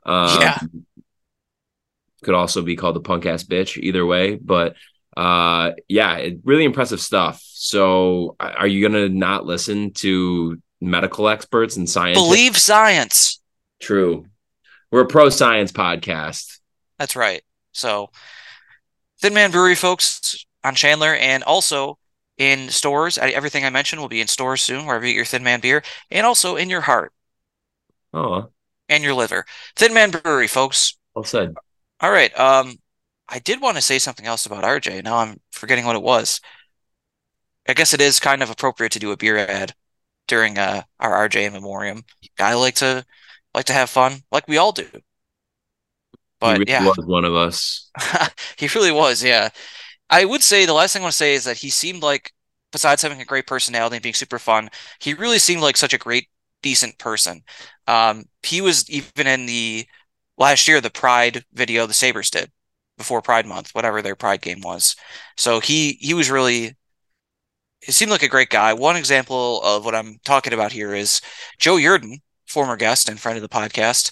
Um, 0.06 0.42
yeah, 0.42 0.60
could 2.24 2.36
also 2.36 2.62
be 2.62 2.76
called 2.76 2.98
a 2.98 3.02
punk 3.02 3.26
ass 3.26 3.46
bitch. 3.46 3.78
Either 3.78 4.06
way, 4.06 4.36
but 4.36 4.76
uh, 5.16 5.72
yeah, 5.88 6.16
it, 6.18 6.40
really 6.44 6.66
impressive 6.66 7.02
stuff. 7.02 7.42
So, 7.44 8.36
are 8.40 8.68
you 8.68 8.88
gonna 8.88 9.10
not 9.10 9.46
listen 9.46 9.92
to 9.94 10.62
medical 10.82 11.28
experts 11.28 11.78
and 11.78 11.90
science. 11.90 12.18
Believe 12.18 12.58
science. 12.58 13.42
True. 13.82 14.26
We're 14.92 15.02
a 15.02 15.08
pro 15.08 15.30
science 15.30 15.72
podcast. 15.72 16.60
That's 17.00 17.16
right. 17.16 17.44
So, 17.72 18.10
Thin 19.20 19.34
Man 19.34 19.52
Brewery, 19.52 19.76
folks, 19.76 20.46
on 20.64 20.76
Chandler, 20.76 21.16
and 21.16 21.44
also 21.44 21.98
in 22.38 22.70
stores. 22.70 23.18
Everything 23.18 23.66
I 23.66 23.70
mentioned 23.70 24.02
will 24.02 24.10
be 24.10 24.22
in 24.22 24.28
stores 24.28 24.62
soon, 24.62 24.86
wherever 24.86 25.06
you 25.06 25.12
get 25.14 25.18
your 25.18 25.26
Thin 25.26 25.44
Man 25.44 25.60
beer, 25.60 25.84
and 26.12 26.26
also 26.26 26.56
in 26.56 26.70
your 26.70 26.82
heart. 26.82 27.12
Oh. 28.14 28.50
And 28.88 29.04
your 29.04 29.14
liver. 29.14 29.46
Thin 29.76 29.94
Man 29.94 30.12
Brewery, 30.12 30.48
folks. 30.48 30.98
Well 31.14 31.24
said. 31.24 31.56
All 32.00 32.12
right. 32.12 32.38
Um, 32.40 32.78
I 33.28 33.40
did 33.40 33.62
want 33.62 33.78
to 33.78 33.82
say 33.82 34.00
something 34.00 34.26
else 34.26 34.46
about 34.46 34.64
RJ. 34.64 35.04
Now 35.04 35.18
I'm 35.18 35.40
forgetting 35.52 35.86
what 35.86 35.96
it 35.96 36.02
was. 36.02 36.40
I 37.68 37.74
guess 37.74 37.94
it 37.94 38.02
is 38.02 38.20
kind 38.20 38.44
of 38.44 38.50
appropriate 38.50 38.92
to 38.94 39.00
do 39.00 39.12
a 39.12 39.18
beer 39.18 39.38
ad 39.38 39.74
during 40.28 40.58
uh, 40.58 40.84
our 41.00 41.28
RJ 41.28 41.52
memoriam. 41.52 42.04
I 42.40 42.54
like 42.54 42.76
to 42.76 43.06
like 43.54 43.66
to 43.66 43.74
have 43.74 43.90
fun, 43.90 44.22
like 44.32 44.48
we 44.48 44.58
all 44.58 44.72
do. 44.72 44.88
But 46.40 46.58
he 46.58 46.60
really 46.60 46.72
yeah, 46.72 46.86
was 46.86 47.06
one 47.06 47.26
of 47.26 47.34
us. 47.34 47.90
he 48.58 48.68
really 48.76 48.92
was. 48.92 49.24
Yeah, 49.24 49.50
I 50.10 50.26
would 50.26 50.44
say 50.44 50.66
the 50.66 50.74
last 50.74 50.94
thing 50.94 51.02
I 51.02 51.06
want 51.06 51.14
to 51.14 51.18
say 51.18 51.34
is 51.34 51.46
that 51.46 51.58
he 51.58 51.70
seemed 51.70 52.04
like, 52.04 52.32
besides 52.72 53.02
having 53.02 53.22
a 53.22 53.26
great 53.26 53.48
personality 53.48 53.96
and 53.96 54.04
being 54.04 54.14
super 54.14 54.40
fun, 54.40 54.70
he 55.00 55.14
really 55.14 55.40
seemed 55.40 55.62
like 55.62 55.78
such 55.78 55.94
a 55.94 55.98
great, 55.98 56.28
decent 56.62 56.98
person. 57.00 57.42
Um, 57.88 58.26
he 58.44 58.62
was 58.62 58.88
even 58.90 59.26
in 59.28 59.46
the 59.46 59.88
last 60.38 60.68
year 60.68 60.82
the 60.82 60.90
Pride 60.92 61.46
video 61.54 61.88
the 61.88 61.94
Sabres 61.94 62.30
did 62.30 62.52
before 62.98 63.22
Pride 63.22 63.46
Month, 63.46 63.72
whatever 63.74 64.02
their 64.02 64.16
Pride 64.16 64.42
game 64.42 64.62
was. 64.62 64.96
So 65.38 65.60
he 65.60 65.98
he 66.00 66.14
was 66.14 66.30
really 66.32 66.76
he 67.82 67.92
seemed 67.92 68.12
like 68.12 68.24
a 68.24 68.28
great 68.28 68.50
guy. 68.50 68.74
One 68.74 68.96
example 68.96 69.62
of 69.64 69.86
what 69.86 69.96
I'm 69.96 70.18
talking 70.26 70.54
about 70.54 70.72
here 70.72 70.94
is 70.94 71.22
Joe 71.60 71.76
Yerdon, 71.76 72.22
former 72.48 72.76
guest 72.78 73.10
and 73.10 73.20
friend 73.20 73.38
of 73.38 73.44
the 73.44 73.50
podcast, 73.50 74.12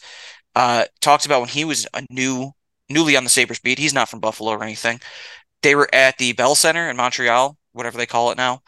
uh, 0.55 0.85
talked 1.01 1.25
about 1.25 1.39
when 1.41 1.49
he 1.49 1.65
was 1.65 1.87
a 1.93 2.05
new, 2.09 2.51
newly 2.89 3.17
on 3.17 3.23
the 3.23 3.29
Sabres 3.29 3.59
beat. 3.59 3.79
He's 3.79 3.93
not 3.93 4.09
from 4.09 4.19
Buffalo 4.19 4.51
or 4.51 4.63
anything. 4.63 4.99
They 5.63 5.75
were 5.75 5.89
at 5.93 6.17
the 6.17 6.33
Bell 6.33 6.55
Center 6.55 6.89
in 6.89 6.97
Montreal, 6.97 7.57
whatever 7.71 7.97
they 7.97 8.05
call 8.05 8.31
it 8.31 8.37
now, 8.37 8.61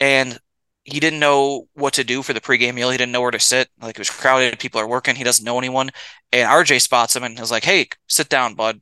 and 0.00 0.38
he 0.84 1.00
didn't 1.00 1.20
know 1.20 1.68
what 1.74 1.94
to 1.94 2.04
do 2.04 2.22
for 2.22 2.32
the 2.32 2.40
pregame 2.40 2.74
meal. 2.74 2.90
He 2.90 2.96
didn't 2.96 3.12
know 3.12 3.20
where 3.20 3.30
to 3.30 3.38
sit. 3.38 3.68
Like 3.80 3.96
it 3.96 3.98
was 3.98 4.10
crowded, 4.10 4.58
people 4.58 4.80
are 4.80 4.88
working. 4.88 5.14
He 5.16 5.24
doesn't 5.24 5.44
know 5.44 5.58
anyone. 5.58 5.90
And 6.32 6.48
RJ 6.48 6.80
spots 6.80 7.14
him 7.14 7.24
and 7.24 7.38
is 7.38 7.50
like, 7.50 7.64
"Hey, 7.64 7.88
sit 8.08 8.28
down, 8.28 8.54
bud," 8.54 8.80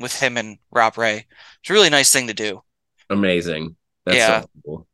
with 0.00 0.18
him 0.18 0.36
and 0.36 0.58
Rob 0.70 0.98
Ray. 0.98 1.26
It's 1.60 1.70
a 1.70 1.72
really 1.72 1.90
nice 1.90 2.12
thing 2.12 2.26
to 2.26 2.34
do. 2.34 2.62
Amazing. 3.08 3.76
That's 4.04 4.16
yeah. 4.16 4.40
So 4.40 4.48
cool 4.64 4.86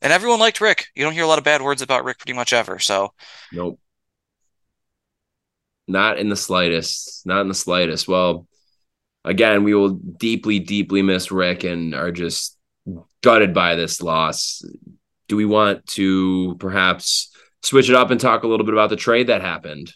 and 0.00 0.12
everyone 0.12 0.38
liked 0.38 0.60
Rick. 0.60 0.86
You 0.94 1.04
don't 1.04 1.12
hear 1.12 1.24
a 1.24 1.26
lot 1.26 1.38
of 1.38 1.44
bad 1.44 1.62
words 1.62 1.82
about 1.82 2.04
Rick 2.04 2.18
pretty 2.18 2.34
much 2.34 2.52
ever. 2.52 2.78
So, 2.78 3.12
nope, 3.52 3.80
not 5.86 6.18
in 6.18 6.28
the 6.28 6.36
slightest. 6.36 7.26
Not 7.26 7.40
in 7.40 7.48
the 7.48 7.54
slightest. 7.54 8.06
Well, 8.06 8.46
again, 9.24 9.64
we 9.64 9.74
will 9.74 9.90
deeply, 9.90 10.60
deeply 10.60 11.02
miss 11.02 11.32
Rick 11.32 11.64
and 11.64 11.94
are 11.94 12.12
just 12.12 12.56
gutted 13.22 13.54
by 13.54 13.74
this 13.74 14.00
loss. 14.00 14.62
Do 15.28 15.36
we 15.36 15.44
want 15.44 15.86
to 15.88 16.56
perhaps 16.58 17.34
switch 17.62 17.90
it 17.90 17.96
up 17.96 18.10
and 18.10 18.20
talk 18.20 18.44
a 18.44 18.48
little 18.48 18.64
bit 18.64 18.74
about 18.74 18.90
the 18.90 18.96
trade 18.96 19.26
that 19.26 19.42
happened? 19.42 19.92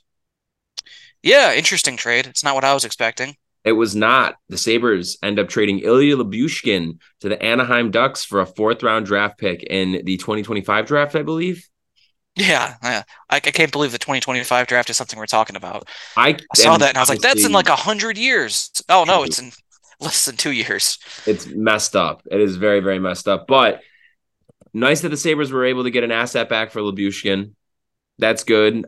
Yeah, 1.22 1.55
interesting 1.55 1.97
trade. 1.97 2.26
It's 2.26 2.43
not 2.43 2.55
what 2.55 2.64
I 2.64 2.74
was 2.74 2.85
expecting. 2.85 3.37
It 3.65 3.73
was 3.73 3.95
not. 3.95 4.37
The 4.49 4.59
Sabres 4.59 5.19
end 5.23 5.39
up 5.39 5.49
trading 5.49 5.81
Ilya 5.81 6.17
Lyubushkin 6.17 6.99
to 7.21 7.29
the 7.29 7.41
Anaheim 7.41 7.91
Ducks 7.91 8.25
for 8.25 8.41
a 8.41 8.47
fourth 8.47 8.83
round 8.83 9.07
draft 9.07 9.39
pick 9.39 9.63
in 9.63 10.03
the 10.05 10.17
2025 10.17 10.87
draft, 10.87 11.15
I 11.15 11.23
believe. 11.23 11.69
Yeah, 12.35 12.75
yeah. 12.83 13.03
I, 13.31 13.37
I 13.37 13.41
can't 13.41 13.71
believe 13.71 13.93
the 13.93 13.99
2025 13.99 14.67
draft 14.67 14.91
is 14.91 14.97
something 14.97 15.19
we're 15.19 15.27
talking 15.27 15.55
about. 15.55 15.89
I, 16.17 16.31
I 16.31 16.39
saw 16.57 16.77
that 16.79 16.89
and 16.89 16.99
I 16.99 17.01
was 17.01 17.09
like, 17.09 17.21
that's 17.21 17.45
in 17.45 17.53
like 17.53 17.69
a 17.69 17.77
hundred 17.77 18.19
years. 18.19 18.71
Oh 18.89 19.05
no, 19.05 19.23
it's 19.23 19.39
in 19.39 19.53
less 20.01 20.25
than 20.25 20.37
two 20.37 20.53
years. 20.53 20.99
It's 21.27 21.47
messed 21.47 21.95
up. 21.95 22.23
It 22.31 22.41
is 22.41 22.57
very, 22.57 22.81
very 22.81 22.99
messed 22.99 23.29
up. 23.29 23.47
But 23.47 23.83
nice 24.73 25.03
that 25.03 25.11
the 25.11 25.17
Sabres 25.17 25.53
were 25.53 25.67
able 25.67 25.85
to 25.85 25.91
get 25.91 26.05
an 26.05 26.11
asset 26.11 26.49
back 26.49 26.73
for 26.73 26.81
Lyubushkin. 26.81 27.53
That's 28.19 28.45
good 28.45 28.87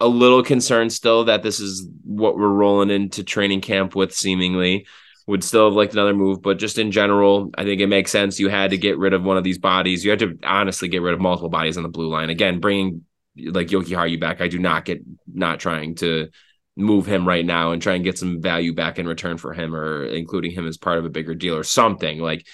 a 0.00 0.08
little 0.08 0.42
concerned 0.42 0.92
still 0.92 1.24
that 1.24 1.42
this 1.42 1.60
is 1.60 1.88
what 2.04 2.36
we're 2.36 2.48
rolling 2.48 2.90
into 2.90 3.22
training 3.24 3.60
camp 3.60 3.94
with 3.94 4.14
seemingly. 4.14 4.86
Would 5.26 5.42
still 5.42 5.64
have 5.66 5.74
liked 5.74 5.94
another 5.94 6.12
move 6.12 6.42
but 6.42 6.58
just 6.58 6.76
in 6.76 6.90
general 6.90 7.50
i 7.56 7.64
think 7.64 7.80
it 7.80 7.86
makes 7.86 8.10
sense. 8.10 8.38
You 8.38 8.50
had 8.50 8.72
to 8.72 8.76
get 8.76 8.98
rid 8.98 9.14
of 9.14 9.22
one 9.22 9.38
of 9.38 9.44
these 9.44 9.58
bodies. 9.58 10.04
You 10.04 10.10
had 10.10 10.18
to 10.18 10.38
honestly 10.42 10.88
get 10.88 11.00
rid 11.00 11.14
of 11.14 11.20
multiple 11.20 11.48
bodies 11.48 11.78
on 11.78 11.82
the 11.82 11.88
blue 11.88 12.08
line. 12.08 12.28
Again 12.28 12.60
bringing 12.60 13.04
like 13.36 13.68
Jokiharju 13.68 14.20
back 14.20 14.40
i 14.40 14.46
do 14.48 14.58
not 14.60 14.84
get 14.84 15.02
not 15.26 15.58
trying 15.58 15.96
to 15.96 16.28
move 16.76 17.06
him 17.06 17.26
right 17.26 17.44
now 17.44 17.72
and 17.72 17.80
try 17.80 17.94
and 17.94 18.04
get 18.04 18.18
some 18.18 18.40
value 18.40 18.74
back 18.74 18.98
in 18.98 19.06
return 19.06 19.38
for 19.38 19.52
him 19.52 19.74
or 19.74 20.04
including 20.06 20.50
him 20.50 20.66
as 20.66 20.76
part 20.76 20.98
of 20.98 21.04
a 21.04 21.10
bigger 21.10 21.34
deal 21.34 21.56
or 21.56 21.64
something. 21.64 22.18
Like 22.18 22.46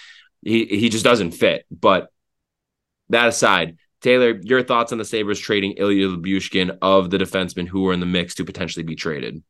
he 0.42 0.66
he 0.66 0.88
just 0.88 1.04
doesn't 1.04 1.32
fit. 1.32 1.64
But 1.70 2.08
that 3.08 3.28
aside 3.28 3.78
Taylor, 4.00 4.40
your 4.42 4.62
thoughts 4.62 4.92
on 4.92 4.98
the 4.98 5.04
Sabres 5.04 5.38
trading 5.38 5.72
Ilya 5.72 6.08
Lyubushkin 6.08 6.78
of 6.80 7.10
the 7.10 7.18
defensemen 7.18 7.68
who 7.68 7.82
were 7.82 7.92
in 7.92 8.00
the 8.00 8.06
mix 8.06 8.34
to 8.36 8.44
potentially 8.44 8.82
be 8.82 8.96
traded? 8.96 9.42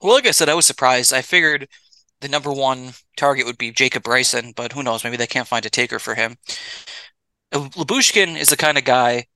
Well, 0.00 0.14
like 0.14 0.26
I 0.26 0.30
said, 0.30 0.48
I 0.48 0.54
was 0.54 0.66
surprised. 0.66 1.12
I 1.12 1.22
figured 1.22 1.68
the 2.20 2.28
number 2.28 2.52
one 2.52 2.92
target 3.16 3.46
would 3.46 3.58
be 3.58 3.72
Jacob 3.72 4.02
Bryson, 4.02 4.52
but 4.54 4.72
who 4.72 4.82
knows? 4.82 5.04
Maybe 5.04 5.16
they 5.16 5.26
can't 5.26 5.48
find 5.48 5.66
a 5.66 5.70
taker 5.70 5.98
for 5.98 6.14
him. 6.14 6.36
Uh, 7.52 7.68
Lyubushkin 7.70 8.38
is 8.38 8.50
the 8.50 8.56
kind 8.56 8.78
of 8.78 8.84
guy 8.84 9.26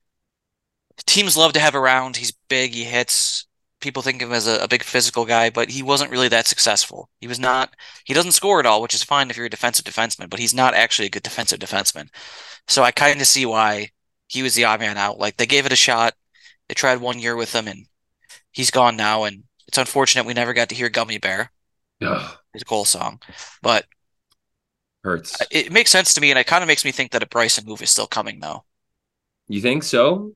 teams 1.07 1.37
love 1.37 1.53
to 1.55 1.61
have 1.61 1.75
around. 1.75 2.17
He's 2.17 2.33
big, 2.49 2.73
he 2.73 2.85
hits. 2.85 3.47
People 3.81 4.03
think 4.03 4.23
of 4.23 4.29
him 4.31 4.35
as 4.35 4.47
a, 4.47 4.63
a, 4.63 4.69
big 4.69 4.83
physical 4.83 5.27
guy, 5.27 5.51
but 5.51 5.69
he 5.69 5.83
wasn't 5.83 6.11
really 6.11 6.29
that 6.29 6.47
successful. 6.47 7.11
He 7.21 7.27
was 7.27 7.39
not. 7.39 7.75
He 8.05 8.15
doesn't 8.15 8.33
score 8.33 8.59
at 8.59 8.67
all, 8.67 8.81
which 8.81 8.95
is 8.95 9.03
fine 9.03 9.29
if 9.29 9.37
you're 9.37 9.47
a 9.47 9.51
defensive 9.51 9.85
defenseman, 9.85 10.31
but 10.31 10.41
he's 10.41 10.55
not 10.55 10.75
actually 10.75 11.07
a 11.07 11.11
good 11.11 11.23
defensive 11.23 11.59
defenseman. 11.59 12.09
So 12.67 12.83
I 12.83 12.93
kind 12.93 13.21
of 13.21 13.27
see 13.27 13.45
why 13.45 13.91
he 14.35 14.43
was 14.43 14.55
the 14.55 14.64
odd 14.64 14.80
man 14.80 14.99
out. 14.99 15.18
Like 15.18 15.37
they 15.37 15.47
gave 15.47 15.66
it 15.66 15.72
a 15.72 15.76
shot. 15.76 16.14
They 16.68 16.74
tried 16.74 17.01
one 17.01 17.18
year 17.18 17.37
with 17.37 17.55
him, 17.55 17.68
and 17.68 17.87
he's 18.53 18.70
gone 18.70 18.97
now. 18.97 19.24
And 19.24 19.45
it's 19.68 19.78
unfortunate 19.78 20.26
we 20.26 20.35
never 20.35 20.53
got 20.53 20.68
to 20.70 20.74
hear 20.74 20.89
"Gummy 20.89 21.18
Bear," 21.18 21.51
Ugh. 22.03 22.39
his 22.53 22.64
goal 22.64 22.85
song. 22.85 23.20
But 23.62 23.87
hurts. 25.05 25.37
It 25.51 25.72
makes 25.72 25.91
sense 25.91 26.12
to 26.14 26.20
me, 26.20 26.30
and 26.30 26.39
it 26.39 26.47
kind 26.47 26.62
of 26.62 26.68
makes 26.68 26.85
me 26.85 26.93
think 26.93 27.12
that 27.12 27.22
a 27.22 27.26
Bryson 27.26 27.64
move 27.66 27.82
is 27.82 27.91
still 27.91 28.07
coming, 28.07 28.41
though. 28.41 28.64
You 29.49 29.61
think 29.61 29.82
so? 29.82 30.32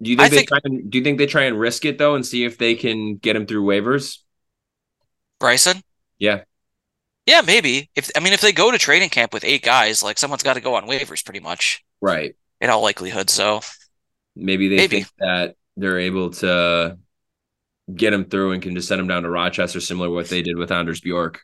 Do 0.00 0.10
you 0.10 0.16
think 0.16 0.26
I 0.26 0.28
they 0.30 0.36
think, 0.36 0.48
try 0.48 0.58
and, 0.64 0.90
do 0.90 0.98
you 0.98 1.04
think 1.04 1.18
they 1.18 1.26
try 1.26 1.42
and 1.44 1.58
risk 1.58 1.84
it 1.84 1.98
though, 1.98 2.14
and 2.14 2.26
see 2.26 2.44
if 2.44 2.58
they 2.58 2.74
can 2.74 3.16
get 3.16 3.36
him 3.36 3.46
through 3.46 3.64
waivers? 3.64 4.18
Bryson? 5.38 5.82
Yeah. 6.18 6.44
Yeah, 7.26 7.42
maybe. 7.42 7.90
If 7.94 8.10
I 8.16 8.20
mean, 8.20 8.32
if 8.32 8.40
they 8.40 8.52
go 8.52 8.70
to 8.70 8.78
training 8.78 9.10
camp 9.10 9.32
with 9.32 9.44
eight 9.44 9.62
guys, 9.62 10.02
like 10.02 10.18
someone's 10.18 10.42
got 10.42 10.54
to 10.54 10.60
go 10.60 10.74
on 10.74 10.88
waivers, 10.88 11.24
pretty 11.24 11.40
much. 11.40 11.84
Right 12.00 12.34
in 12.62 12.70
all 12.70 12.80
likelihood. 12.80 13.28
So 13.28 13.60
maybe 14.34 14.68
they 14.68 14.76
maybe. 14.76 14.96
think 15.02 15.08
that 15.18 15.56
they're 15.76 15.98
able 15.98 16.30
to 16.30 16.96
get 17.94 18.14
him 18.14 18.24
through 18.24 18.52
and 18.52 18.62
can 18.62 18.74
just 18.74 18.88
send 18.88 19.00
him 19.00 19.08
down 19.08 19.24
to 19.24 19.30
Rochester, 19.30 19.80
similar 19.80 20.06
to 20.06 20.12
what 20.12 20.28
they 20.28 20.40
did 20.40 20.56
with 20.56 20.70
Anders 20.70 21.00
Bjork. 21.00 21.42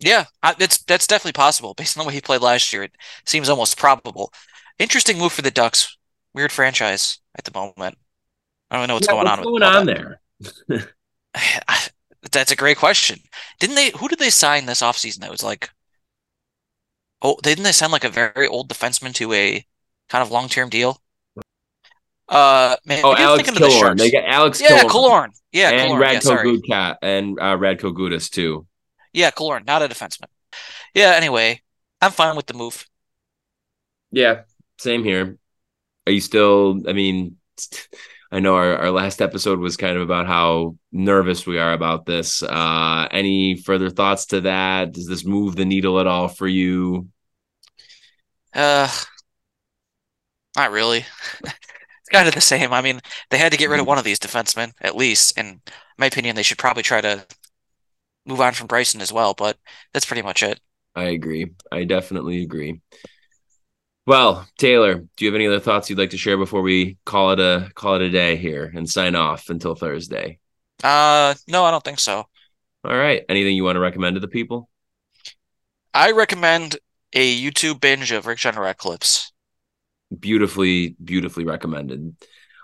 Yeah, 0.00 0.24
that's 0.58 0.82
that's 0.84 1.06
definitely 1.06 1.32
possible 1.32 1.74
based 1.74 1.96
on 1.96 2.02
the 2.02 2.08
way 2.08 2.14
he 2.14 2.22
played 2.22 2.40
last 2.40 2.72
year. 2.72 2.84
It 2.84 2.96
seems 3.26 3.50
almost 3.50 3.76
probable. 3.76 4.32
Interesting 4.78 5.18
move 5.18 5.32
for 5.32 5.42
the 5.42 5.50
Ducks. 5.50 5.98
Weird 6.32 6.52
franchise 6.52 7.18
at 7.36 7.44
the 7.44 7.52
moment. 7.52 7.98
I 8.70 8.78
don't 8.78 8.88
know 8.88 8.94
what's 8.94 9.06
yeah, 9.08 9.12
going 9.12 9.26
what's 9.26 9.38
on. 9.38 9.44
What's 9.44 9.60
going 9.60 9.62
on 9.62 9.86
there? 9.86 10.20
that's 12.32 12.52
a 12.52 12.56
great 12.56 12.78
question. 12.78 13.18
Didn't 13.58 13.76
they? 13.76 13.90
Who 13.98 14.08
did 14.08 14.18
they 14.18 14.30
sign 14.30 14.64
this 14.64 14.80
offseason 14.80 15.18
that 15.18 15.30
was 15.30 15.42
like 15.42 15.68
Oh, 17.22 17.36
didn't 17.42 17.64
they 17.64 17.72
send 17.72 17.92
like 17.92 18.04
a 18.04 18.08
very 18.08 18.46
old 18.46 18.68
defenseman 18.68 19.14
to 19.14 19.32
a 19.32 19.64
kind 20.08 20.22
of 20.22 20.30
long 20.30 20.48
term 20.48 20.68
deal? 20.68 21.00
Uh, 22.28 22.76
man, 22.84 23.00
oh, 23.02 23.16
Alex 23.16 23.50
Killorn. 23.50 23.96
The 23.96 24.04
they 24.04 24.10
got 24.10 24.24
Alex. 24.24 24.60
Yeah, 24.60 24.82
Killorn. 24.84 25.30
Yeah, 25.52 25.70
and 25.70 25.92
Killorn. 25.92 26.22
Radko 26.22 26.60
yeah, 26.64 26.94
and 27.02 27.38
uh, 27.40 27.56
Radko 27.56 27.92
Gudas 27.92 28.30
too. 28.30 28.66
Yeah, 29.12 29.30
Killorn, 29.32 29.66
not 29.66 29.82
a 29.82 29.88
defenseman. 29.88 30.28
Yeah. 30.94 31.12
Anyway, 31.16 31.60
I'm 32.00 32.12
fine 32.12 32.36
with 32.36 32.46
the 32.46 32.54
move. 32.54 32.86
Yeah, 34.12 34.42
same 34.78 35.02
here. 35.04 35.36
are 36.06 36.12
you 36.12 36.20
still? 36.20 36.82
I 36.88 36.92
mean, 36.92 37.36
I 38.32 38.38
know 38.38 38.54
our, 38.54 38.76
our 38.76 38.90
last 38.90 39.20
episode 39.20 39.58
was 39.58 39.76
kind 39.76 39.96
of 39.96 40.02
about 40.02 40.26
how 40.26 40.76
nervous 40.92 41.46
we 41.46 41.58
are 41.58 41.72
about 41.72 42.06
this. 42.06 42.42
Uh, 42.42 43.08
any 43.10 43.56
further 43.56 43.90
thoughts 43.90 44.26
to 44.26 44.42
that? 44.42 44.92
Does 44.92 45.08
this 45.08 45.24
move 45.24 45.56
the 45.56 45.64
needle 45.64 45.98
at 45.98 46.06
all 46.06 46.28
for 46.28 46.46
you? 46.46 47.08
Uh, 48.54 48.88
not 50.56 50.70
really. 50.70 51.04
it's 51.44 52.08
kind 52.12 52.28
of 52.28 52.34
the 52.34 52.40
same. 52.40 52.72
I 52.72 52.82
mean, 52.82 53.00
they 53.30 53.38
had 53.38 53.50
to 53.50 53.58
get 53.58 53.68
rid 53.68 53.80
of 53.80 53.82
mm-hmm. 53.82 53.88
one 53.88 53.98
of 53.98 54.04
these 54.04 54.20
defensemen 54.20 54.72
at 54.80 54.96
least. 54.96 55.36
In 55.36 55.60
my 55.98 56.06
opinion, 56.06 56.36
they 56.36 56.44
should 56.44 56.58
probably 56.58 56.84
try 56.84 57.00
to 57.00 57.26
move 58.26 58.40
on 58.40 58.52
from 58.52 58.68
Bryson 58.68 59.00
as 59.00 59.12
well. 59.12 59.34
But 59.34 59.58
that's 59.92 60.06
pretty 60.06 60.22
much 60.22 60.44
it. 60.44 60.60
I 60.94 61.04
agree. 61.04 61.52
I 61.72 61.84
definitely 61.84 62.42
agree. 62.42 62.80
Well, 64.10 64.44
Taylor, 64.58 64.96
do 64.96 65.24
you 65.24 65.28
have 65.28 65.36
any 65.36 65.46
other 65.46 65.60
thoughts 65.60 65.88
you'd 65.88 66.00
like 66.00 66.10
to 66.10 66.18
share 66.18 66.36
before 66.36 66.62
we 66.62 66.98
call 67.06 67.30
it 67.30 67.38
a 67.38 67.70
call 67.76 67.94
it 67.94 68.02
a 68.02 68.10
day 68.10 68.34
here 68.34 68.68
and 68.74 68.90
sign 68.90 69.14
off 69.14 69.50
until 69.50 69.76
Thursday? 69.76 70.40
Uh, 70.82 71.34
no, 71.46 71.64
I 71.64 71.70
don't 71.70 71.84
think 71.84 72.00
so. 72.00 72.24
All 72.82 72.96
right. 72.96 73.24
Anything 73.28 73.54
you 73.54 73.62
want 73.62 73.76
to 73.76 73.80
recommend 73.80 74.16
to 74.16 74.20
the 74.20 74.26
people? 74.26 74.68
I 75.94 76.10
recommend 76.10 76.76
a 77.12 77.40
YouTube 77.40 77.80
binge 77.80 78.10
of 78.10 78.26
Rick 78.26 78.38
Jeanneret 78.38 78.78
clips. 78.78 79.30
Beautifully, 80.18 80.96
beautifully 81.04 81.44
recommended. 81.44 82.16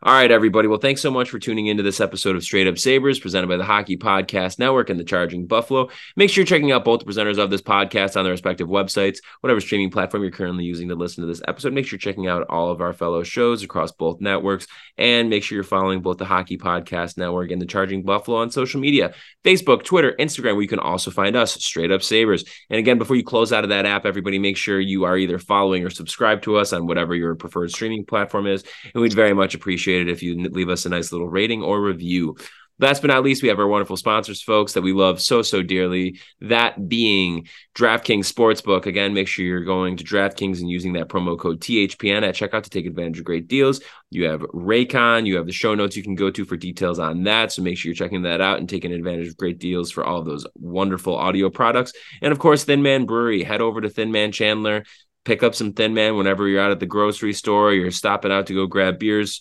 All 0.06 0.12
right, 0.12 0.30
everybody. 0.30 0.68
Well, 0.68 0.78
thanks 0.78 1.00
so 1.00 1.10
much 1.10 1.30
for 1.30 1.40
tuning 1.40 1.66
into 1.66 1.82
this 1.82 2.00
episode 2.00 2.36
of 2.36 2.44
Straight 2.44 2.68
Up 2.68 2.78
Sabres 2.78 3.18
presented 3.18 3.48
by 3.48 3.56
the 3.56 3.64
Hockey 3.64 3.96
Podcast 3.96 4.56
Network 4.56 4.88
and 4.88 5.00
the 5.00 5.04
Charging 5.04 5.48
Buffalo. 5.48 5.88
Make 6.14 6.30
sure 6.30 6.42
you're 6.42 6.46
checking 6.46 6.70
out 6.70 6.84
both 6.84 7.00
the 7.00 7.06
presenters 7.06 7.38
of 7.38 7.50
this 7.50 7.60
podcast 7.60 8.16
on 8.16 8.22
their 8.22 8.30
respective 8.30 8.68
websites, 8.68 9.18
whatever 9.40 9.60
streaming 9.60 9.90
platform 9.90 10.22
you're 10.22 10.30
currently 10.30 10.62
using 10.62 10.90
to 10.90 10.94
listen 10.94 11.22
to 11.22 11.26
this 11.26 11.42
episode. 11.48 11.72
Make 11.72 11.86
sure 11.86 11.96
you're 11.96 12.12
checking 12.12 12.28
out 12.28 12.46
all 12.48 12.70
of 12.70 12.80
our 12.80 12.92
fellow 12.92 13.24
shows 13.24 13.64
across 13.64 13.90
both 13.90 14.20
networks 14.20 14.68
and 14.96 15.28
make 15.28 15.42
sure 15.42 15.56
you're 15.56 15.64
following 15.64 16.02
both 16.02 16.18
the 16.18 16.24
Hockey 16.24 16.56
Podcast 16.56 17.18
Network 17.18 17.50
and 17.50 17.60
the 17.60 17.66
Charging 17.66 18.04
Buffalo 18.04 18.36
on 18.38 18.52
social 18.52 18.80
media 18.80 19.12
Facebook, 19.44 19.82
Twitter, 19.82 20.14
Instagram, 20.20 20.52
where 20.52 20.62
you 20.62 20.68
can 20.68 20.78
also 20.78 21.10
find 21.10 21.34
us, 21.34 21.54
Straight 21.54 21.90
Up 21.90 22.04
Sabres. 22.04 22.44
And 22.70 22.78
again, 22.78 22.98
before 22.98 23.16
you 23.16 23.24
close 23.24 23.52
out 23.52 23.64
of 23.64 23.70
that 23.70 23.86
app, 23.86 24.06
everybody 24.06 24.38
make 24.38 24.56
sure 24.56 24.78
you 24.78 25.02
are 25.02 25.18
either 25.18 25.40
following 25.40 25.84
or 25.84 25.90
subscribed 25.90 26.44
to 26.44 26.58
us 26.58 26.72
on 26.72 26.86
whatever 26.86 27.12
your 27.16 27.34
preferred 27.34 27.72
streaming 27.72 28.04
platform 28.04 28.46
is. 28.46 28.62
And 28.94 29.02
we'd 29.02 29.12
very 29.12 29.34
much 29.34 29.56
appreciate 29.56 29.95
appreciate 29.96 30.08
it 30.08 30.12
if 30.12 30.22
you 30.22 30.50
leave 30.50 30.68
us 30.68 30.86
a 30.86 30.88
nice 30.88 31.12
little 31.12 31.28
rating 31.28 31.62
or 31.62 31.80
review. 31.80 32.36
Last 32.78 33.00
but 33.00 33.08
not 33.08 33.24
least, 33.24 33.42
we 33.42 33.48
have 33.48 33.58
our 33.58 33.66
wonderful 33.66 33.96
sponsors, 33.96 34.42
folks, 34.42 34.74
that 34.74 34.82
we 34.82 34.92
love 34.92 35.18
so, 35.18 35.40
so 35.40 35.62
dearly. 35.62 36.20
That 36.42 36.90
being 36.90 37.48
DraftKings 37.74 38.30
Sportsbook. 38.30 38.84
Again, 38.84 39.14
make 39.14 39.28
sure 39.28 39.46
you're 39.46 39.64
going 39.64 39.96
to 39.96 40.04
DraftKings 40.04 40.60
and 40.60 40.68
using 40.68 40.92
that 40.92 41.08
promo 41.08 41.38
code 41.38 41.62
THPN 41.62 42.22
at 42.22 42.34
checkout 42.34 42.64
to 42.64 42.70
take 42.70 42.84
advantage 42.84 43.18
of 43.18 43.24
great 43.24 43.48
deals. 43.48 43.80
You 44.10 44.26
have 44.26 44.42
Raycon, 44.42 45.24
you 45.24 45.36
have 45.38 45.46
the 45.46 45.52
show 45.52 45.74
notes 45.74 45.96
you 45.96 46.02
can 46.02 46.16
go 46.16 46.30
to 46.30 46.44
for 46.44 46.58
details 46.58 46.98
on 46.98 47.22
that. 47.22 47.50
So 47.50 47.62
make 47.62 47.78
sure 47.78 47.88
you're 47.88 47.96
checking 47.96 48.22
that 48.22 48.42
out 48.42 48.58
and 48.58 48.68
taking 48.68 48.92
advantage 48.92 49.28
of 49.28 49.38
great 49.38 49.58
deals 49.58 49.90
for 49.90 50.04
all 50.04 50.22
those 50.22 50.46
wonderful 50.56 51.16
audio 51.16 51.48
products. 51.48 51.94
And 52.20 52.30
of 52.30 52.38
course, 52.38 52.64
Thin 52.64 52.82
Man 52.82 53.06
Brewery. 53.06 53.42
Head 53.42 53.62
over 53.62 53.80
to 53.80 53.88
Thin 53.88 54.12
Man 54.12 54.32
Chandler, 54.32 54.84
pick 55.24 55.42
up 55.42 55.54
some 55.54 55.72
Thin 55.72 55.94
Man 55.94 56.18
whenever 56.18 56.46
you're 56.46 56.60
out 56.60 56.72
at 56.72 56.80
the 56.80 56.84
grocery 56.84 57.32
store, 57.32 57.72
you're 57.72 57.90
stopping 57.90 58.32
out 58.32 58.48
to 58.48 58.54
go 58.54 58.66
grab 58.66 58.98
beers 58.98 59.40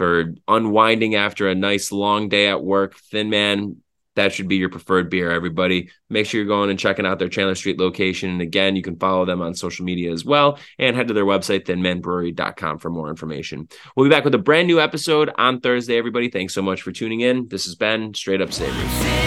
for 0.00 0.32
unwinding 0.48 1.14
after 1.14 1.46
a 1.46 1.54
nice 1.54 1.92
long 1.92 2.30
day 2.30 2.48
at 2.48 2.64
work. 2.64 2.96
Thin 2.96 3.28
Man, 3.28 3.76
that 4.16 4.32
should 4.32 4.48
be 4.48 4.56
your 4.56 4.70
preferred 4.70 5.10
beer, 5.10 5.30
everybody. 5.30 5.90
Make 6.08 6.24
sure 6.24 6.40
you're 6.40 6.48
going 6.48 6.70
and 6.70 6.78
checking 6.78 7.04
out 7.04 7.18
their 7.18 7.28
Chandler 7.28 7.54
Street 7.54 7.78
location. 7.78 8.30
And 8.30 8.40
again, 8.40 8.76
you 8.76 8.82
can 8.82 8.96
follow 8.96 9.26
them 9.26 9.42
on 9.42 9.52
social 9.52 9.84
media 9.84 10.10
as 10.10 10.24
well 10.24 10.58
and 10.78 10.96
head 10.96 11.08
to 11.08 11.14
their 11.14 11.26
website, 11.26 11.66
thinmanbrewery.com, 11.66 12.78
for 12.78 12.88
more 12.88 13.10
information. 13.10 13.68
We'll 13.94 14.06
be 14.06 14.10
back 14.10 14.24
with 14.24 14.34
a 14.34 14.38
brand 14.38 14.68
new 14.68 14.80
episode 14.80 15.30
on 15.36 15.60
Thursday, 15.60 15.98
everybody. 15.98 16.30
Thanks 16.30 16.54
so 16.54 16.62
much 16.62 16.80
for 16.80 16.92
tuning 16.92 17.20
in. 17.20 17.48
This 17.48 17.66
has 17.66 17.74
been 17.74 18.14
Straight 18.14 18.40
Up 18.40 18.54
Sabres. 18.54 19.19